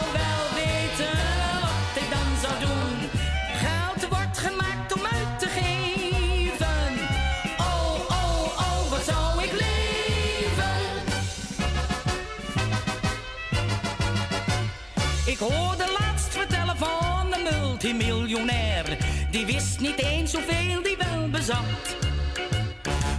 niet 19.87 20.03
eens 20.03 20.33
hoeveel 20.33 20.83
die 20.83 20.97
wel 20.97 21.29
bezat. 21.31 21.97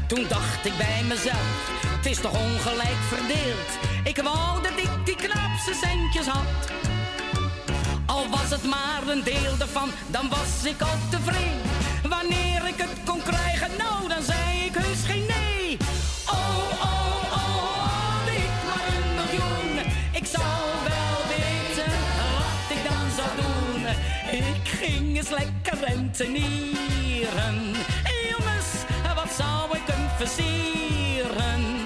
Toen 0.07 0.25
dacht 0.29 0.65
ik 0.65 0.77
bij 0.77 1.03
mezelf, 1.07 1.71
het 1.97 2.05
is 2.05 2.19
toch 2.21 2.31
ongelijk 2.31 3.01
verdeeld. 3.07 3.69
Ik 4.03 4.17
wou 4.23 4.61
dat 4.61 4.77
ik 4.77 4.89
die 5.05 5.15
knapste 5.15 5.73
centjes 5.85 6.27
had. 6.27 6.71
Al 8.05 8.29
was 8.29 8.49
het 8.49 8.63
maar 8.63 9.01
een 9.07 9.23
deel 9.23 9.53
ervan, 9.59 9.89
dan 10.07 10.29
was 10.29 10.71
ik 10.71 10.81
al 10.81 10.97
tevreden. 11.09 11.61
Wanneer 12.09 12.67
ik 12.67 12.77
het 12.77 12.97
kon 13.05 13.21
krijgen, 13.21 13.69
nou 13.77 14.07
dan 14.07 14.23
zei 14.23 14.65
ik 14.65 14.75
heus 14.75 15.03
geen 15.05 15.25
nee. 15.27 15.77
Oh, 16.29 16.81
oh, 16.81 16.86
lekker 25.29 25.87
rentenieren. 25.87 27.55
Jongens, 28.29 28.83
wat 29.15 29.31
zou 29.31 29.77
ik 29.77 29.83
hem 29.85 30.09
versieren? 30.17 31.76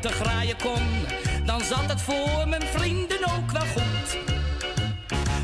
Duiten 0.00 0.26
graaien 0.26 0.56
kon, 0.56 0.82
dan 1.44 1.60
zat 1.60 1.88
het 1.88 2.00
voor 2.00 2.48
mijn 2.48 2.62
vrienden 2.62 3.18
ook 3.18 3.50
wel 3.50 3.66
goed. 3.66 4.18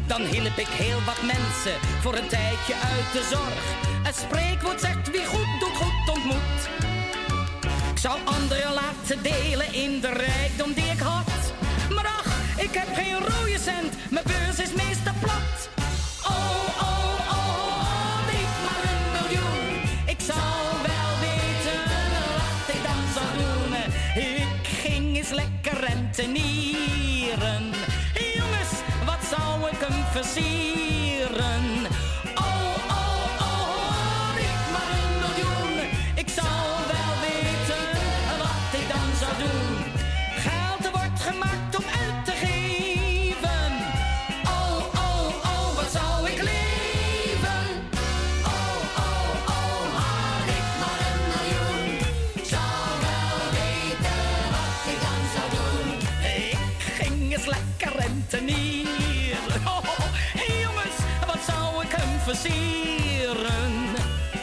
Dan 0.07 0.21
hielp 0.23 0.57
ik 0.57 0.67
heel 0.67 1.03
wat 1.07 1.23
mensen 1.23 1.77
voor 2.01 2.15
een 2.15 2.29
tijdje 2.29 2.75
uit 2.75 3.13
de 3.13 3.29
zorg. 3.31 3.65
Het 4.03 4.17
spreekwoord 4.17 4.81
zegt 4.81 5.11
wie 5.11 5.27
goed 5.27 5.61
doet, 5.61 5.77
goed 5.77 6.15
ontmoet. 6.17 6.61
Ik 7.91 7.99
zou 7.99 8.19
anderen 8.25 8.73
laten 8.73 9.23
delen 9.23 9.73
in 9.73 10.01
de 10.01 10.13
rijkdom 10.13 10.73
die 10.73 10.91
ik 10.91 11.01
had. 11.01 11.53
Maar 11.95 12.07
ach, 12.07 12.33
ik 12.57 12.73
heb 12.73 12.95
geen 12.95 13.19
rode 13.19 13.59
cent, 13.59 13.95
mijn 14.11 14.25
beurs 14.25 14.59
is 14.59 14.73
meestal 14.75 15.15
plat. 15.21 15.54
Rentenieren. 26.17 27.73
Jongens, 28.35 28.73
wat 29.05 29.25
zou 29.31 29.71
ik 29.71 29.79
hem 29.79 30.05
versieren? 30.13 31.04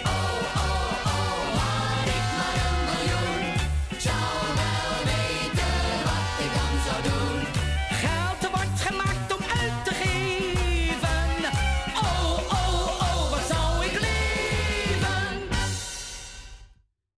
Oh, 0.03 0.19
oh, 0.55 1.05
oh, 1.05 1.53
had 1.57 2.07
ik 2.07 2.25
maar 2.37 2.57
een 2.67 2.81
miljoen. 2.89 3.41
Zou 3.97 4.37
wel 4.61 4.95
weten 5.11 5.79
wat 6.07 6.35
ik 6.45 6.51
dan 6.59 6.75
zou 6.85 6.99
doen. 7.09 7.39
Geld 8.03 8.41
wordt 8.55 8.81
gemaakt 8.81 9.35
om 9.35 9.43
uit 9.43 9.85
te 9.85 9.93
geven. 9.93 11.51
Oh, 11.95 12.37
oh, 12.37 12.87
oh, 13.01 13.29
wat 13.31 13.47
zou 13.47 13.85
ik 13.85 13.91
leven? 13.91 15.49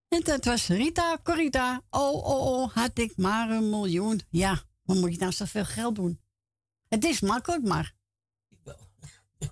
En 0.10 0.22
dat 0.24 0.46
was 0.46 0.68
Rita 0.68 1.18
Corita. 1.24 1.82
Oh, 1.90 2.26
oh, 2.26 2.46
oh, 2.46 2.72
had 2.74 2.98
ik 2.98 3.18
maar 3.18 3.50
een 3.50 3.70
miljoen. 3.70 4.22
Ja, 4.30 4.62
wat 4.84 4.98
moet 4.98 5.14
je 5.14 5.20
nou 5.20 5.32
zoveel 5.32 5.66
geld 5.66 5.96
doen? 5.96 6.20
Het 6.88 7.06
is 7.06 7.20
makkelijk, 7.22 7.64
maar. 7.64 8.02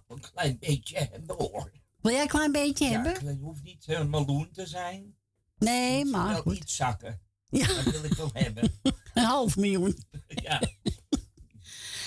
Een 0.08 0.20
klein 0.34 0.58
beetje 0.60 0.98
hebben 0.98 1.36
hoor. 1.38 1.72
Wil 2.02 2.12
jij 2.12 2.22
een 2.22 2.28
klein 2.28 2.52
beetje 2.52 2.86
Ja, 2.86 2.92
hebben? 2.92 3.28
het 3.28 3.40
hoeft 3.40 3.64
niet 3.64 3.84
een 3.88 4.10
miljoen 4.10 4.50
te 4.52 4.66
zijn. 4.68 5.16
Nee, 5.58 6.06
maar 6.06 6.34
wel 6.34 6.42
goed. 6.42 6.56
iets 6.56 6.76
zakken. 6.76 7.22
Ja. 7.50 7.68
Dat 7.68 7.84
wil 7.84 8.04
ik 8.04 8.14
wel 8.14 8.30
hebben. 8.44 8.80
Een 9.14 9.24
half 9.24 9.58
miljoen. 9.58 9.98
Ja. 10.28 10.62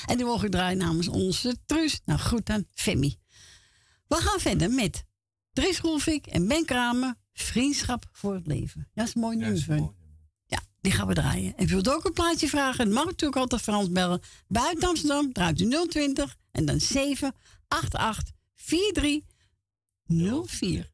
En 0.07 0.17
die 0.17 0.27
mogen 0.27 0.51
draaien 0.51 0.79
namens 0.79 1.09
onze 1.09 1.57
Truus. 1.67 2.01
Nou, 2.05 2.21
goed 2.21 2.47
dan, 2.47 2.67
Femi. 2.75 3.19
We 4.09 4.17
gaan 4.17 4.41
verder 4.41 4.71
met 4.71 5.05
Dries 5.53 5.81
Roelvik 5.81 6.27
en 6.27 6.49
Ben 6.49 6.65
Kramer. 6.65 7.15
Vriendschap 7.33 8.05
voor 8.13 8.35
het 8.35 8.47
leven. 8.47 8.89
Dat 8.95 9.07
is 9.09 9.15
een 9.15 9.21
mooi 9.21 9.39
hen. 9.45 9.95
Ja, 10.47 10.61
die 10.81 10.93
gaan 10.93 11.07
we 11.07 11.15
draaien. 11.15 11.57
En 11.57 11.67
wilt 11.67 11.89
ook 11.91 12.05
een 12.05 12.13
plaatje 12.13 12.49
vragen? 12.49 12.85
Dan 12.85 12.95
mag 12.95 13.05
natuurlijk 13.05 13.41
altijd 13.41 13.61
Frans 13.63 13.91
bellen. 13.91 14.21
Buiten 14.49 14.89
Amsterdam 14.89 15.33
draait 15.33 15.61
u 15.61 15.87
020 15.89 16.37
en 16.53 16.65
dan 16.65 16.81
788 17.75 18.33
4304. 18.55 20.93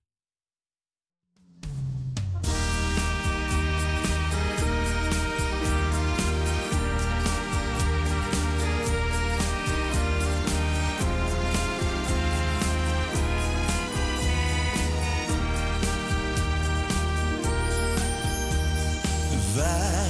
Wij, 19.55 20.09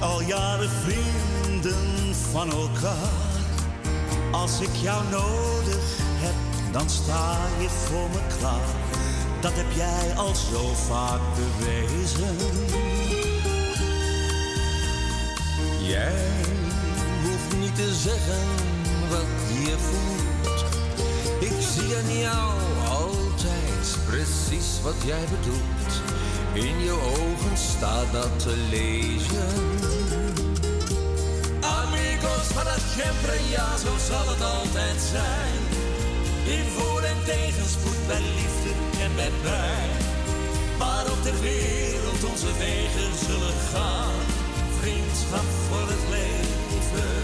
al 0.00 0.22
jaren 0.22 0.70
vrienden 0.70 2.14
van 2.14 2.50
elkaar. 2.50 3.27
Als 4.30 4.60
ik 4.60 4.74
jou 4.74 5.04
nodig 5.10 5.96
heb, 5.96 6.34
dan 6.72 6.90
sta 6.90 7.36
je 7.60 7.68
voor 7.68 8.08
me 8.10 8.36
klaar. 8.38 8.76
Dat 9.40 9.52
heb 9.54 9.72
jij 9.74 10.16
al 10.16 10.34
zo 10.34 10.74
vaak 10.74 11.20
bewezen. 11.34 12.36
Jij 15.82 16.44
hoeft 17.22 17.58
niet 17.60 17.74
te 17.74 17.94
zeggen 17.94 18.46
wat 19.10 19.66
je 19.66 19.76
voelt. 19.78 20.64
Ik 21.40 21.66
zie 21.72 21.96
aan 21.96 22.18
jou 22.18 22.52
altijd 22.88 23.96
precies 24.06 24.80
wat 24.82 24.96
jij 25.04 25.24
bedoelt. 25.30 26.02
In 26.52 26.84
je 26.84 26.92
ogen 26.92 27.56
staat 27.56 28.12
dat 28.12 28.38
te 28.38 28.56
lezen. 28.70 29.77
Amigos 31.76 32.46
para 32.54 32.76
siempre, 32.94 33.34
ja, 33.50 33.76
zo 33.76 33.92
zal 34.08 34.26
het 34.32 34.42
altijd 34.42 35.00
zijn. 35.14 35.60
In 36.56 36.64
voor- 36.76 37.02
en 37.02 37.20
tegenspoed, 37.24 38.06
bij 38.06 38.22
liefde 38.38 38.72
en 39.04 39.12
bij 39.14 39.32
pijn. 39.42 39.90
Waar 40.78 41.06
op 41.14 41.22
de 41.22 41.36
wereld 41.40 42.24
onze 42.32 42.52
wegen 42.58 43.12
zullen 43.26 43.58
gaan. 43.72 44.18
Vriendschap 44.80 45.48
voor 45.68 45.86
het 45.94 46.04
leven. 46.16 47.16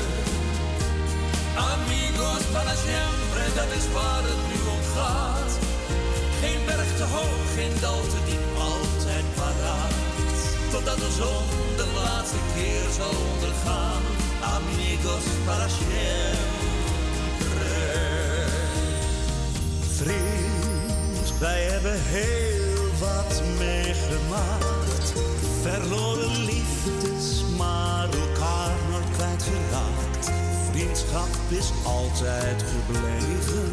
Amigos 1.72 2.44
para 2.52 2.74
siempre, 2.86 3.44
dat 3.60 3.70
is 3.78 3.86
waar 3.96 4.22
het 4.30 4.42
nu 4.50 4.58
om 4.76 4.82
gaat. 4.96 5.52
Geen 6.40 6.60
berg 6.66 6.90
te 6.96 7.06
hoog, 7.14 7.44
geen 7.54 7.76
dal 7.80 8.00
te 8.12 8.20
diep, 8.28 8.44
altijd 8.70 9.26
paraat. 9.34 9.94
Totdat 10.70 10.98
de 11.04 11.12
zon 11.20 11.44
de 11.76 11.86
laatste 12.00 12.40
keer 12.54 12.86
zal 12.98 13.14
ondergaan. 13.32 14.23
Amigos 14.44 15.24
para 15.46 15.68
siempre. 15.68 16.04
Vriend, 19.96 21.38
wij 21.38 21.62
hebben 21.62 22.00
heel 22.02 22.88
wat 22.98 23.42
meegemaakt. 23.58 25.12
Verloren 25.62 26.44
liefdes, 26.44 27.44
maar 27.56 28.04
elkaar 28.04 28.72
nooit 28.90 29.10
kwijtgeraakt. 29.16 30.30
Vriendschap 30.70 31.28
is 31.48 31.72
altijd 31.84 32.64
gebleven. 32.72 33.70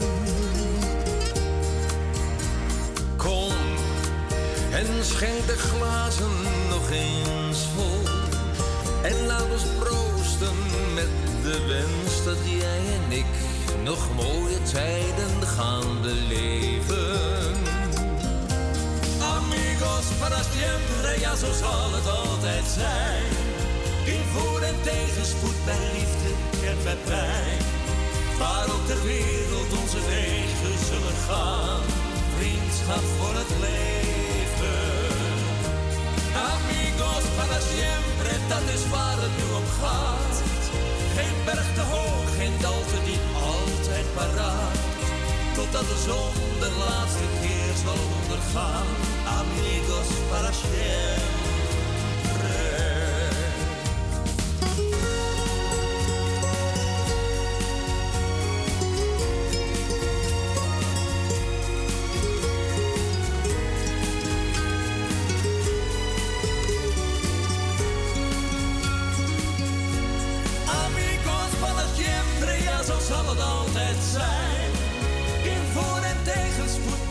Kom 3.18 3.54
en 4.72 5.06
schenk 5.06 5.48
de 5.48 5.58
glazen 5.58 6.32
nog 6.70 6.90
eens 6.92 7.68
vol. 7.76 8.14
En 9.04 9.26
laat 9.26 9.52
ons 9.52 9.64
met 10.94 11.10
de 11.44 11.66
wens 11.68 12.24
dat 12.24 12.38
jij 12.46 12.82
en 12.98 13.18
ik 13.18 13.26
nog 13.84 14.16
mooie 14.16 14.62
tijden 14.72 15.48
gaan 15.48 16.02
beleven. 16.02 17.56
Amigos 19.38 20.06
para 20.20 20.42
siempre, 20.54 21.20
ja 21.20 21.36
zo 21.36 21.52
zal 21.60 21.92
het 21.94 22.08
altijd 22.10 22.66
zijn. 22.76 23.24
In 24.06 24.24
voor- 24.34 24.62
en 24.62 24.82
tegenspoed, 24.82 25.66
bij 25.66 25.80
liefde 25.94 26.32
en 26.68 26.78
bij 26.84 26.98
pijn. 27.06 27.60
Waar 28.40 28.66
op 28.66 28.86
ter 28.86 29.04
wereld 29.04 29.72
onze 29.82 30.02
wegen 30.08 30.86
zullen 30.90 31.18
gaan. 31.28 31.82
Vriendschap 32.38 33.04
voor 33.18 33.36
het 33.36 33.52
leven. 33.60 34.32
Para 37.42 37.60
siempre, 37.60 38.32
dat 38.48 38.66
is 38.76 38.84
waar 38.90 39.18
het 39.26 39.34
nu 39.38 39.48
om 39.62 39.68
gaat. 39.82 40.36
Geen 41.16 41.36
berg 41.46 41.74
te 41.74 41.82
hoog, 41.82 42.28
geen 42.38 42.54
dal 42.62 42.82
te 42.92 43.00
diep, 43.06 43.26
altijd 43.34 44.06
paraat. 44.14 44.78
Totdat 45.56 45.88
de 45.92 46.00
zon 46.08 46.34
de 46.60 46.72
laatste 46.84 47.28
keer 47.42 47.74
zal 47.84 48.02
ondergaan. 48.22 48.88
Amigos 49.40 50.10
para 50.30 50.52
siempre. 50.52 51.41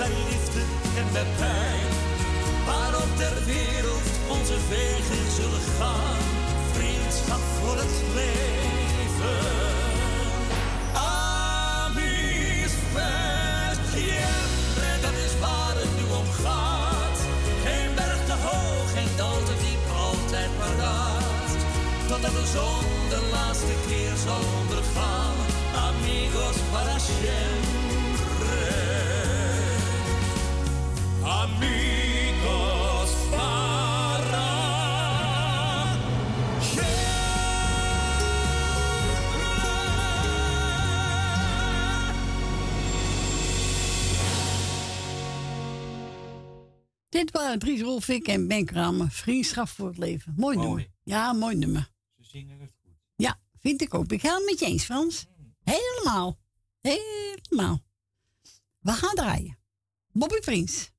Bij 0.00 0.08
liefde 0.30 0.62
en 1.00 1.06
bij 1.12 1.28
pijn. 1.38 1.88
Waarop 2.66 3.10
ter 3.16 3.36
wereld 3.54 4.08
onze 4.36 4.56
wegen 4.68 5.24
zullen 5.38 5.66
gaan. 5.78 6.22
Vriendschap 6.76 7.42
voor 7.58 7.76
het 7.84 7.96
leven. 8.18 9.42
Amis 11.14 12.72
siempre, 13.92 14.92
dat 15.06 15.16
is 15.26 15.34
waar 15.44 15.76
het 15.82 15.92
nu 15.98 16.04
om 16.20 16.28
gaat. 16.44 17.18
Geen 17.64 17.90
berg 17.94 18.20
te 18.30 18.36
hoog, 18.46 18.86
geen 18.96 19.12
dal 19.16 19.38
te 19.48 19.54
diep, 19.64 19.84
altijd 20.06 20.50
paraat. 20.62 21.50
Totdat 22.08 22.34
de 22.40 22.46
zon 22.56 22.86
laatste 23.34 23.74
keer 23.88 24.14
zal 24.26 24.42
ondergaan. 24.60 25.36
Amigos 25.88 26.56
para 26.72 26.98
siempre. 26.98 27.79
Dit 47.10 47.30
waren 47.30 47.58
Dries 47.58 47.80
Rolfik 47.80 48.28
en 48.28 48.48
Ben 48.48 48.64
Kramer. 48.64 49.10
Vriendschap 49.10 49.68
voor 49.68 49.88
het 49.88 49.98
leven. 49.98 50.34
Mooi, 50.36 50.56
Mooi. 50.56 50.68
nummer. 50.68 50.88
Ja, 51.02 51.32
mooi 51.32 51.56
nummer. 51.56 51.90
Ze 52.16 52.24
zingen 52.24 52.60
het 52.60 52.72
goed. 52.82 52.92
Ja, 53.16 53.40
vind 53.58 53.82
ik 53.82 53.94
ook. 53.94 54.12
Ik 54.12 54.20
ga 54.20 54.34
het 54.34 54.44
met 54.44 54.58
je 54.58 54.66
eens, 54.66 54.84
Frans. 54.84 55.26
Helemaal. 55.62 56.38
Helemaal. 56.80 57.80
We 58.78 58.92
gaan 58.92 59.14
draaien. 59.14 59.58
Bobby 60.12 60.40
Vriends. 60.40 60.90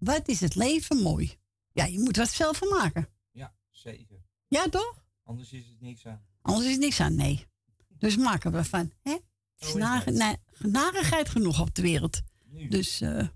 Wat 0.00 0.28
is 0.28 0.40
het 0.40 0.54
leven 0.54 0.96
mooi. 1.02 1.38
Ja, 1.72 1.84
je 1.84 1.98
moet 1.98 2.16
er 2.16 2.22
wat 2.22 2.30
zelf 2.30 2.56
van 2.56 2.68
maken. 2.68 3.08
Ja, 3.30 3.54
zeker. 3.70 4.22
Ja, 4.48 4.68
toch? 4.68 5.04
Anders 5.24 5.52
is 5.52 5.66
het 5.66 5.80
niks 5.80 6.06
aan. 6.06 6.24
Anders 6.42 6.68
is 6.68 6.78
niks 6.78 7.00
aan, 7.00 7.14
nee. 7.14 7.46
Dus 7.88 8.16
maken 8.16 8.52
we 8.52 8.58
ervan. 8.58 8.92
Hè? 9.02 9.12
Het 9.12 9.22
is 9.68 9.72
het. 10.04 10.14
na- 10.14 10.36
narigheid 10.58 11.28
genoeg 11.28 11.60
op 11.60 11.74
de 11.74 11.82
wereld. 11.82 12.20
Dus 12.68 13.00
eh, 13.00 13.28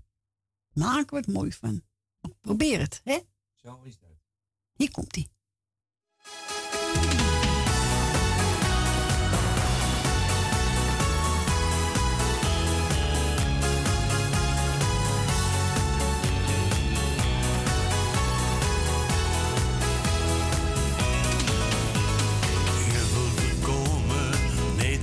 maken 0.73 1.09
we 1.09 1.15
het 1.15 1.27
mooi 1.27 1.51
van. 1.51 1.83
Probeer 2.41 2.79
het, 2.79 3.01
hè? 3.03 3.19
Zo 3.55 3.81
is 3.83 3.99
dat. 3.99 4.09
Hier 4.73 4.91
komt 4.91 5.15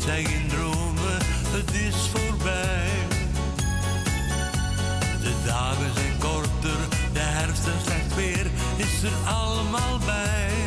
zijn 0.03 0.27
geen 0.27 0.49
dromen, 0.49 1.19
het 1.57 1.75
is 1.75 2.09
voorbij. 2.15 2.91
De 5.21 5.35
dagen 5.47 5.95
zijn 5.95 6.19
korter, 6.19 6.79
de 7.13 7.19
herfst 7.21 7.67
en 7.67 7.81
slecht 7.85 8.15
weer 8.15 8.47
is 8.77 9.03
er 9.03 9.33
allemaal 9.33 9.99
bij. 10.05 10.62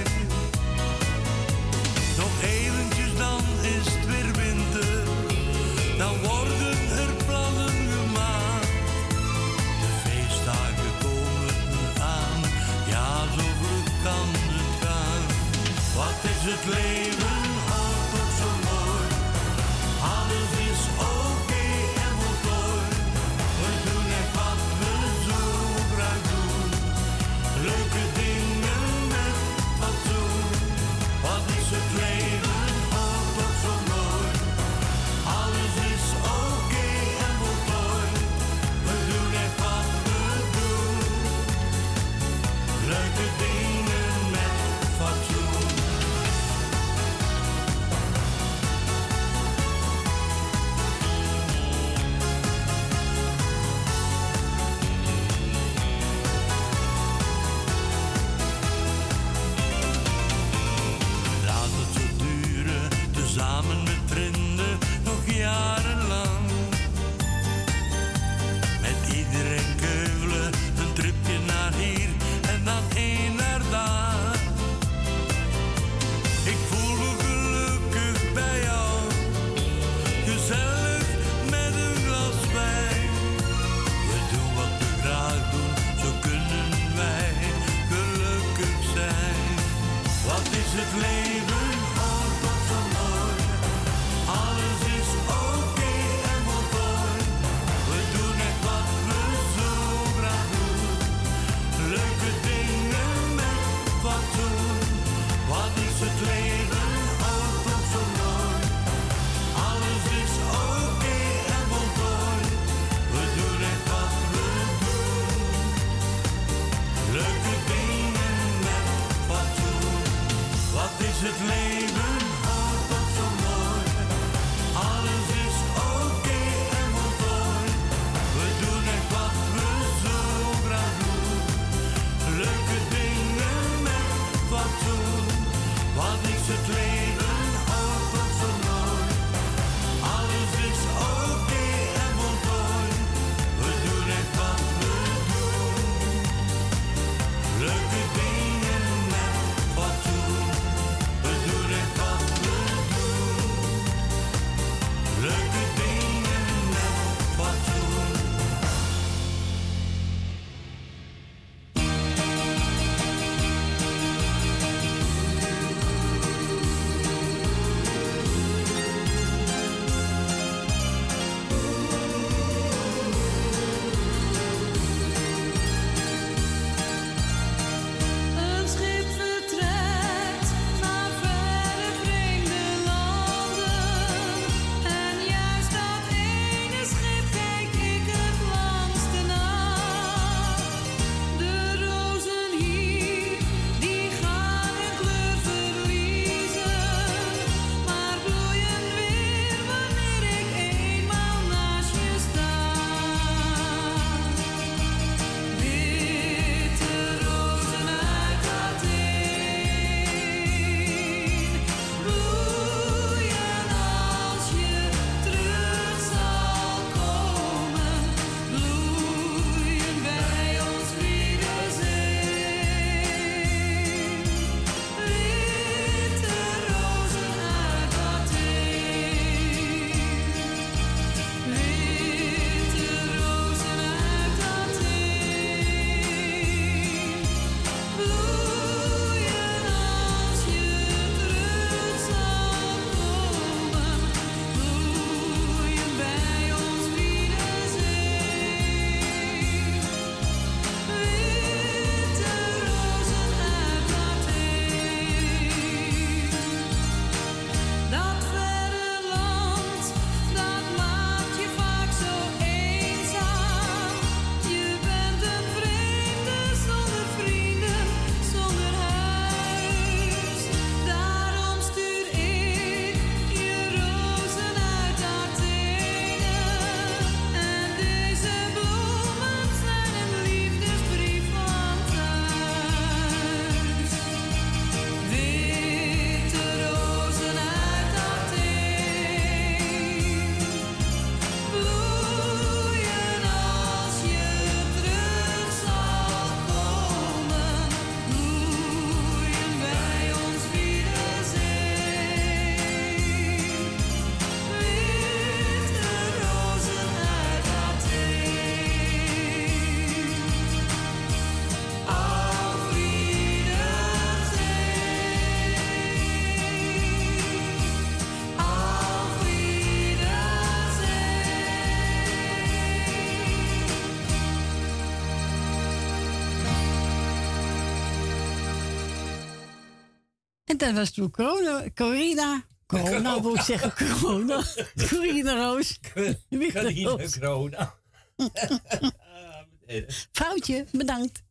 En 330.55 330.61
dat 330.67 330.75
was 330.75 330.91
toen 330.91 331.11
corona, 331.11 331.69
Corina. 331.73 332.43
Corona, 332.65 333.21
wil 333.21 333.33
ik 333.33 333.41
zeggen, 333.41 333.99
corona. 333.99 334.43
Corina 334.89 335.35
Roos. 335.35 335.79
Corina. 335.93 336.97
Corona. 337.19 337.75
Foutje, 340.11 340.65
bedankt. 340.71 341.23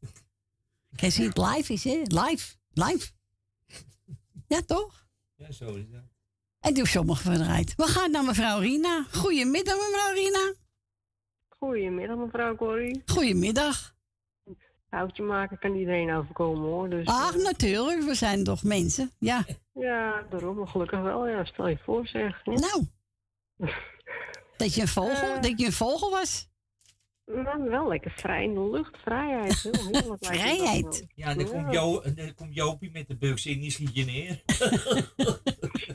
Kijk, 0.96 1.12
zie 1.12 1.26
het 1.26 1.38
live 1.38 1.72
is, 1.72 1.84
hè? 1.84 2.02
Live, 2.02 2.54
live. 2.72 3.10
Ja, 4.46 4.62
toch? 4.62 5.06
Ja, 5.36 5.52
zo 5.52 5.74
is 5.74 5.90
dat. 5.90 6.02
En 6.60 6.74
doe 6.74 6.88
sommige 6.88 7.22
verdraaid. 7.22 7.74
We 7.76 7.86
gaan 7.86 8.10
naar 8.10 8.24
mevrouw 8.24 8.60
Rina. 8.60 9.06
Goedemiddag, 9.12 9.76
mevrouw 9.76 10.14
Rina. 10.14 10.54
Goedemiddag, 11.48 12.16
mevrouw 12.16 12.56
Corrie. 12.56 13.02
Goedemiddag. 13.06 13.93
Houtje 14.94 15.22
maken 15.22 15.58
kan 15.58 15.74
iedereen 15.74 16.14
overkomen 16.14 16.62
hoor. 16.62 16.88
Dus, 16.90 17.06
Ach, 17.06 17.36
eh, 17.36 17.42
natuurlijk, 17.42 18.02
we 18.02 18.14
zijn 18.14 18.44
toch 18.44 18.62
mensen. 18.62 19.10
Ja. 19.18 19.44
ja, 19.72 20.26
daarom 20.30 20.56
maar 20.56 20.66
gelukkig 20.68 21.00
wel. 21.00 21.28
Ja, 21.28 21.44
stel 21.44 21.68
je 21.68 21.78
voor 21.84 22.06
zeg. 22.06 22.40
Ja. 22.44 22.52
Nou. 22.52 22.84
Dat 24.56 24.74
je 24.74 24.80
een 24.80 24.88
vogel, 24.88 25.34
Eh. 25.34 25.42
dat 25.42 25.60
je 25.60 25.66
een 25.66 25.72
vogel 25.72 26.10
was. 26.10 26.48
Nou, 27.26 27.70
wel 27.70 27.88
lekker 27.88 28.12
vrij 28.16 28.44
in 28.44 28.54
de 28.54 28.70
lucht. 28.70 28.96
Vrijheid. 29.02 29.62
Heel 29.62 29.72
heerlijk 29.92 30.24
Vrijheid. 30.24 31.06
Ja, 31.14 31.34
dan 31.34 31.48
komt, 31.48 31.72
jo, 31.72 32.02
dan 32.14 32.34
komt 32.34 32.54
Jopie 32.54 32.90
met 32.92 33.08
de 33.08 33.16
buks 33.16 33.46
in, 33.46 33.60
die 33.60 33.70
schiet 33.70 33.94
je 33.94 34.04
neer. 34.04 34.42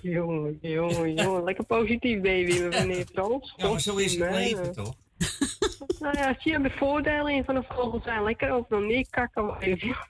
jongen, 0.14 0.58
jongen, 0.62 1.14
jongen. 1.14 1.44
Lekker 1.44 1.66
positief 1.66 2.22
baby, 2.22 2.62
meneer 2.62 3.06
Frans. 3.14 3.54
Ja, 3.58 3.70
maar 3.70 3.82
zo 3.82 3.96
is 3.96 4.16
het 4.16 4.32
leven 4.32 4.72
toch? 4.72 4.96
Nou 6.00 6.18
ja, 6.18 6.36
zie 6.40 6.52
je 6.52 6.62
de 6.62 6.70
voordelen 6.70 7.34
in 7.34 7.44
van 7.44 7.56
een 7.56 7.64
vogel 7.64 8.02
zijn. 8.04 8.24
Lekker 8.24 8.52
overal 8.52 8.82
neerkakken. 8.82 9.46
maar 9.46 9.60
even- 9.62 10.08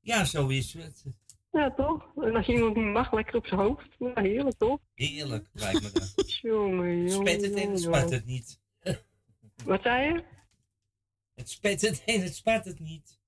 Ja, 0.00 0.24
zo 0.24 0.48
is 0.48 0.72
het. 0.72 1.04
Ja, 1.52 1.70
toch? 1.70 2.04
En 2.16 2.36
als 2.36 2.46
je 2.46 2.52
iemand 2.52 2.76
niet 2.76 2.84
mag, 2.84 3.12
lekker 3.12 3.36
op 3.36 3.46
zijn 3.46 3.60
hoofd. 3.60 3.86
Nou, 3.98 4.20
heerlijk 4.28 4.56
toch? 4.58 4.78
Heerlijk, 4.94 5.48
lijkt 5.52 5.82
me 5.82 5.90
dat. 5.92 6.14
Jongen, 6.42 6.96
jongen. 6.96 7.10
Spet 7.28 7.42
het 7.42 7.54
en 7.54 7.70
het 7.70 7.80
spat 7.80 8.10
het 8.10 8.26
niet. 8.26 8.60
Wat 9.64 9.82
zei 9.82 10.12
je? 10.12 10.24
Het 11.34 11.50
spet 11.50 11.80
het 11.80 12.02
en 12.06 12.20
het 12.20 12.34
spat 12.34 12.64
het 12.64 12.80
niet. 12.80 13.18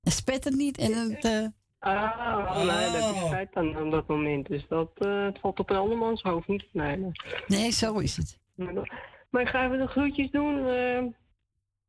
Het 0.00 0.12
spet 0.12 0.44
het 0.44 0.54
niet 0.54 0.78
en 0.78 0.92
het... 1.10 1.24
eh, 1.24 1.46
Ah, 1.78 2.56
nee, 2.56 3.00
dat 3.00 3.14
is 3.14 3.28
feit 3.28 3.52
dan 3.52 3.82
op 3.82 3.90
dat 3.90 4.06
moment. 4.06 4.46
Dus 4.46 4.66
dat 4.68 4.90
eh, 4.94 5.24
het 5.24 5.38
valt 5.38 5.58
op 5.58 5.70
een 5.70 5.76
andermans 5.76 6.22
hoofd 6.22 6.48
niet. 6.48 6.66
Nee, 6.72 6.96
nee. 6.96 7.10
Nee, 7.46 7.70
zo 7.70 7.98
is 7.98 8.16
het. 8.16 8.38
Maar, 9.30 9.42
ik 9.42 9.48
ga 9.48 9.64
even 9.64 9.78
de 9.78 9.86
groetjes 9.86 10.30
doen. 10.30 10.66
eh, 10.66 11.04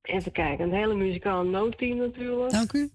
even 0.01 0.31
kijken, 0.31 0.65
een 0.65 0.73
hele 0.75 0.95
muzikale 0.95 1.49
noodteam 1.49 1.97
natuurlijk. 1.97 2.51
Dank 2.51 2.73
u. 2.73 2.89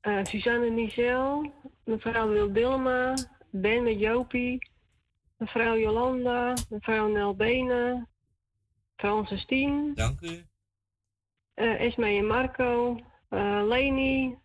Eh, 0.00 0.24
Suzanne 0.24 0.70
Nicel, 0.70 1.52
mevrouw 1.84 2.28
Wil 2.28 2.52
Dilma, 2.52 3.14
Ben 3.50 3.82
met 3.82 3.98
Jopie, 4.00 4.70
mevrouw 5.36 5.76
Jolanda, 5.76 6.54
mevrouw 6.68 7.08
Nel 7.08 7.34
Benen, 7.34 8.08
Francis 8.96 9.46
Tien, 9.46 9.94
Dank 9.94 10.20
u. 10.20 10.44
eh 11.54 11.80
Esme 11.80 12.06
en 12.06 12.26
Marco, 12.26 13.00
eh 13.28 13.62
Leni, 13.68 14.36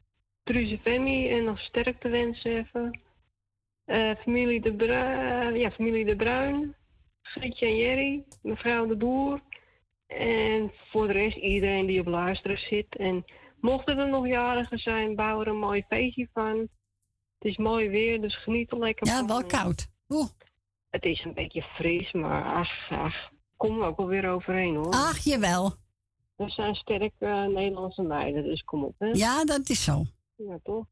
Truze 0.43 0.77
Femi 0.77 1.29
en 1.29 1.43
nog 1.43 1.59
sterkte 1.59 2.09
wensen 2.09 2.51
even. 2.57 2.99
Eh, 3.85 4.15
familie, 4.15 4.61
de 4.61 4.73
Bruin, 4.73 5.55
ja, 5.55 5.71
familie 5.71 6.05
De 6.05 6.15
Bruin, 6.15 6.75
Grietje 7.25 7.65
en 7.65 7.75
Jerry, 7.75 8.23
mevrouw 8.41 8.85
De 8.87 8.95
Boer. 8.95 9.41
En 10.07 10.71
voor 10.91 11.07
de 11.07 11.13
rest 11.13 11.37
iedereen 11.37 11.85
die 11.85 11.99
op 11.99 12.05
luisteren 12.07 12.57
zit. 12.57 12.95
En 12.97 13.25
mochten 13.59 13.97
er 13.97 14.09
nog 14.09 14.27
jarigen 14.27 14.77
zijn, 14.79 15.15
bouw 15.15 15.41
er 15.41 15.47
een 15.47 15.57
mooi 15.59 15.83
feestje 15.87 16.29
van. 16.33 16.57
Het 17.39 17.51
is 17.51 17.57
mooi 17.57 17.89
weer, 17.89 18.21
dus 18.21 18.35
geniet 18.43 18.71
er 18.71 18.77
lekker 18.77 19.07
Ja, 19.07 19.17
van. 19.17 19.27
wel 19.27 19.45
koud. 19.45 19.87
Oeh. 20.09 20.27
Het 20.89 21.03
is 21.03 21.23
een 21.23 21.33
beetje 21.33 21.61
fris, 21.61 22.11
maar 22.11 22.43
ach, 22.53 22.89
ach, 22.91 23.29
kom 23.57 23.81
er 23.81 23.87
ook 23.87 23.97
wel 23.97 24.07
weer 24.07 24.29
overheen 24.29 24.75
hoor. 24.75 24.91
Ach, 24.93 25.17
jawel. 25.19 25.73
We 26.35 26.49
zijn 26.49 26.75
sterke 26.75 27.25
eh, 27.25 27.45
Nederlandse 27.45 28.01
meiden, 28.01 28.43
dus 28.43 28.63
kom 28.63 28.83
op 28.83 28.95
hè. 28.97 29.07
Ja, 29.07 29.43
dat 29.45 29.69
is 29.69 29.83
zo. 29.83 30.03
Ja, 30.35 30.59
toch? 30.63 30.85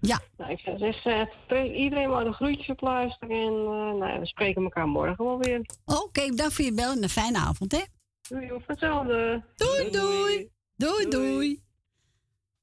Ja. 0.00 0.20
Nou, 0.36 0.50
ik 0.50 0.58
zou 0.58 0.78
zeggen, 0.78 1.28
eh, 1.48 1.80
iedereen 1.80 2.10
maar 2.10 2.24
de 2.24 2.32
groetjes 2.32 2.68
op 2.68 2.80
luisteren 2.80 3.36
en 3.36 3.52
eh, 3.52 3.98
nou, 3.98 4.06
ja, 4.06 4.18
we 4.18 4.26
spreken 4.26 4.62
elkaar 4.62 4.88
morgen 4.88 5.24
wel 5.24 5.38
weer. 5.38 5.66
Oké, 5.84 6.26
bedankt 6.26 6.54
voor 6.54 6.64
je 6.64 6.74
bel 6.74 6.90
en 6.92 7.02
een 7.02 7.08
fijne 7.08 7.38
avond, 7.38 7.72
hè? 7.72 7.82
Doei, 8.28 8.52
of 8.52 8.66
hetzelfde. 8.66 9.44
Doei, 9.56 9.90
doei. 9.90 10.50
Doei, 10.76 11.08
doei. 11.08 11.62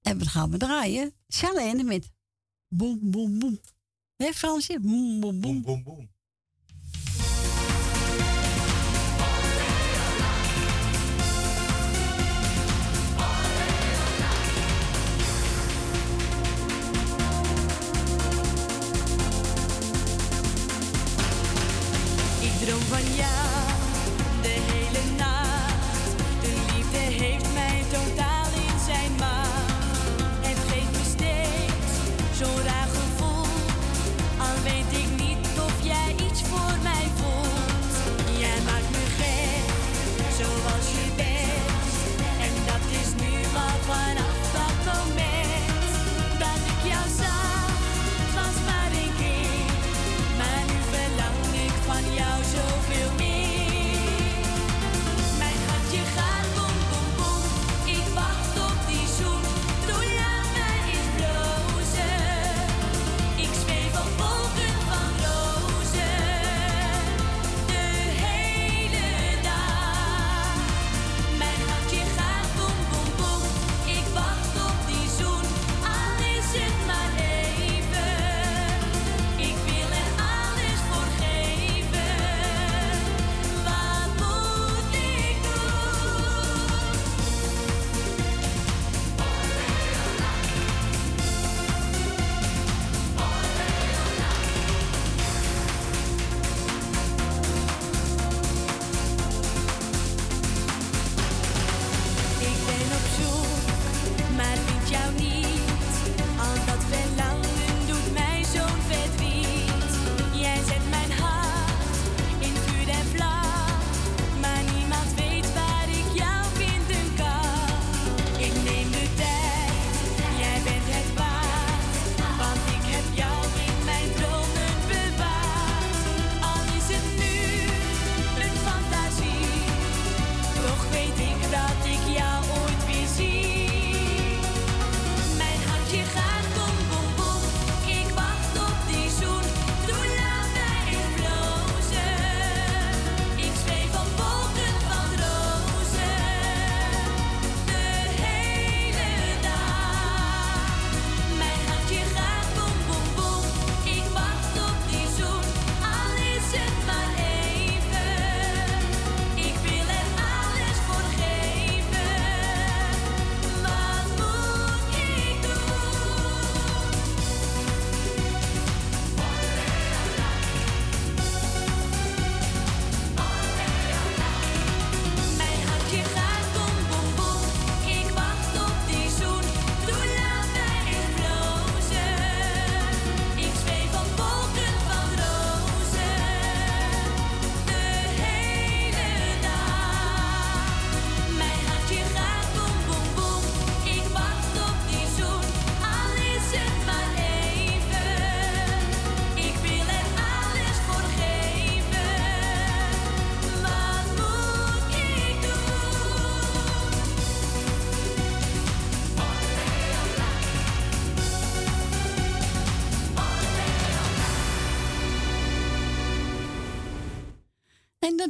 En 0.02 0.18
wat 0.18 0.28
gaan 0.28 0.52
we 0.52 0.58
draaien? 0.58 1.14
Charlene 1.28 1.84
met 1.84 2.12
boem, 2.68 3.00
boem, 3.02 3.40
boem. 3.40 3.60
Hé, 4.16 4.34
Fransje? 4.34 4.80
Boem, 4.80 5.20
boem, 5.20 5.42
boem. 5.42 5.62
Boem, 5.62 5.84
boem. 5.84 6.00
Ik 6.02 6.10
droom 22.68 22.82
van 22.90 23.57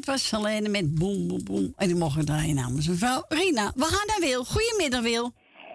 was 0.07 0.33
alleen 0.33 0.71
met 0.71 0.95
boem, 0.95 1.27
boem, 1.27 1.43
boem. 1.43 1.73
En 1.75 1.87
die 1.87 1.95
mogen 1.95 2.25
draaien 2.25 2.55
namens 2.55 2.87
mevrouw 2.87 3.23
Rina. 3.27 3.71
We 3.75 3.83
gaan 3.83 4.07
naar 4.07 4.29
Wil. 4.29 4.43
Goedemiddag, 4.43 5.01
Wil. 5.01 5.31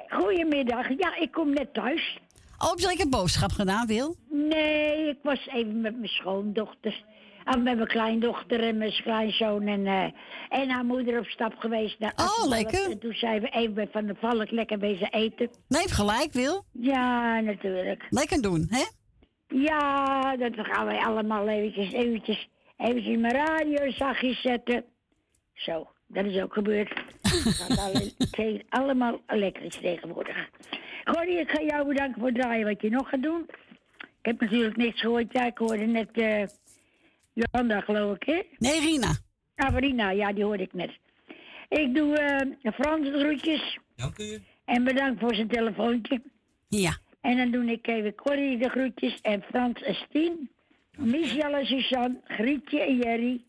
Goedemiddag. 0.08 0.88
Ja, 0.88 1.16
ik 1.16 1.32
kom 1.32 1.52
net 1.52 1.74
thuis. 1.74 2.18
Oh, 2.58 2.70
heb 2.70 2.78
je 2.78 2.86
lekker 2.86 3.08
boodschap 3.08 3.52
gedaan, 3.52 3.86
Wil? 3.86 4.16
Nee, 4.30 5.08
ik 5.08 5.18
was 5.22 5.46
even 5.46 5.80
met 5.80 5.96
mijn 5.96 6.08
schoondochter. 6.08 7.04
En 7.44 7.62
met 7.62 7.76
mijn 7.76 7.88
kleindochter 7.88 8.62
en 8.62 8.78
mijn 8.78 8.92
kleinzoon 9.02 9.66
en, 9.66 9.86
eh, 9.86 10.04
en 10.60 10.70
haar 10.70 10.84
moeder 10.84 11.18
op 11.18 11.26
stap 11.26 11.54
geweest. 11.58 11.98
Naar 11.98 12.12
Oh, 12.16 12.48
lekker. 12.48 12.90
En 12.90 12.98
toen 12.98 13.12
zijn 13.14 13.40
we 13.40 13.48
even 13.48 13.88
van 13.92 14.06
de 14.06 14.14
valk 14.20 14.50
lekker 14.50 14.78
bezig 14.78 15.10
eten. 15.10 15.48
Nee, 15.68 15.88
gelijk, 15.88 16.32
Wil. 16.32 16.64
Ja, 16.72 17.40
natuurlijk. 17.40 18.06
Lekker 18.10 18.40
doen, 18.42 18.66
hè? 18.70 18.84
Ja, 19.58 20.36
dat 20.36 20.52
gaan 20.54 20.86
wij 20.86 20.98
allemaal 20.98 21.48
eventjes, 21.48 21.92
eventjes, 21.92 22.48
eventjes 22.82 23.16
mijn 23.16 23.34
radio 23.34 23.90
zachtjes 23.90 24.40
zetten. 24.40 24.84
Zo, 25.52 25.90
dat 26.06 26.24
is 26.24 26.42
ook 26.42 26.52
gebeurd. 26.52 26.88
Het 27.22 27.56
gaat 27.58 28.38
is 28.38 28.60
allemaal 28.68 29.20
elektrisch 29.26 29.78
tegenwoordig. 29.80 30.48
Gordy, 31.04 31.30
ik 31.30 31.50
ga 31.50 31.62
jou 31.62 31.86
bedanken 31.86 32.20
voor 32.20 32.28
het 32.28 32.40
draaien 32.40 32.66
wat 32.66 32.82
je 32.82 32.90
nog 32.90 33.08
gaat 33.08 33.22
doen. 33.22 33.46
Ik 33.98 34.28
heb 34.28 34.40
natuurlijk 34.40 34.76
niks 34.76 35.00
gehoord. 35.00 35.32
Ja, 35.32 35.46
ik 35.46 35.58
hoorde 35.58 35.86
net 35.86 36.10
eh 36.12 36.44
Jolanda, 37.32 37.80
geloof 37.80 38.16
ik, 38.16 38.22
hè? 38.22 38.42
Nee, 38.58 38.80
Rina. 38.80 39.16
Ah, 39.56 39.78
Rina, 39.78 40.10
ja, 40.10 40.32
die 40.32 40.44
hoorde 40.44 40.62
ik 40.62 40.72
net. 40.72 40.90
Ik 41.68 41.94
doe 41.94 42.16
eh 42.16 42.72
Frans 42.72 43.10
de 43.10 43.18
groetjes. 43.18 43.78
Dank 43.96 44.18
u. 44.18 44.42
En 44.64 44.84
bedankt 44.84 45.20
voor 45.20 45.34
zijn 45.34 45.48
telefoontje. 45.48 46.22
Ja. 46.68 46.98
En 47.20 47.36
dan 47.36 47.50
doe 47.50 47.72
ik 47.72 47.86
even 47.86 48.14
Corrie 48.14 48.58
de 48.58 48.68
groetjes 48.68 49.20
en 49.20 49.42
Frans 49.42 49.82
en 49.82 49.94
Stien. 49.94 50.50
Michel 51.02 51.54
en 51.54 51.66
Suzanne, 51.66 52.20
Grietje 52.24 52.80
en 52.80 52.96
Jerry. 52.96 53.40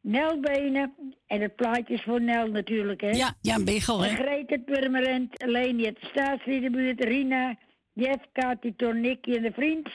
Nel 0.00 0.40
Benen. 0.40 0.94
En 1.26 1.40
het 1.40 1.56
plaatje 1.56 1.94
is 1.94 2.02
voor 2.02 2.20
Nel 2.20 2.46
natuurlijk, 2.46 3.00
hè? 3.00 3.10
Ja, 3.10 3.34
Jan 3.40 3.64
Biggel, 3.64 4.02
hè? 4.02 4.08
En 4.08 4.16
Greet 4.16 4.50
het 4.50 4.64
Purmerend, 4.64 5.44
Leni 5.46 5.84
het 5.84 5.98
Staatsliedenbuurt, 6.00 7.04
Rina, 7.04 7.56
Jeff, 7.92 8.24
Kati, 8.32 8.74
en 8.76 9.42
de 9.42 9.52
vriend. 9.52 9.88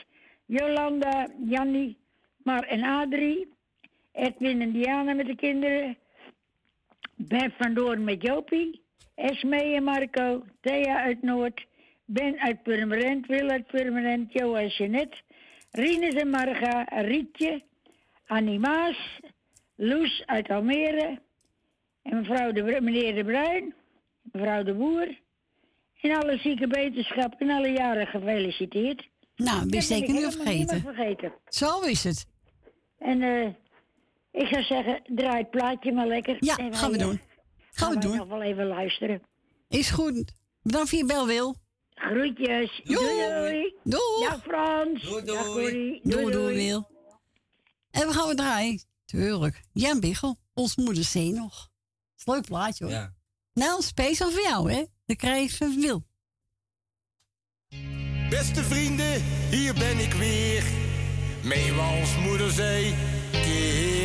Jolanda, 0.46 1.28
Jannie, 1.48 1.96
Mar 2.42 2.62
en 2.62 2.82
Adrie. 2.82 3.56
Edwin 4.12 4.60
en 4.60 4.72
Diana 4.72 5.14
met 5.14 5.26
de 5.26 5.36
kinderen. 5.36 5.96
Ben 7.16 7.52
van 7.58 7.74
Doorn 7.74 8.04
met 8.04 8.22
Jopie. 8.22 8.80
Esme 9.14 9.56
en 9.56 9.84
Marco. 9.84 10.44
Thea 10.60 11.02
uit 11.02 11.22
Noord. 11.22 11.66
Ben 12.04 12.38
uit 12.38 12.62
Purmerend. 12.62 13.26
Wil 13.26 13.48
uit 13.48 13.66
Purmerend. 13.66 14.32
Jo 14.32 14.54
en 14.54 14.68
Jeanette. 14.68 15.16
Rines 15.70 16.14
en 16.14 16.30
Marga. 16.30 16.84
Rietje. 16.84 17.62
Annie 18.26 18.58
Maas. 18.58 19.20
Loes 19.74 20.22
uit 20.26 20.48
Almere. 20.48 21.20
En 22.02 22.16
mevrouw 22.16 22.52
de, 22.52 22.62
meneer 22.62 23.14
De 23.14 23.24
Bruin. 23.24 23.74
Mevrouw 24.22 24.62
De 24.62 24.74
Boer. 24.74 25.18
En 26.00 26.10
alle 26.22 26.38
zieke 26.38 26.66
beterschap 26.66 27.34
en 27.38 27.50
alle 27.50 27.68
jaren 27.68 28.06
gefeliciteerd. 28.06 29.08
Nou, 29.36 29.60
ben 29.60 29.78
je 29.78 29.80
zeker 29.80 30.12
niet 30.12 30.34
vergeten. 30.34 30.80
vergeten. 30.80 31.32
Zo 31.48 31.80
is 31.80 32.04
het. 32.04 32.26
En 32.98 33.22
eh, 33.22 33.46
ik 34.32 34.46
zou 34.46 34.62
zeggen, 34.62 35.02
draai 35.06 35.38
het 35.38 35.50
plaatje 35.50 35.92
maar 35.92 36.06
lekker. 36.06 36.36
Ja, 36.40 36.56
wij, 36.56 36.72
gaan 36.72 36.90
we 36.90 36.98
eh, 36.98 37.04
doen. 37.04 37.20
Gaan 37.70 37.94
we 37.94 37.98
doen. 37.98 38.16
nog 38.16 38.28
wel 38.28 38.42
even 38.42 38.66
luisteren. 38.66 39.22
Is 39.68 39.90
goed. 39.90 40.32
Bedankt 40.62 40.88
voor 40.88 40.98
je 40.98 41.04
bel, 41.04 41.26
Wil. 41.26 41.56
Groetjes. 41.98 42.80
Doei 42.84 42.98
doei. 42.98 43.74
Doei. 43.84 44.28
Dag 44.28 44.42
Frans. 44.42 45.02
Doei 45.02 45.24
doei. 45.24 45.36
Dag 45.36 45.46
Corrie. 45.46 46.00
Doei, 46.02 46.32
doei, 46.32 46.54
Wil. 46.54 46.88
En 47.90 48.06
we 48.06 48.12
gaan 48.12 48.28
we 48.28 48.34
draaien. 48.34 48.82
Tuurlijk. 49.04 49.62
Jan 49.72 50.00
Biggel. 50.00 50.36
Ons 50.54 50.76
moeder 50.76 51.04
zee 51.04 51.32
nog. 51.32 51.70
is 52.16 52.26
een 52.26 52.34
leuk 52.34 52.44
plaatje, 52.44 52.84
hoor. 52.84 52.92
Ja. 52.92 53.14
Nou, 53.52 53.82
speciaal 53.82 54.30
voor 54.30 54.42
jou, 54.42 54.72
hè? 54.72 54.84
Dan 55.06 55.16
krijg 55.16 55.50
je 55.50 55.56
van 55.56 55.80
Wil. 55.80 56.06
Beste 58.30 58.64
vrienden, 58.64 59.22
hier 59.50 59.74
ben 59.74 59.98
ik 59.98 60.12
weer. 60.12 60.64
Meewals 61.42 62.16
moederzee, 62.16 62.94
keer 63.30 63.97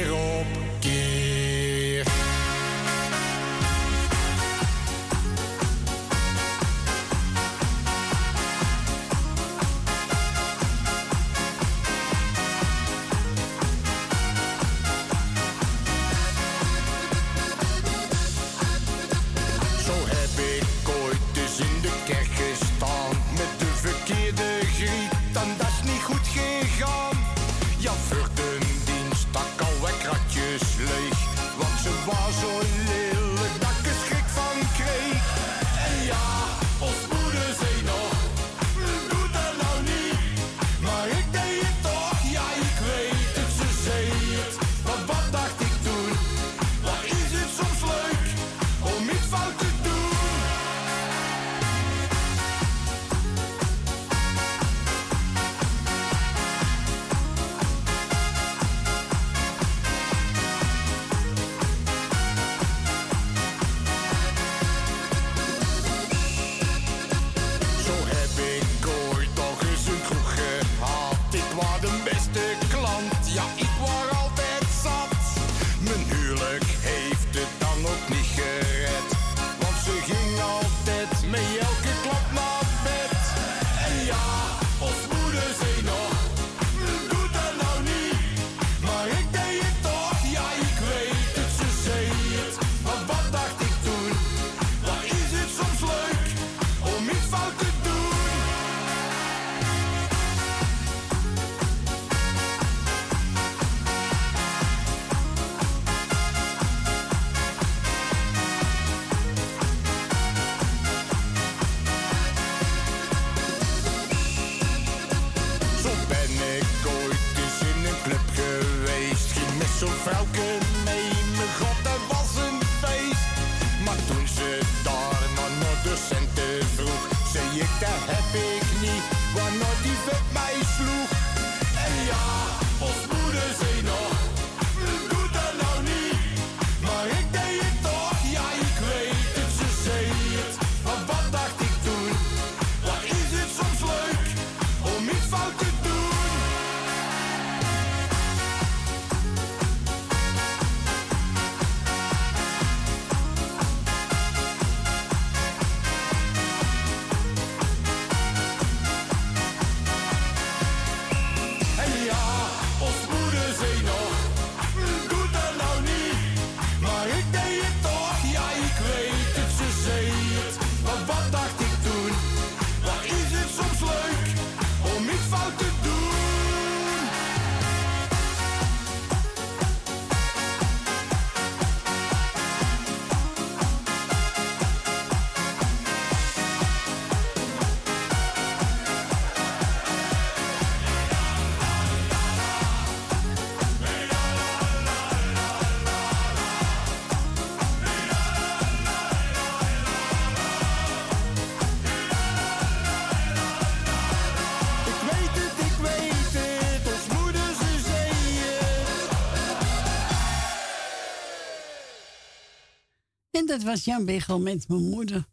dat 213.54 213.64
was 213.64 213.84
Jan 213.84 214.06
Bigel 214.06 214.40
met 214.40 214.68
mijn 214.68 214.90
moeder. 214.90 215.28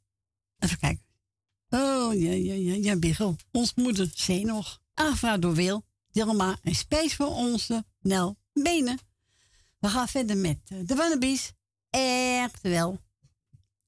Even 0.59 0.78
kijken. 0.78 1.05
Oh, 1.68 2.14
ja, 2.14 2.32
ja, 2.32 2.55
ja, 2.55 2.74
Jan 2.74 2.98
Bigel. 2.98 3.36
Ons 3.52 3.74
moeder, 3.74 4.10
Zenog. 4.14 4.80
Aangevraagd 4.94 5.42
door 5.42 5.55
Wil, 5.55 5.84
Dilma 6.10 6.59
en 6.62 6.74
Space 6.74 7.16
voor 7.16 7.26
onze 7.34 7.84
Nel 8.01 8.38
Benen. 8.52 8.98
We 9.78 9.88
gaan 9.88 10.09
verder 10.09 10.36
met 10.36 10.59
eh, 10.64 10.78
de 10.86 10.94
Wannabies. 10.94 11.52
Echt 11.90 12.62
wel. 12.62 12.98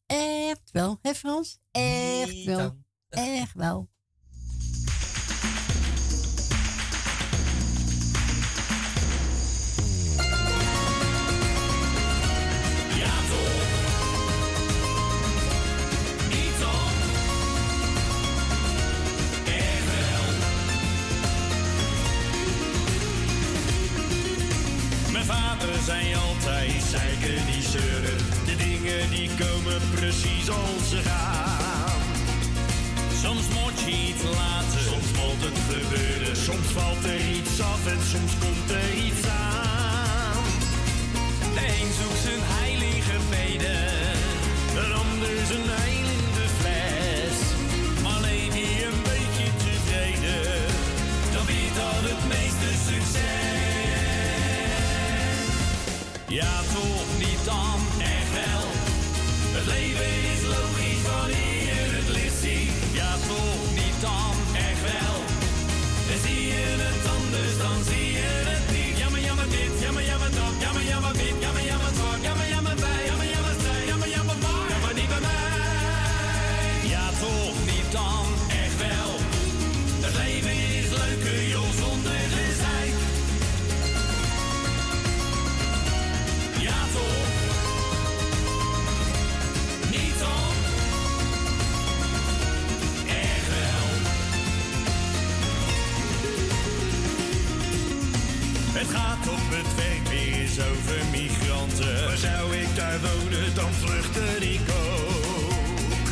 Echt 0.06 0.70
wel. 0.70 0.98
Hè 1.02 1.14
Frans? 1.14 1.58
Echt 1.70 2.44
wel. 2.44 2.76
Echt 3.08 3.54
wel. 3.54 3.88
zijn 25.92 26.16
altijd 26.16 26.82
zeiken 26.90 27.46
die 27.50 27.62
zeuren. 27.74 28.18
De 28.48 28.56
dingen 28.66 29.10
die 29.10 29.30
komen 29.42 29.80
precies 29.94 30.48
als 30.50 30.84
ze 30.92 31.00
gaan. 31.08 32.00
Soms 33.22 33.46
moet 33.56 33.78
je 33.84 33.92
iets 34.08 34.24
laten, 34.38 34.80
soms 34.90 35.10
moet 35.18 35.40
het 35.46 35.58
gebeuren. 35.70 36.36
Soms 36.36 36.68
valt 36.76 37.04
er 37.04 37.22
iets 37.36 37.60
af 37.72 37.82
en 37.92 38.00
soms 38.12 38.32
komt 38.42 38.68
er 38.80 38.90
iets 39.06 39.24
aan. 39.26 40.44
De 41.56 41.64
een 41.78 41.90
zoekt 41.98 42.22
zijn 42.26 42.42
heilige 42.56 43.16
mede, 43.34 43.76
een 44.82 44.92
ander 45.04 45.34
zijn 45.50 45.66
Ja, 56.32 56.60
toch 56.72 57.18
niet 57.18 57.44
dan, 57.44 57.80
echt 57.98 58.32
wel. 58.32 58.68
Het 59.56 59.66
leven 59.66 60.32
is 60.32 60.42
logisch 60.42 61.02
wanneer 61.02 61.96
het 61.96 62.08
licht 62.08 62.38
ziet. 62.42 62.72
Ja, 62.92 63.12
toch 63.16 63.74
niet 63.74 64.00
dan. 64.00 64.31
Het 98.82 98.90
gaat 98.90 99.28
op 99.28 99.46
het 99.58 99.74
werk 99.74 100.06
weer 100.08 100.50
over 100.70 101.00
migranten. 101.10 102.04
Waar 102.06 102.16
zou 102.16 102.56
ik 102.56 102.76
daar 102.76 102.98
wonen, 103.06 103.54
dan 103.54 103.72
vluchten 103.82 104.42
ik 104.54 104.66
ook. 104.84 106.06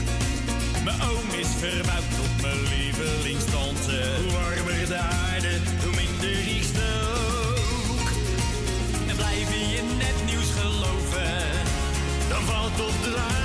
Mijn 0.84 1.00
oom 1.10 1.28
is 1.42 1.50
verbouwd 1.62 2.14
op 2.26 2.34
mijn 2.42 2.62
lievelingstante. 2.72 3.96
Hoe 4.20 4.32
warmer 4.38 4.86
de 4.86 5.00
aarde, 5.24 5.54
hoe 5.82 5.94
minder 6.00 6.38
ik 6.56 6.64
stook. 6.72 8.06
En 9.10 9.16
blijf 9.16 9.48
je 9.74 9.82
net 10.02 10.16
nieuws 10.30 10.50
geloven, 10.60 11.38
dan 12.28 12.42
valt 12.50 12.80
op 12.88 12.96
de 13.04 13.39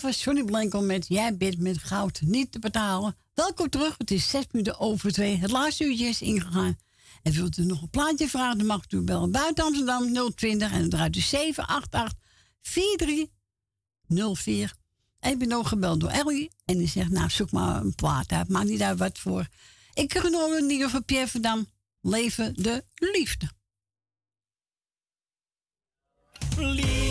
Was 0.00 0.24
Johnny 0.24 0.44
Blanco 0.44 0.80
met 0.80 1.08
Jij 1.08 1.36
bent 1.36 1.58
met 1.58 1.78
goud 1.78 2.20
niet 2.20 2.52
te 2.52 2.58
betalen. 2.58 3.16
Welkom 3.34 3.70
terug, 3.70 3.94
het 3.98 4.10
is 4.10 4.28
6 4.28 4.44
minuten 4.50 4.78
over 4.78 5.12
2. 5.12 5.36
Het 5.36 5.50
laatste 5.50 5.84
uurtje 5.84 6.06
is 6.06 6.22
ingegaan. 6.22 6.78
En 7.22 7.32
wilt 7.32 7.56
u 7.56 7.64
nog 7.64 7.82
een 7.82 7.90
plaatje 7.90 8.28
vragen, 8.28 8.58
dan 8.58 8.66
mag 8.66 8.84
u 8.88 9.00
bellen 9.00 9.30
buiten 9.30 9.64
Amsterdam 9.64 10.32
020 10.34 10.72
en 10.72 10.80
het 10.80 10.90
draait 10.90 11.12
dus 11.12 11.28
788 11.28 12.18
4304. 12.62 14.74
En 15.20 15.32
ik 15.32 15.38
ben 15.38 15.52
ook 15.52 15.66
gebeld 15.66 16.00
door 16.00 16.10
Ellie 16.10 16.50
en 16.64 16.78
die 16.78 16.88
zegt, 16.88 17.10
nou 17.10 17.30
zoek 17.30 17.50
maar 17.50 17.80
een 17.80 17.94
plaat 17.94 18.32
uit, 18.32 18.48
maakt 18.48 18.68
niet 18.68 18.82
uit 18.82 18.98
wat 18.98 19.18
voor. 19.18 19.48
Ik 19.94 20.18
genomen 20.18 20.58
een 20.58 20.66
nieuwe 20.66 20.88
van 20.88 21.04
Pierre 21.04 21.28
Verdam, 21.28 21.66
Leven 22.00 22.62
de 22.62 22.84
Liefde. 22.94 23.50
Liefde. 26.56 27.05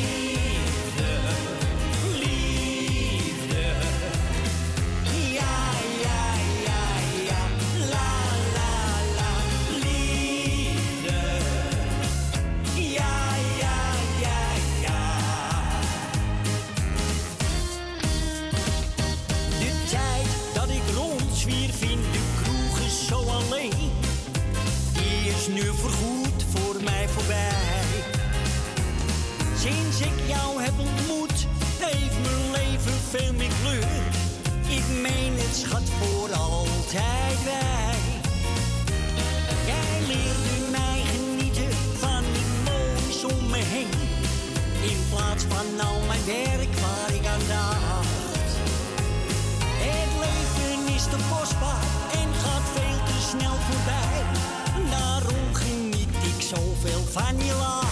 mij 26.85 27.07
voorbij. 27.07 27.93
Sinds 29.57 29.99
ik 29.99 30.17
jou 30.27 30.61
heb 30.61 30.73
ontmoet, 30.79 31.47
heeft 31.79 32.17
mijn 32.25 32.51
leven 32.51 32.97
veel 33.09 33.33
meer 33.33 33.53
kleur. 33.61 34.03
Ik 34.77 34.85
meen 35.01 35.33
het 35.43 35.55
schat 35.55 35.87
voor 35.99 36.33
altijd 36.33 37.37
bij. 37.43 37.99
Jij 39.71 39.95
leert 40.07 40.71
mij 40.71 41.01
genieten 41.13 41.71
van 42.03 42.23
die 42.35 42.49
moois 42.67 43.19
om 43.33 43.49
me 43.49 43.61
heen. 43.75 43.95
In 44.91 44.99
plaats 45.09 45.43
van 45.43 45.87
al 45.87 45.99
mijn 46.07 46.25
werk 46.25 46.73
waar 46.85 47.11
ik 47.19 47.25
aan 47.33 47.45
dacht. 47.47 48.51
Het 49.85 50.11
leven 50.25 50.93
is 50.95 51.03
te 51.03 51.19
kostbaar 51.31 51.85
en 52.21 52.29
gaat 52.43 52.67
veel 52.75 52.99
te 53.09 53.17
snel 53.29 53.55
voorbij. 53.67 54.34
show 56.55 56.61
will 56.83 56.99
funny 57.01 57.51
long. 57.53 57.84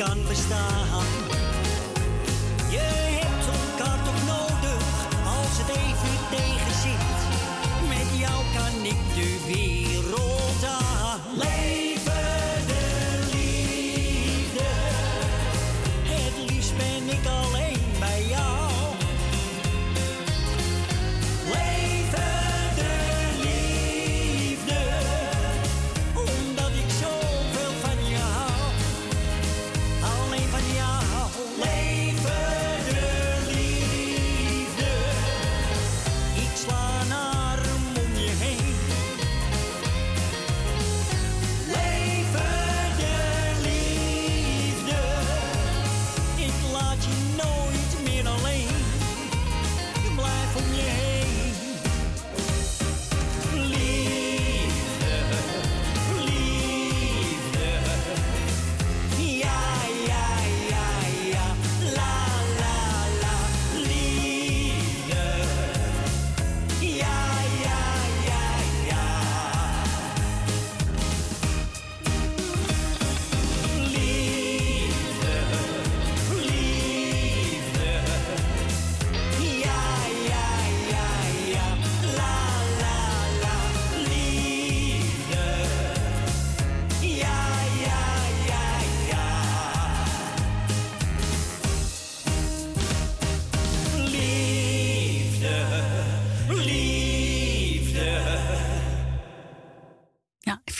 gar 0.00 0.14
nicht 0.14 0.49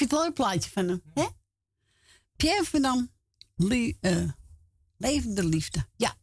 vind 0.00 0.10
het 0.10 0.26
een 0.26 0.32
plaatje 0.32 0.70
van 0.70 0.88
hem. 0.88 1.02
Hè? 1.14 1.26
Pierre 2.36 2.64
van 2.64 2.82
Dam, 2.82 3.10
Lie- 3.56 3.96
eh, 4.00 4.28
Levende 4.96 5.44
Liefde. 5.44 5.86
Ja. 5.96 6.16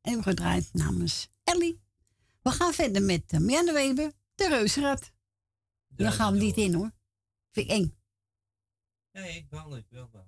En 0.00 0.16
we 0.16 0.22
gedraaid 0.22 0.68
namens 0.72 1.28
Ellie. 1.44 1.80
We 2.42 2.50
gaan 2.50 2.72
verder 2.72 3.02
met 3.02 3.32
uh, 3.32 3.40
Marianne 3.40 3.72
Weber, 3.72 4.12
de 4.34 4.48
Reuzenrad. 4.48 5.12
Daar 5.88 6.12
gaan 6.12 6.32
we 6.32 6.38
niet 6.38 6.56
in 6.56 6.74
hoor. 6.74 6.90
Vind 7.50 7.70
ik 7.70 7.76
eng. 7.76 7.98
Nee, 9.12 9.36
ik 9.36 9.46
wel, 9.50 9.76
ik 9.76 9.86
wil 9.90 10.08
wel. 10.12 10.26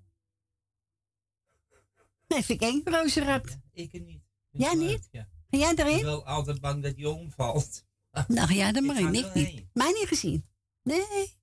Nee, 2.28 2.43
vind 2.44 2.62
ik 2.62 2.68
eng, 2.68 2.81
Reuzenrad. 2.85 3.59
Ik 3.72 3.94
er 3.94 4.01
niet. 4.01 4.22
Jij 4.51 4.77
leuk, 4.77 4.89
niet? 4.89 5.09
Ja. 5.10 5.28
Ga 5.51 5.56
jij 5.59 5.70
Ik 5.70 5.77
ben 5.77 5.86
erin? 5.86 6.05
wel 6.05 6.27
altijd 6.27 6.60
bang 6.60 6.82
dat 6.82 6.97
hij 6.97 7.05
omvalt. 7.05 7.85
Nou 8.28 8.52
ja, 8.52 8.72
dan 8.72 8.85
maar 8.85 8.97
Ik 9.01 9.06
in. 9.06 9.14
Ik 9.14 9.35
niet. 9.35 9.66
Mij 9.72 9.93
niet 9.93 10.09
gezien. 10.09 10.48
Nee, 10.82 11.39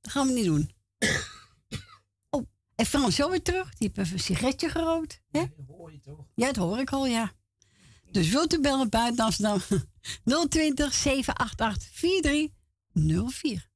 dat 0.00 0.12
gaan 0.12 0.26
we 0.26 0.32
niet 0.32 0.44
doen. 0.44 0.70
Oh, 2.30 2.46
en 2.74 2.86
Frans 2.86 3.14
zo 3.14 3.30
weer 3.30 3.42
terug. 3.42 3.74
Die 3.74 3.90
heeft 3.92 3.98
even 3.98 4.12
een 4.12 4.22
sigaretje 4.22 4.68
gerookt. 4.68 5.20
Hè? 5.30 5.40
Dat 5.40 5.66
hoor 5.76 5.92
je 5.92 6.00
toch? 6.00 6.26
Ja, 6.34 6.46
dat 6.46 6.56
hoor 6.56 6.78
ik 6.78 6.90
al, 6.90 7.06
ja. 7.06 7.32
Dus 8.10 8.28
wilt 8.28 8.54
u 8.54 8.60
bellen 8.60 8.88
buiten 8.90 9.24
Amsterdam? 9.24 9.60
020 10.48 10.92
788 10.92 11.88
4304. 11.92 13.70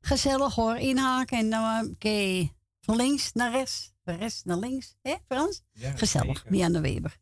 Gezellig 0.00 0.54
hoor, 0.54 0.76
inhaken 0.76 1.38
en 1.38 1.50
dan 1.50 1.84
uh, 1.84 1.90
oké. 1.90 2.48
Van 2.80 2.96
links 2.96 3.32
naar 3.32 3.50
rechts, 3.50 3.92
van 4.04 4.16
rechts 4.16 4.42
naar 4.44 4.56
links. 4.56 4.96
Hè, 5.02 5.14
Frans? 5.26 5.62
Ja, 5.72 5.96
Gezellig. 5.96 6.48
Mianne 6.48 6.80
Weber. 6.80 7.18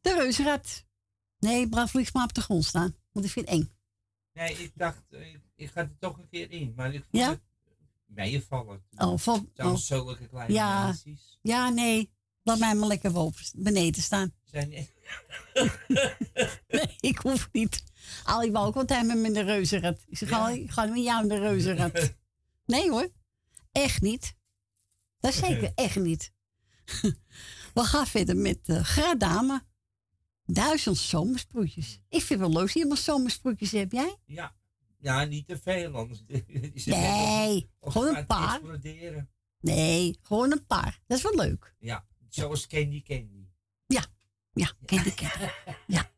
De 0.00 0.14
reuzenrad. 0.14 0.84
Nee, 1.38 1.68
braaf 1.68 1.90
vlieg 1.90 2.12
maar 2.12 2.24
op 2.24 2.34
de 2.34 2.40
grond 2.40 2.64
staan, 2.64 2.96
want 3.12 3.26
ik 3.26 3.32
vind 3.32 3.48
het 3.48 3.58
eng. 3.58 3.72
Nee, 4.32 4.52
ik 4.58 4.72
dacht, 4.74 5.02
eh, 5.10 5.32
ik, 5.34 5.40
ik 5.54 5.70
ga 5.70 5.80
er 5.80 5.96
toch 5.98 6.18
een 6.18 6.28
keer 6.28 6.50
in. 6.50 6.72
Maar 6.76 6.94
ik 6.94 7.04
vond 7.10 7.22
Ja? 7.22 7.30
het 7.30 7.40
meevallen. 8.06 8.84
Oh, 8.96 9.18
van, 9.18 9.50
oh. 9.56 9.76
zulke 9.76 10.28
kleine 10.28 10.52
Ja, 10.54 10.94
ja, 11.42 11.68
nee. 11.68 12.12
Laat 12.42 12.58
mij 12.58 12.74
maar 12.74 12.88
lekker 12.88 13.12
boven, 13.12 13.62
beneden 13.62 14.02
staan. 14.02 14.34
Zijn, 14.44 14.70
Nee, 16.68 16.96
ik 17.00 17.18
hoef 17.18 17.48
niet. 17.52 17.82
Ali 18.24 18.50
wou 18.52 18.66
ook 18.66 18.76
altijd 18.76 19.06
met 19.06 19.16
me 19.16 19.32
de 19.32 19.40
reuzenrad. 19.42 19.98
Ik 20.08 20.18
zeg, 20.18 20.28
Ja. 20.28 20.38
Ali, 20.38 20.68
ga 20.68 20.84
met 20.84 21.02
jou 21.04 21.22
in 21.22 21.28
de 21.28 21.38
reuzenrad. 21.38 22.12
Nee 22.66 22.90
hoor, 22.90 23.08
echt 23.72 24.00
niet. 24.02 24.34
Dat 25.20 25.34
zeker 25.34 25.72
echt 25.74 25.96
niet. 25.96 26.32
We 27.74 27.84
gaan 27.84 28.06
verder 28.06 28.36
met 28.36 28.58
uh, 28.66 28.82
Gradame. 28.84 29.62
Duizend 30.44 30.96
zomersproetjes. 30.96 32.00
Ik 32.08 32.22
vind 32.22 32.28
het 32.28 32.38
wel 32.38 32.48
leuk 32.48 32.58
dat 32.60 32.72
je 32.72 32.78
helemaal 32.78 33.02
zomersproetjes 33.02 33.70
hebt. 33.70 33.92
Jij? 33.92 34.16
Ja. 34.26 34.54
ja, 34.98 35.24
niet 35.24 35.46
te 35.46 35.58
veel, 35.58 35.94
anders 35.94 36.22
Nee, 36.84 37.70
gewoon 37.80 38.16
een 38.16 38.26
paar. 38.26 38.54
exploderen. 38.54 39.30
Nee, 39.60 40.18
gewoon 40.22 40.52
een 40.52 40.66
paar. 40.66 41.00
Dat 41.06 41.16
is 41.16 41.22
wel 41.22 41.34
leuk. 41.34 41.74
Ja, 41.78 42.06
zoals 42.28 42.66
Candy 42.66 43.02
Candy. 43.02 43.46
Ja, 43.86 44.04
ja, 44.52 44.72
candy 44.86 45.14
candy. 45.14 45.44
Ja. 45.86 46.10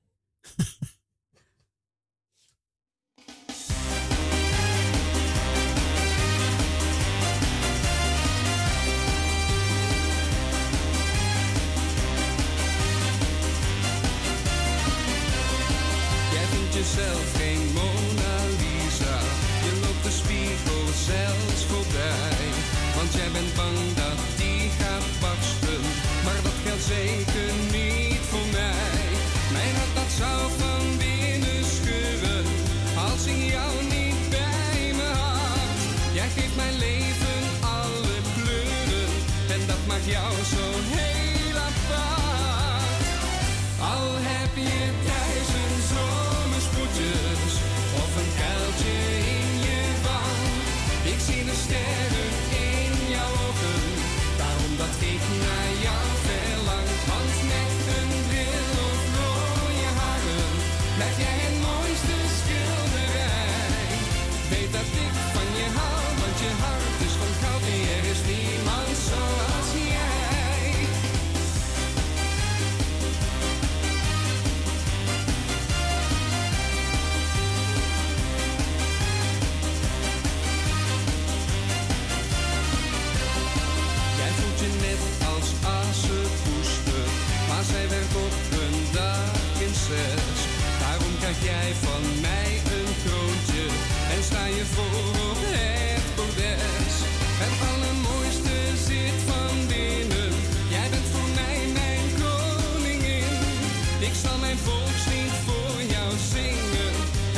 jezelf 16.75 17.33
geen 17.37 17.73
Mona 17.75 18.35
Lisa. 18.59 19.19
Je 19.65 19.81
loopt 19.81 20.05
de 20.05 20.11
spiegel 20.11 20.87
zelf. 21.07 21.42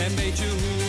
en 0.04 0.14
you 0.38 0.50
hoe. 0.50 0.83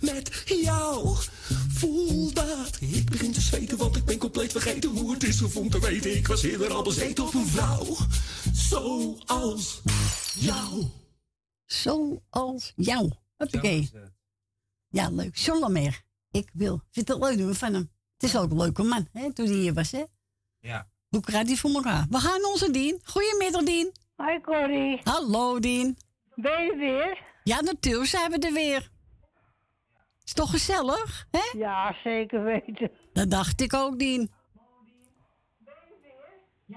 Met 0.00 0.42
jou. 0.46 1.16
Voel 1.68 2.32
dat. 2.32 2.78
Ik 2.80 3.10
begin 3.10 3.32
te 3.32 3.40
zweten, 3.40 3.76
want 3.76 3.96
ik 3.96 4.04
ben 4.04 4.18
compleet 4.18 4.52
vergeten 4.52 4.90
hoe 4.90 5.12
het 5.12 5.22
is 5.22 5.42
om 5.42 5.70
te 5.70 5.80
weten. 5.80 6.16
Ik 6.16 6.26
was 6.26 6.42
eerder 6.42 6.72
al 6.72 6.82
bezeten 6.82 7.26
op 7.26 7.34
een 7.34 7.46
vrouw. 7.46 7.96
Zoals 8.52 9.82
jou. 10.38 10.84
Zoals 11.66 12.72
jou. 12.76 13.10
Oké. 13.38 13.86
Ja, 14.88 15.10
leuk. 15.10 15.36
Solomer. 15.36 16.02
Ik 16.30 16.50
wil. 16.52 16.82
Vind 16.90 17.08
het 17.08 17.18
leuk 17.18 17.38
doen 17.38 17.54
van 17.54 17.72
hem. 17.72 17.90
Het 18.18 18.22
is 18.28 18.36
ook 18.36 18.50
een 18.50 18.56
leuke 18.56 18.82
man, 18.82 19.08
hè, 19.12 19.32
toen 19.32 19.46
hij 19.46 19.54
hier 19.54 19.74
was, 19.74 19.90
hè? 19.90 20.04
Ja. 20.58 20.88
Hoe 21.08 21.20
krijgt 21.20 21.46
hij 21.46 21.56
voor 21.56 21.70
elkaar? 21.70 22.06
We 22.10 22.18
gaan 22.18 22.44
onze 22.44 22.70
Dien. 22.70 23.00
Goedemiddag, 23.04 23.62
Dien. 23.62 23.92
Hoi, 24.16 24.40
Corrie. 24.40 25.00
Hallo, 25.04 25.58
Dien. 25.58 25.98
Ben 26.34 26.64
je 26.64 26.76
weer? 26.76 27.22
Ja, 27.44 27.60
natuurlijk 27.60 28.08
zijn 28.08 28.30
we 28.30 28.38
er 28.38 28.52
weer. 28.52 28.90
Is 30.30 30.36
toch 30.36 30.50
gezellig, 30.50 31.26
hè? 31.30 31.58
Ja, 31.58 31.96
zeker 32.04 32.42
weten. 32.44 32.90
Dat 33.12 33.30
dacht 33.30 33.60
ik 33.60 33.74
ook, 33.74 33.98
Dien. 33.98 34.30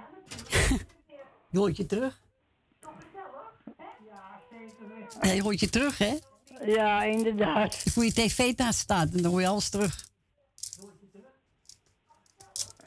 je 1.52 1.58
hoort 1.58 1.78
je 1.78 1.86
terug. 1.86 2.22
Ja, 5.22 5.32
je 5.32 5.42
hoort 5.42 5.60
je 5.60 5.70
terug, 5.70 5.98
hè? 5.98 6.18
Ja, 6.66 7.04
inderdaad. 7.04 7.82
Als 7.86 7.94
je 7.94 8.04
je 8.04 8.14
tv 8.14 8.58
naast 8.58 8.80
staat, 8.80 9.14
dan 9.22 9.32
hoor 9.32 9.42
je 9.42 9.48
alles 9.48 9.70
terug. 9.70 10.08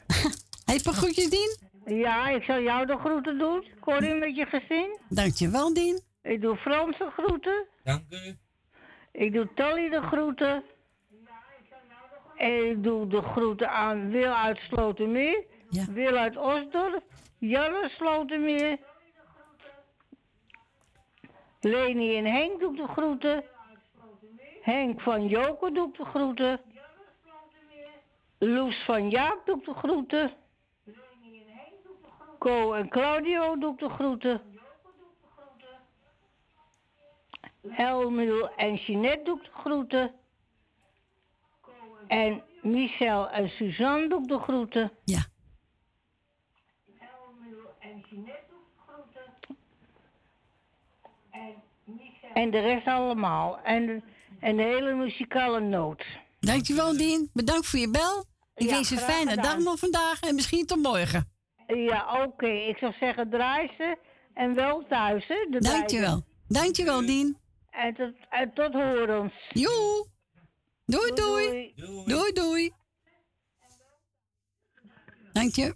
Heb 0.65 0.79
je 0.79 0.93
groetjes, 0.93 1.29
Dien? 1.29 1.57
Ja, 1.85 2.29
ik 2.29 2.43
zal 2.43 2.61
jou 2.61 2.85
de 2.85 2.97
groeten 2.97 3.37
doen. 3.37 3.65
Corrie 3.79 4.13
met 4.13 4.35
je 4.35 4.45
gezin. 4.45 4.99
Dankjewel, 5.09 5.73
Dien. 5.73 6.01
Ik 6.21 6.41
doe 6.41 6.55
Frans 6.55 6.97
de 6.97 7.09
groeten. 7.11 7.67
Dank 7.83 8.03
u. 8.09 8.37
Ik 9.17 9.33
doe 9.33 9.53
Tally 9.53 9.89
de 9.89 10.01
groeten. 10.01 10.63
En 12.35 12.69
ik 12.69 12.83
doe 12.83 13.07
de 13.07 13.21
groeten 13.21 13.69
aan 13.69 14.09
Wil 14.09 14.31
uit 14.31 14.57
Slotermeer. 14.57 15.43
Wil 15.89 16.15
uit 16.15 16.37
Osdorp. 16.37 17.03
Janne 17.37 17.89
Slotermeer. 17.89 18.77
Leni 21.59 22.17
en 22.17 22.25
Henk 22.25 22.59
doe 22.59 22.71
ik 22.71 22.77
de 22.77 22.87
groeten. 22.87 23.43
Henk 24.61 25.01
van 25.01 25.27
Joker 25.27 25.73
doe 25.73 25.87
ik 25.87 25.97
de 25.97 26.05
groeten. 26.05 26.61
Loes 28.37 28.83
van 28.85 29.09
Jaap 29.09 29.45
doe 29.45 29.57
ik 29.57 29.65
de 29.65 29.73
groeten. 29.73 30.33
Co 32.39 32.73
en 32.73 32.89
Claudio 32.89 33.57
doe 33.57 33.73
ik 33.73 33.79
de 33.79 33.89
groeten. 33.89 34.56
Helmiel 37.69 38.49
en 38.55 38.75
Jeanette 38.75 39.23
doe 39.23 39.37
ik 39.37 39.43
de 39.43 39.49
groeten. 39.59 40.11
En 42.07 42.43
Michel 42.61 43.29
en 43.29 43.49
Suzanne 43.49 44.07
doe 44.09 44.21
ik 44.21 44.27
de 44.27 44.39
groeten. 44.39 44.91
Ja. 45.05 45.25
En 52.33 52.51
de 52.51 52.59
rest 52.59 52.87
allemaal. 52.87 53.59
En, 53.63 53.85
de- 53.85 54.01
en 54.39 54.55
de 54.57 54.63
hele 54.63 54.93
muzikale 54.93 55.59
noot. 55.59 56.03
Dankjewel, 56.39 56.97
Dien. 56.97 57.29
Bedankt 57.33 57.65
voor 57.67 57.79
je 57.79 57.89
bel. 57.91 58.25
Ik 58.55 58.65
Ja, 58.69 58.73
wens 58.73 58.89
je 58.89 58.95
een 58.95 59.01
fijne 59.01 59.29
gedaan. 59.29 59.43
dag 59.43 59.57
nog 59.65 59.79
vandaag 59.79 60.19
en 60.21 60.35
misschien 60.35 60.65
tot 60.65 60.81
morgen. 60.81 61.29
Ja, 61.67 62.23
oké. 62.23 62.47
Ik 62.47 62.77
zou 62.77 62.93
zeggen 62.99 63.29
draai 63.29 63.71
ze 63.77 63.97
en 64.33 64.53
wel 64.53 64.85
thuis, 64.89 65.27
hè? 65.27 65.47
de 65.49 65.59
Dankjewel. 65.59 66.05
beiden. 66.07 66.25
Dankjewel, 66.47 67.05
Dien. 67.05 67.37
En 67.77 67.93
tot, 67.93 68.13
en 68.29 68.53
tot 68.53 68.73
horens. 68.73 69.33
Joe. 69.49 70.07
Doei, 70.85 71.13
doei. 71.13 71.73
Doei, 72.05 72.31
doei. 72.33 72.73
Dank 75.33 75.55
je. 75.55 75.75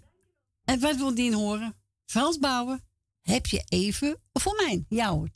En 0.64 0.80
wat 0.80 0.96
wil 0.96 1.14
Dien 1.14 1.32
horen? 1.32 1.74
Frans 2.04 2.38
Bouwen, 2.38 2.84
heb 3.22 3.46
je 3.46 3.64
even 3.68 4.20
voor 4.32 4.54
mij? 4.54 4.84
Ja 4.88 5.10
hoor, 5.10 5.28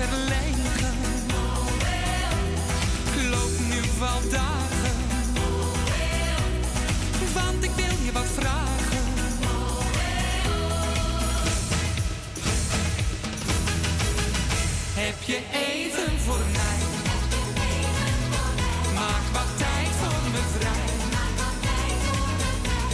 verlegen. 0.00 0.94
Loop 3.30 3.54
nu 3.68 3.80
wel 3.98 4.30
dagen. 4.30 4.96
Want 7.34 7.64
ik 7.64 7.70
wil 7.76 8.04
je 8.04 8.12
wat 8.12 8.26
vragen. 8.34 9.04
Heb 14.94 15.22
je 15.22 15.40
even 15.52 16.18
voor 16.18 16.44
mij? 16.52 16.80
Maak 18.94 19.26
wat 19.32 19.58
tijd 19.58 19.88
voor 20.00 20.30
me 20.32 20.42
vrij. 20.58 20.88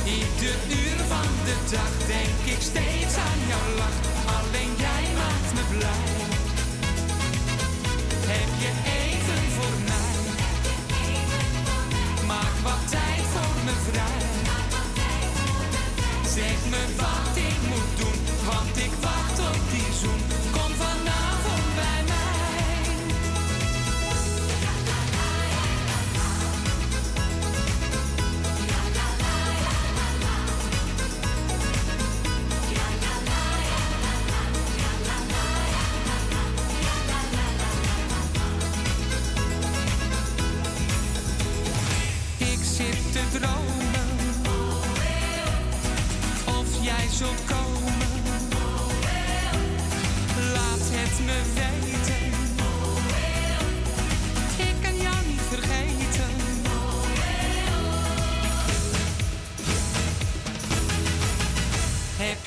Ieder 0.04 0.56
uur 0.68 0.98
van 1.08 1.30
de 1.44 1.56
dag 1.70 2.06
denk 2.06 2.54
ik 2.56 2.62
steeds 2.62 3.16
aan 3.16 3.45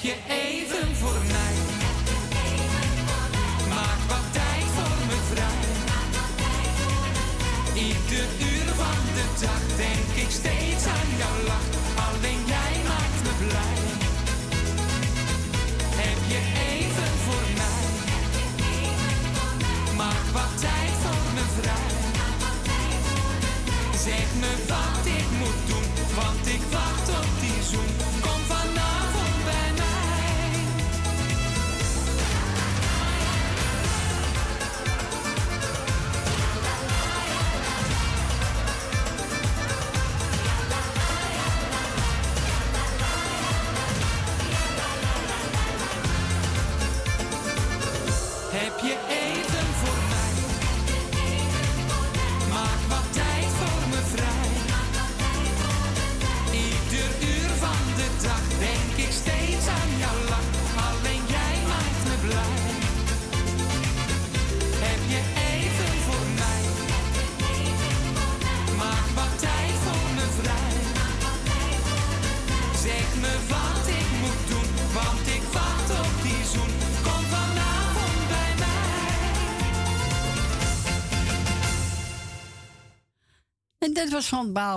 Heb 0.10 0.39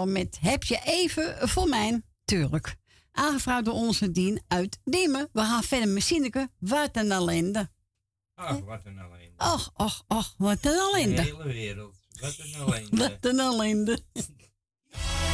met 0.07 0.39
Heb 0.41 0.63
je 0.63 0.81
even 0.85 1.49
voor 1.49 1.69
mijn 1.69 2.05
Turk? 2.25 2.77
Aangevraagd 3.13 3.65
door 3.65 3.75
onze 3.75 4.13
Dien 4.13 4.43
uit 4.49 4.79
Diemen. 4.85 5.29
We 5.33 5.41
gaan 5.41 5.63
verder 5.63 5.89
met 5.89 6.03
Sineke. 6.03 6.51
Wat 6.59 6.97
een 6.97 7.13
ellende. 7.13 7.71
Ach, 8.35 8.61
wat 8.61 8.81
een 8.85 8.99
ellende. 8.99 9.33
Och, 9.37 9.71
och, 9.75 10.05
och, 10.09 10.35
wat 10.39 10.59
een 10.65 10.73
ellende. 10.73 11.15
De 11.15 11.23
hele 11.23 11.45
wereld. 11.45 11.97
Wat 12.21 12.39
een 12.39 12.55
ellende. 12.55 12.97
wat 13.09 13.17
een 13.21 13.41
ellende. 13.41 14.03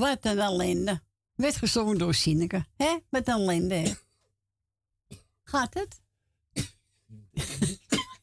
Wat 0.00 0.24
een 0.24 0.38
ellende. 0.38 1.02
Werd 1.34 1.56
gezongen 1.56 1.98
door 1.98 2.14
Sineke. 2.14 2.66
hè? 2.76 2.96
Met 3.10 3.28
een 3.28 3.34
ellende. 3.34 3.96
Gaat 5.42 5.74
het? 5.74 6.00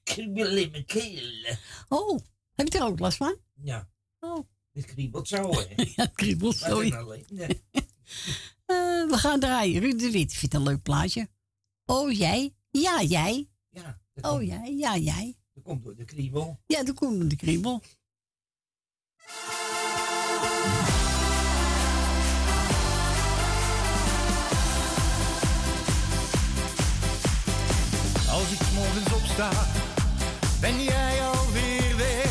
Kriebel 0.03 0.57
in 0.57 0.71
mijn 0.71 0.85
keel. 0.85 1.55
Oh, 1.87 2.19
heb 2.55 2.67
je 2.73 2.77
er 2.77 2.85
ook 2.85 2.99
last 2.99 3.17
van? 3.17 3.35
Ja. 3.53 3.89
Oh. 4.19 4.47
Het 4.73 4.85
kriebelt 4.85 5.27
zo, 5.27 5.51
hè? 5.51 5.65
ja, 5.95 6.03
het 6.03 6.13
kriebelt 6.13 6.55
zo. 6.55 6.81
Eh, 8.65 9.09
we 9.09 9.17
gaan 9.17 9.39
draaien. 9.39 9.81
Ruud 9.81 9.99
de 9.99 10.11
Wit 10.11 10.33
vindt 10.33 10.55
een 10.55 10.63
leuk 10.63 10.81
plaatje. 10.81 11.29
Oh, 11.85 12.11
jij? 12.11 12.55
Ja, 12.71 13.01
jij? 13.01 13.49
Ja. 13.69 13.99
Oh, 14.21 14.43
jij? 14.43 14.75
Ja, 14.77 14.97
jij? 14.97 15.37
Dat 15.53 15.63
komt 15.63 15.83
door 15.83 15.95
de 15.95 16.05
kriebel. 16.05 16.59
Ja, 16.65 16.83
dat 16.83 16.95
komt 16.95 17.19
door 17.19 17.29
de 17.29 17.35
kriebel. 17.35 17.81
Als 28.37 28.51
ik 28.51 28.59
morgens 28.73 29.13
opsta, 29.13 29.49
ben 30.59 30.83
jij 30.83 31.21
alweer 31.21 31.97
weg. 31.97 32.29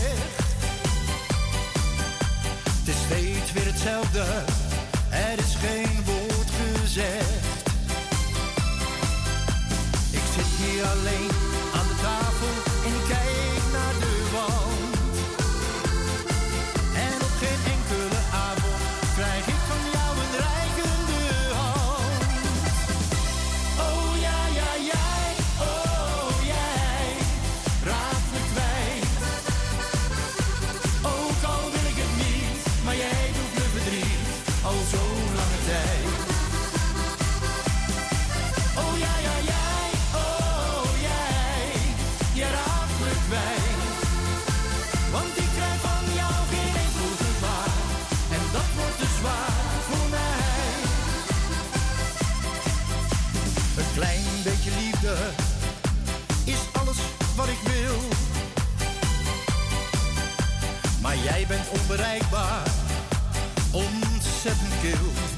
Het 2.78 2.89
is 2.89 2.94
steeds 3.07 3.52
weer 3.52 3.67
hetzelfde, 3.67 4.25
er 5.10 5.39
is 5.39 5.55
geen 5.55 6.05
woord 6.05 6.51
gezegd. 6.51 7.68
Ik 10.10 10.23
zit 10.35 10.67
hier 10.67 10.85
alleen. 10.85 11.45
Jij 61.36 61.47
bent 61.47 61.81
onbereikbaar, 61.81 62.66
ontzettend 63.73 64.81
kil. 64.81 65.35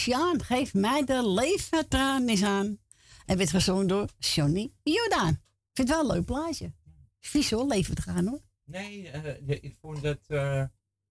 Oceaan, 0.00 0.42
geef 0.42 0.74
mij 0.74 1.04
de 1.04 1.28
leefvertraan 1.28 2.28
eens 2.28 2.42
aan. 2.42 2.78
En 3.26 3.36
werd 3.36 3.50
gezongen 3.50 3.86
door 3.86 4.08
Johnny 4.18 4.72
Jordaan. 4.82 5.32
Ik 5.32 5.70
vind 5.72 5.88
het 5.88 5.96
wel 5.96 6.00
een 6.00 6.16
leuk 6.16 6.24
plaatje. 6.24 6.72
Vies 7.20 7.50
hoor, 7.50 7.66
leefvertraan 7.66 8.26
hoor. 8.26 8.40
Nee, 8.64 9.08
eh, 9.08 9.48
ik 9.48 9.76
vond 9.80 10.02
dat, 10.02 10.18
eh, 10.26 10.64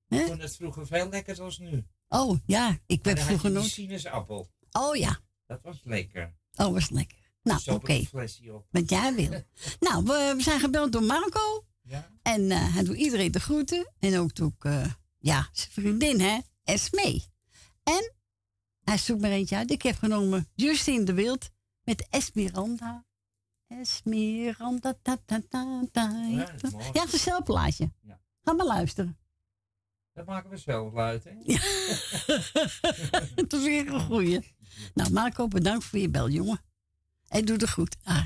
ik 0.07 0.25
vond 0.25 0.41
dat 0.41 0.55
vroeger 0.55 0.87
veel 0.87 1.09
lekkerder 1.09 1.43
als 1.43 1.57
nu. 1.57 1.85
Oh 2.07 2.39
ja, 2.45 2.79
ik 2.85 3.03
werd 3.03 3.19
vroeger 3.19 3.51
nooit. 3.51 3.69
sinaasappel. 3.69 4.49
Oh 4.71 4.95
ja, 4.95 5.19
Dat 5.45 5.59
was 5.61 5.81
lekker. 5.83 6.35
oh 6.55 6.71
was 6.71 6.89
lekker. 6.89 7.17
Nou, 7.43 7.61
oké. 7.65 8.03
Wat 8.71 8.89
jij 8.89 9.15
wil. 9.15 9.29
nou, 9.89 10.03
we, 10.03 10.33
we 10.37 10.41
zijn 10.41 10.59
gebeld 10.59 10.91
door 10.91 11.03
Marco. 11.03 11.65
En 12.21 12.51
eh, 12.51 12.73
hij 12.73 12.83
doet 12.83 12.97
iedereen 12.97 13.31
de 13.31 13.39
groeten. 13.39 13.93
En 13.99 14.19
ook 14.19 14.35
doe 14.35 14.51
ik, 14.57 14.63
eh, 14.63 14.91
ja, 15.17 15.49
zijn 15.51 15.71
vriendin, 15.71 16.19
hè, 16.19 16.39
Esmee. 16.63 17.25
En 17.83 18.13
hij 18.89 18.97
zoekt 18.97 19.21
maar 19.21 19.31
eentje 19.31 19.55
uit. 19.55 19.71
Ik 19.71 19.81
heb 19.81 19.95
genomen 19.95 20.47
Justine 20.55 21.03
de 21.03 21.13
Wild 21.13 21.49
met 21.83 22.07
Esmeralda. 22.09 23.05
Esmeralda, 23.67 24.93
ta 25.01 25.17
ta 25.25 25.41
ta 25.49 25.81
ta. 25.91 26.27
Ja, 26.29 26.45
dat 26.45 26.63
is 26.63 26.71
mooi. 26.71 26.89
Ja, 26.93 27.01
het 27.03 27.13
is 27.13 27.25
een 27.25 27.43
plaatje. 27.43 27.91
Ga 28.43 28.53
maar 28.53 28.65
luisteren. 28.65 29.17
Dat 30.13 30.25
maken 30.25 30.49
we 30.49 30.57
zelf 30.57 30.95
uit, 30.95 31.23
hè? 31.23 31.31
Dat 33.35 33.53
is 33.53 33.63
weer 33.63 33.93
een 33.93 33.99
goeie. 33.99 34.55
Nou, 34.93 35.11
Marco, 35.11 35.47
bedankt 35.47 35.85
voor 35.85 35.99
je 35.99 36.09
bel, 36.09 36.29
jongen. 36.29 36.61
En 37.27 37.45
doe 37.45 37.57
het 37.57 37.69
goed. 37.69 37.95
Ah. 38.03 38.25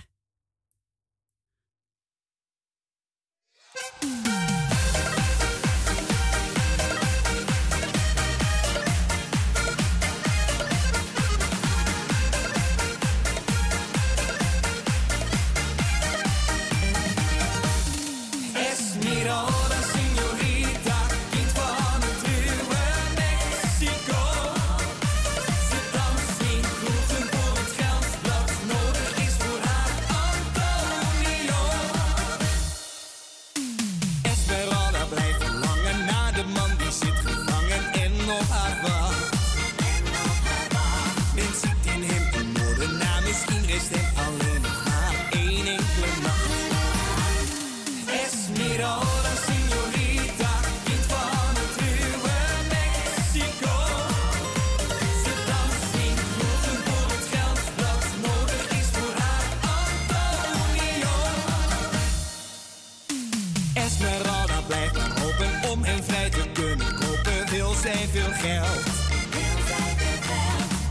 Wil 68.11 68.21
zij 68.21 68.21
veel 68.21 68.49
geld. 68.49 68.83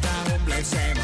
Daarom 0.01 0.45
blijft 0.45 0.69
zij 0.69 0.93
maar 0.95 1.02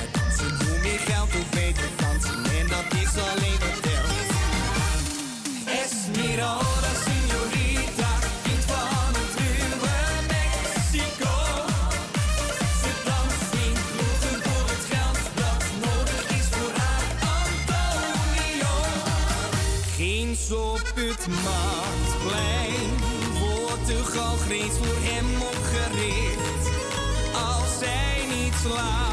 zij 28.62 29.07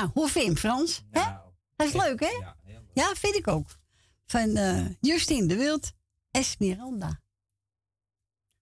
Nou, 0.00 0.12
hoe 0.14 0.28
vind 0.28 0.44
je 0.44 0.50
hem, 0.50 0.58
Frans? 0.58 1.02
Hè? 1.10 1.20
Dat 1.76 1.86
is 1.86 1.92
leuk, 1.92 2.20
hè? 2.20 2.26
Ja, 2.94 3.14
vind 3.14 3.34
ik 3.34 3.48
ook. 3.48 3.68
Van 4.26 4.56
eh, 4.56 4.86
Justine 5.00 5.46
de 5.46 5.56
Wild, 5.56 5.92
Esmeralda. 6.30 7.20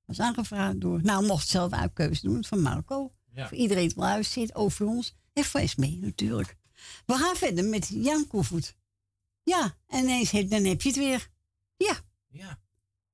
Was 0.04 0.20
aangevraagd 0.20 0.80
door, 0.80 1.02
nou, 1.02 1.26
mocht 1.26 1.48
zelf 1.48 1.72
uitkeuze 1.72 2.22
doen 2.26 2.44
van 2.44 2.60
Marco. 2.60 3.12
Ja. 3.32 3.48
Voor 3.48 3.56
iedereen 3.56 3.88
die 3.88 3.98
luistert 3.98 4.46
zit, 4.48 4.54
over 4.56 4.86
ons. 4.86 5.14
En 5.32 5.44
voor 5.44 5.60
Esme 5.60 5.86
natuurlijk. 6.00 6.56
We 7.06 7.14
gaan 7.14 7.36
verder 7.36 7.64
met 7.64 7.88
Jan 7.88 8.26
Koevoet. 8.26 8.76
Ja, 9.42 9.76
en 9.86 10.02
ineens 10.04 10.30
he- 10.30 10.44
dan 10.48 10.64
heb 10.64 10.82
je 10.82 10.88
het 10.88 10.98
weer. 10.98 11.28
Ja, 11.76 11.96
Ja, 12.28 12.60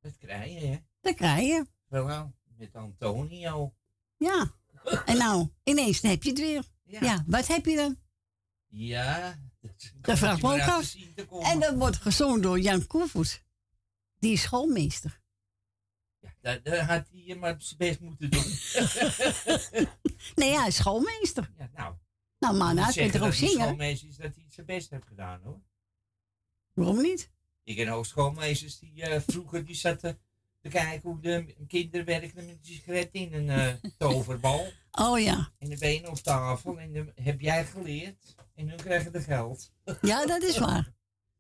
dat 0.01 0.17
krijg 0.17 0.53
je, 0.61 0.67
hè? 0.67 0.77
dat 1.01 1.15
krijg 1.15 1.47
je. 1.47 1.67
Wel, 1.89 2.33
met 2.57 2.75
Antonio. 2.75 3.75
Ja. 4.17 4.53
En 5.05 5.17
nou, 5.17 5.49
ineens 5.62 6.01
heb 6.01 6.23
je 6.23 6.28
het 6.31 6.39
weer. 6.39 6.65
Ja, 6.85 7.25
wat 7.27 7.47
heb 7.47 7.67
je 7.67 7.77
dan? 7.77 7.97
Ja, 8.77 9.39
Dat 10.01 10.19
vraagt 10.19 10.43
me 10.43 10.53
ook 10.53 10.61
af. 10.61 10.97
En 11.43 11.61
dat 11.61 11.75
wordt 11.75 11.97
gezongen 11.97 12.41
door 12.41 12.61
Jan 12.61 12.86
Koevoet. 12.86 13.43
Die 14.19 14.33
is 14.33 14.43
schoolmeester. 14.43 15.20
Dat, 16.41 16.65
dat 16.65 16.78
had 16.78 17.07
hij 17.12 17.36
maar 17.36 17.55
zijn 17.59 17.78
best 17.78 18.01
moeten 18.01 18.31
doen. 18.31 18.44
Nee, 20.35 20.59
hij 20.59 20.67
is 20.67 20.77
schoolmeester. 20.77 21.51
Ja, 21.59 21.70
nou. 21.75 21.94
Nou, 22.39 22.57
man, 22.57 22.77
hij 22.77 22.93
kunt 22.93 23.15
er 23.15 23.20
die 23.20 23.33
zingen. 23.33 23.55
schoolmeester 23.55 24.09
is 24.09 24.17
dat 24.17 24.35
hij 24.35 24.44
zijn 24.49 24.67
best 24.67 24.91
heeft 24.91 25.07
gedaan, 25.07 25.41
hoor. 25.43 25.61
Waarom 26.73 27.03
niet? 27.03 27.31
Ik 27.62 27.77
ken 27.77 27.89
ook 27.89 28.07
schoolmeesters 28.07 28.78
die 28.78 29.03
eh, 29.03 29.20
vroeger 29.27 29.65
die 29.65 29.75
zaten 29.75 30.19
te 30.61 30.69
kijken 30.69 31.11
hoe 31.11 31.20
de 31.20 31.55
kinderen 31.67 32.07
werkten 32.07 32.35
met 32.35 32.49
een 32.49 32.59
sigaret 32.62 33.09
in 33.12 33.33
een 33.33 33.51
eh, 33.51 33.91
toverbal. 33.99 34.73
Oh 34.93 35.20
ja. 35.20 35.53
En 35.59 35.69
de 35.69 35.78
benen 35.78 36.11
op 36.11 36.17
tafel. 36.17 36.81
En 36.81 36.93
dan 36.93 37.12
heb 37.15 37.41
jij 37.41 37.65
geleerd. 37.65 38.35
En 38.55 38.66
nu 38.66 38.74
krijgen 38.74 39.12
de 39.12 39.20
geld. 39.20 39.73
Ja, 40.00 40.26
dat 40.26 40.42
is 40.42 40.58
waar. 40.58 40.92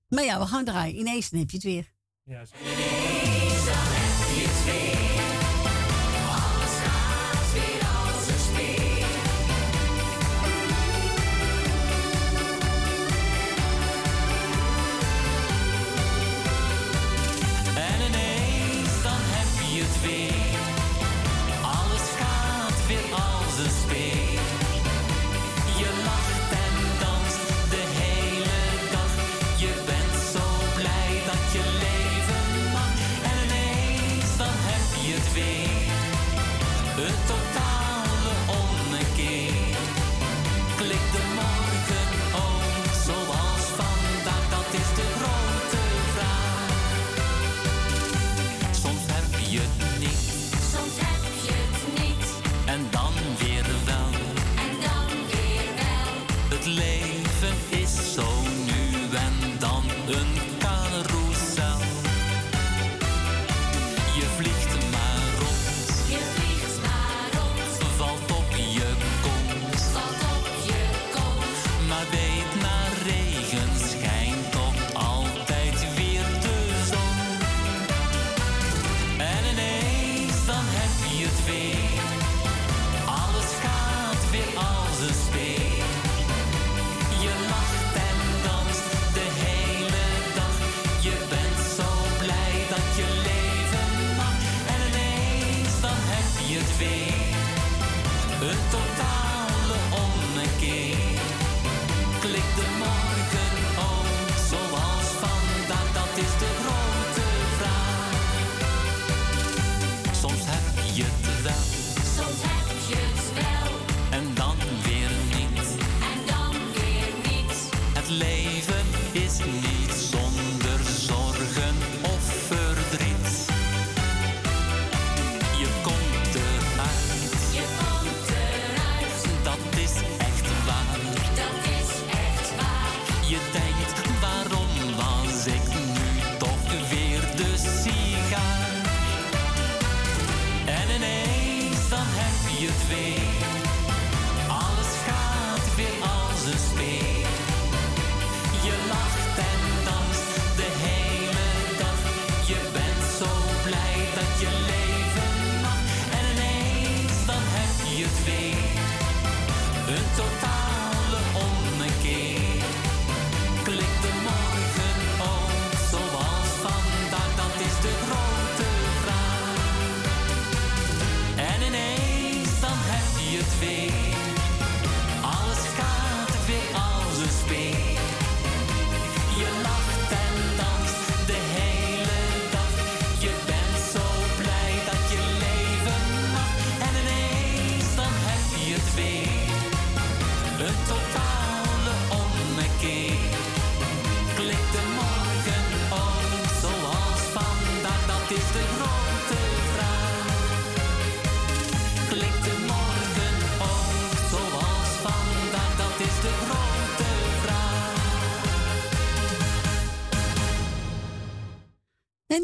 Maar 0.08 0.24
ja, 0.24 0.38
we 0.38 0.46
gaan 0.46 0.64
draaien. 0.64 0.98
Ineens 0.98 1.30
heb 1.30 1.50
je 1.50 1.56
het 1.56 1.62
weer. 1.62 1.92
Ja, 2.22 2.44
zo. 2.44 2.54
Alles 2.56 3.64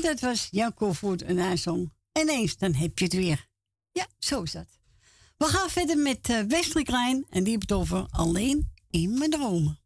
En 0.01 0.07
dat 0.07 0.21
was 0.21 0.49
Jan 0.51 0.75
Koolvoort 0.75 1.23
en 1.23 1.39
haar 1.39 1.59
zong. 1.59 1.93
En 2.13 2.29
eens, 2.29 2.57
dan 2.57 2.75
heb 2.75 2.99
je 2.99 3.05
het 3.05 3.15
weer. 3.15 3.49
Ja, 3.93 4.07
zo 4.19 4.43
is 4.43 4.53
dat. 4.53 4.79
We 5.37 5.45
gaan 5.45 5.71
verder 5.71 5.99
met 5.99 6.29
eh, 6.29 6.41
Wesley 6.41 6.83
Klein 6.83 7.27
en 7.31 7.43
die 7.45 7.53
heeft 7.53 7.71
het 7.71 7.79
over 7.79 8.07
alleen 8.11 8.73
in 8.91 9.19
mijn 9.19 9.31
dromen. 9.31 9.80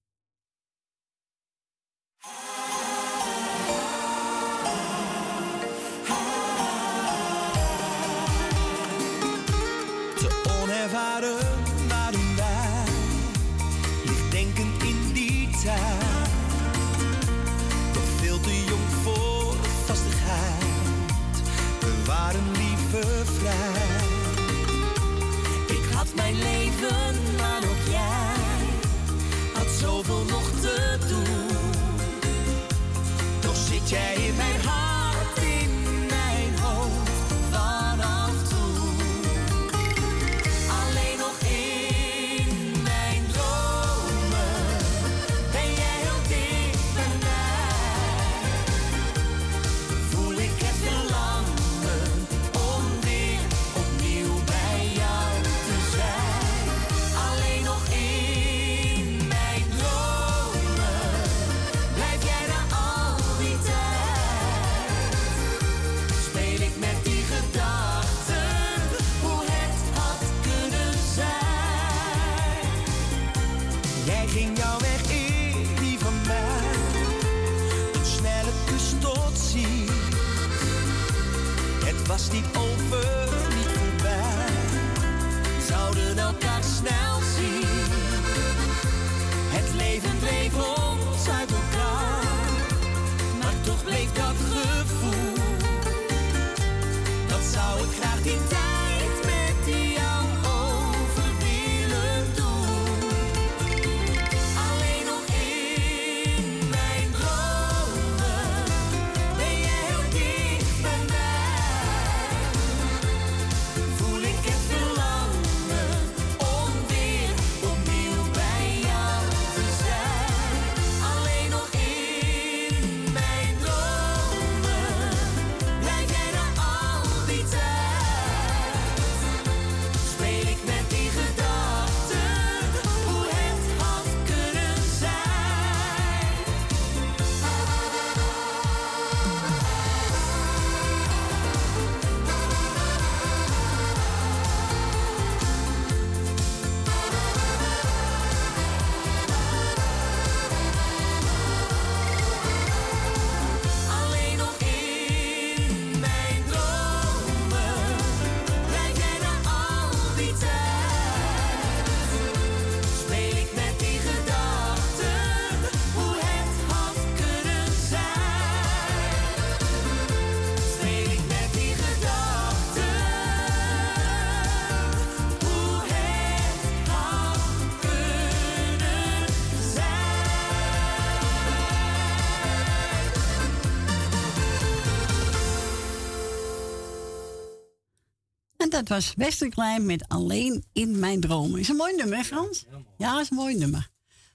Het 188.84 188.92
was 188.92 189.14
Wester 189.16 189.48
Klein 189.48 189.86
met 189.86 190.08
Alleen 190.08 190.64
in 190.72 190.98
mijn 190.98 191.20
dromen. 191.20 191.60
Is 191.60 191.68
een 191.68 191.76
mooi 191.76 191.96
nummer, 191.96 192.16
hè 192.16 192.24
Frans? 192.24 192.64
Ja, 192.96 193.20
is 193.20 193.30
een 193.30 193.36
mooi 193.36 193.56
nummer. 193.56 193.90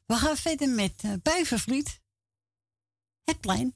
We 0.06 0.16
gaan 0.16 0.38
verder 0.38 0.70
met 0.70 0.94
eh, 1.02 1.12
uh, 1.12 1.18
Buivervliet. 1.22 2.02
Het 3.24 3.40
plein. 3.40 3.76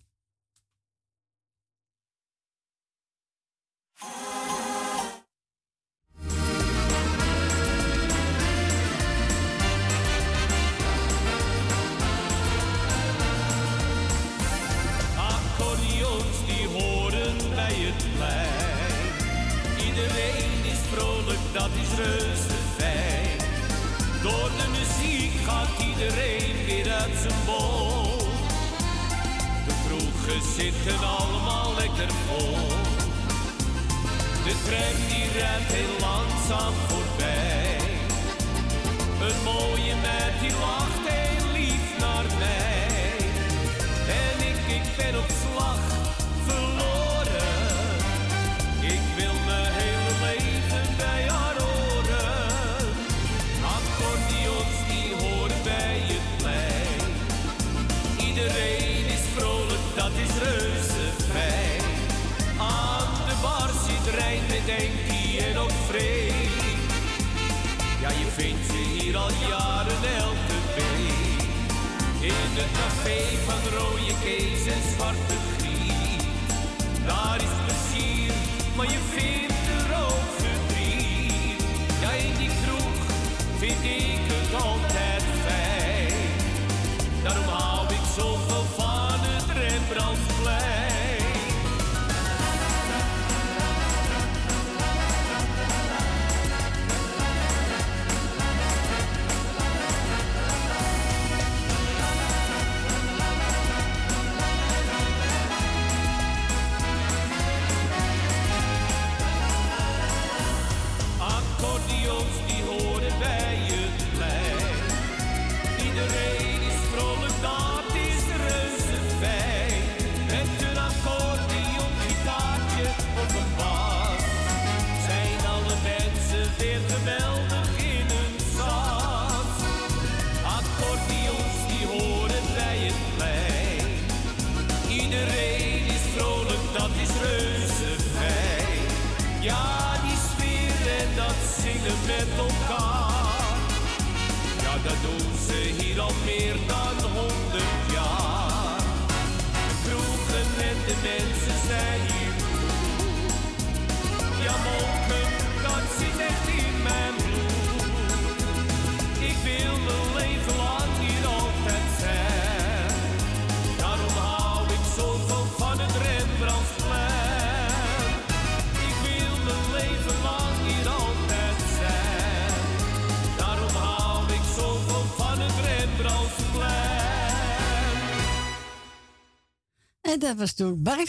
dat 180.33 180.41
was 180.41 180.55
door 180.55 180.77
Barry 180.77 181.07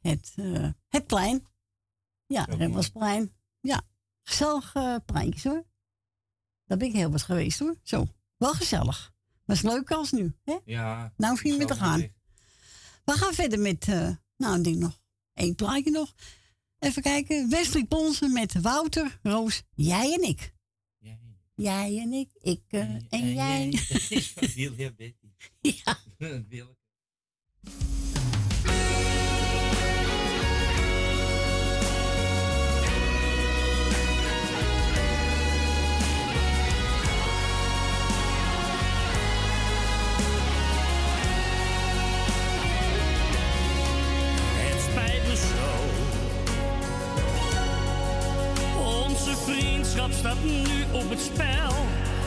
het, 0.00 0.32
uh, 0.36 0.68
het 0.88 1.06
plein. 1.06 1.46
Ja, 2.26 2.44
dat 2.44 2.70
was 2.70 2.88
plein. 2.88 3.32
Ja, 3.60 3.82
gezellig 4.22 4.74
uh, 4.74 4.96
hoor. 5.42 5.64
Dat 6.66 6.78
ben 6.78 6.88
ik 6.88 6.94
heel 6.94 7.10
wat 7.10 7.22
geweest 7.22 7.58
hoor. 7.58 7.76
Zo, 7.82 8.06
wel 8.36 8.52
gezellig. 8.52 9.12
Was 9.44 9.62
leuk 9.62 9.90
als 9.90 10.12
nu. 10.12 10.34
Hè? 10.44 10.56
Ja. 10.64 11.12
Nou 11.16 11.30
misschien 11.30 11.58
met 11.58 11.68
te 11.68 11.74
gaan. 11.74 12.00
We 13.04 13.12
gaan 13.12 13.34
verder 13.34 13.58
met, 13.58 13.86
uh, 13.86 14.10
nou, 14.36 14.62
ding 14.62 14.78
nog. 14.78 15.00
Eén 15.34 15.54
plaatje 15.54 15.90
nog. 15.90 16.14
Even 16.78 17.02
kijken. 17.02 17.50
Wesley 17.50 17.84
Ponsen 17.84 18.32
met 18.32 18.60
Wouter, 18.60 19.18
Roos, 19.22 19.62
jij 19.74 20.12
en 20.12 20.22
ik. 20.22 20.54
Jij, 20.98 21.18
jij 21.54 21.98
en 21.98 22.12
ik, 22.12 22.30
ik 22.40 22.62
en, 22.68 23.06
jij. 23.32 23.68
jij. 23.68 24.34
Dat 24.34 24.96
Betty. 24.96 25.32
Ja. 25.84 25.98
dat 50.08 50.14
staat 50.14 50.44
nu 50.44 50.62
op 50.92 51.10
het 51.10 51.20
spel. 51.20 51.72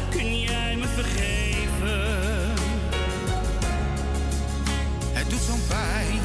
Kun 0.09 0.39
jij 0.39 0.75
me 0.75 0.87
vergeven? 0.87 1.99
Het 5.13 5.29
doet 5.29 5.39
zo'n 5.39 5.61
pijn. 5.67 6.19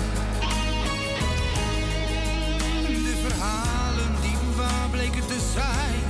De 2.86 3.28
verhalen 3.28 4.12
die 4.22 4.36
waar 4.56 4.88
bleken 4.90 5.26
te 5.26 5.50
zijn 5.54 6.01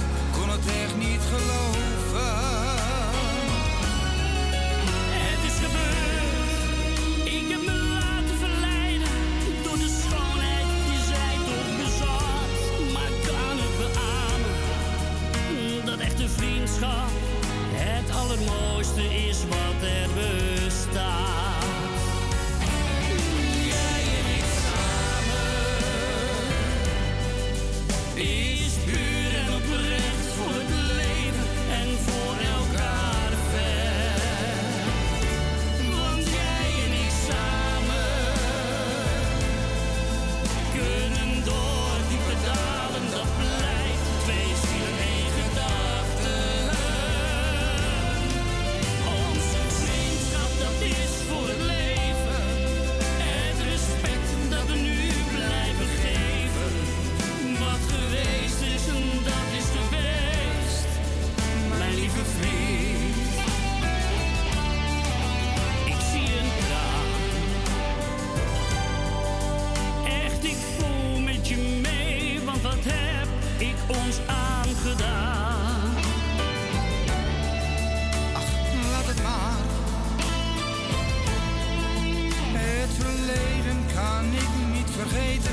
vergeten, 85.08 85.52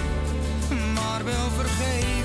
maar 0.93 1.23
wel 1.23 1.49
vergeten. 1.55 2.18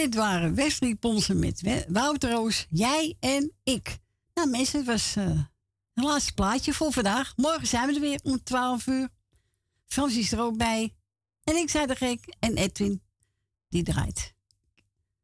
Dit 0.00 0.14
waren 0.14 0.54
Wesley 0.54 0.94
Ponsen 0.94 1.38
met 1.38 1.84
Wouter 1.88 2.30
Roos, 2.30 2.66
jij 2.68 3.16
en 3.20 3.52
ik. 3.62 3.98
Nou 4.34 4.50
mensen, 4.50 4.78
het 4.78 4.86
was 4.86 5.16
eh 5.16 5.38
het 5.94 6.04
laatste 6.04 6.32
plaatje 6.34 6.72
voor 6.72 6.92
vandaag. 6.92 7.32
Morgen 7.36 7.66
zijn 7.66 7.86
we 7.86 7.94
er 7.94 8.00
weer 8.00 8.20
om 8.22 8.42
12 8.42 8.86
uur. 8.86 9.08
Frans 9.86 10.16
is 10.16 10.32
er 10.32 10.40
ook 10.40 10.56
bij. 10.56 10.94
En 11.44 11.56
ik 11.56 11.70
zei 11.70 11.86
de 11.86 11.96
gek. 11.96 12.36
En 12.38 12.56
Edwin, 12.56 13.02
die 13.68 13.82
draait. 13.82 14.34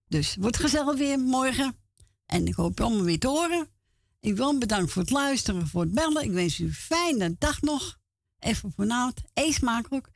Dus 0.09 0.37
wordt 0.37 0.57
gezellig 0.57 0.97
weer 0.97 1.19
morgen. 1.19 1.77
En 2.27 2.47
ik 2.47 2.55
hoop 2.55 2.79
je 2.79 2.85
allemaal 2.85 3.05
weer 3.05 3.19
te 3.19 3.29
horen. 3.29 3.69
Ik 4.21 4.37
wil 4.37 4.59
bedanken 4.59 4.89
voor 4.89 5.03
het 5.03 5.11
luisteren, 5.11 5.67
voor 5.67 5.81
het 5.81 5.95
bellen. 5.95 6.25
Ik 6.25 6.33
wens 6.33 6.59
u 6.59 6.65
een 6.65 6.75
fijne 6.75 7.37
dag 7.39 7.61
nog. 7.61 7.99
Even 8.39 8.73
vanavond. 8.77 9.21
Eet 9.35 9.55
smakelijk. 9.55 10.09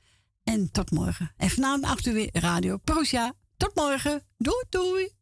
En 0.43 0.71
tot 0.71 0.91
morgen. 0.91 1.33
En 1.37 1.51
vanavond 1.51 1.85
8 1.85 2.07
uur 2.07 2.15
weer 2.15 2.31
Radio 2.33 2.77
Prosia. 2.77 3.35
Tot 3.61 3.75
morgen. 3.75 4.23
Doei 4.39 4.65
doei. 4.71 5.20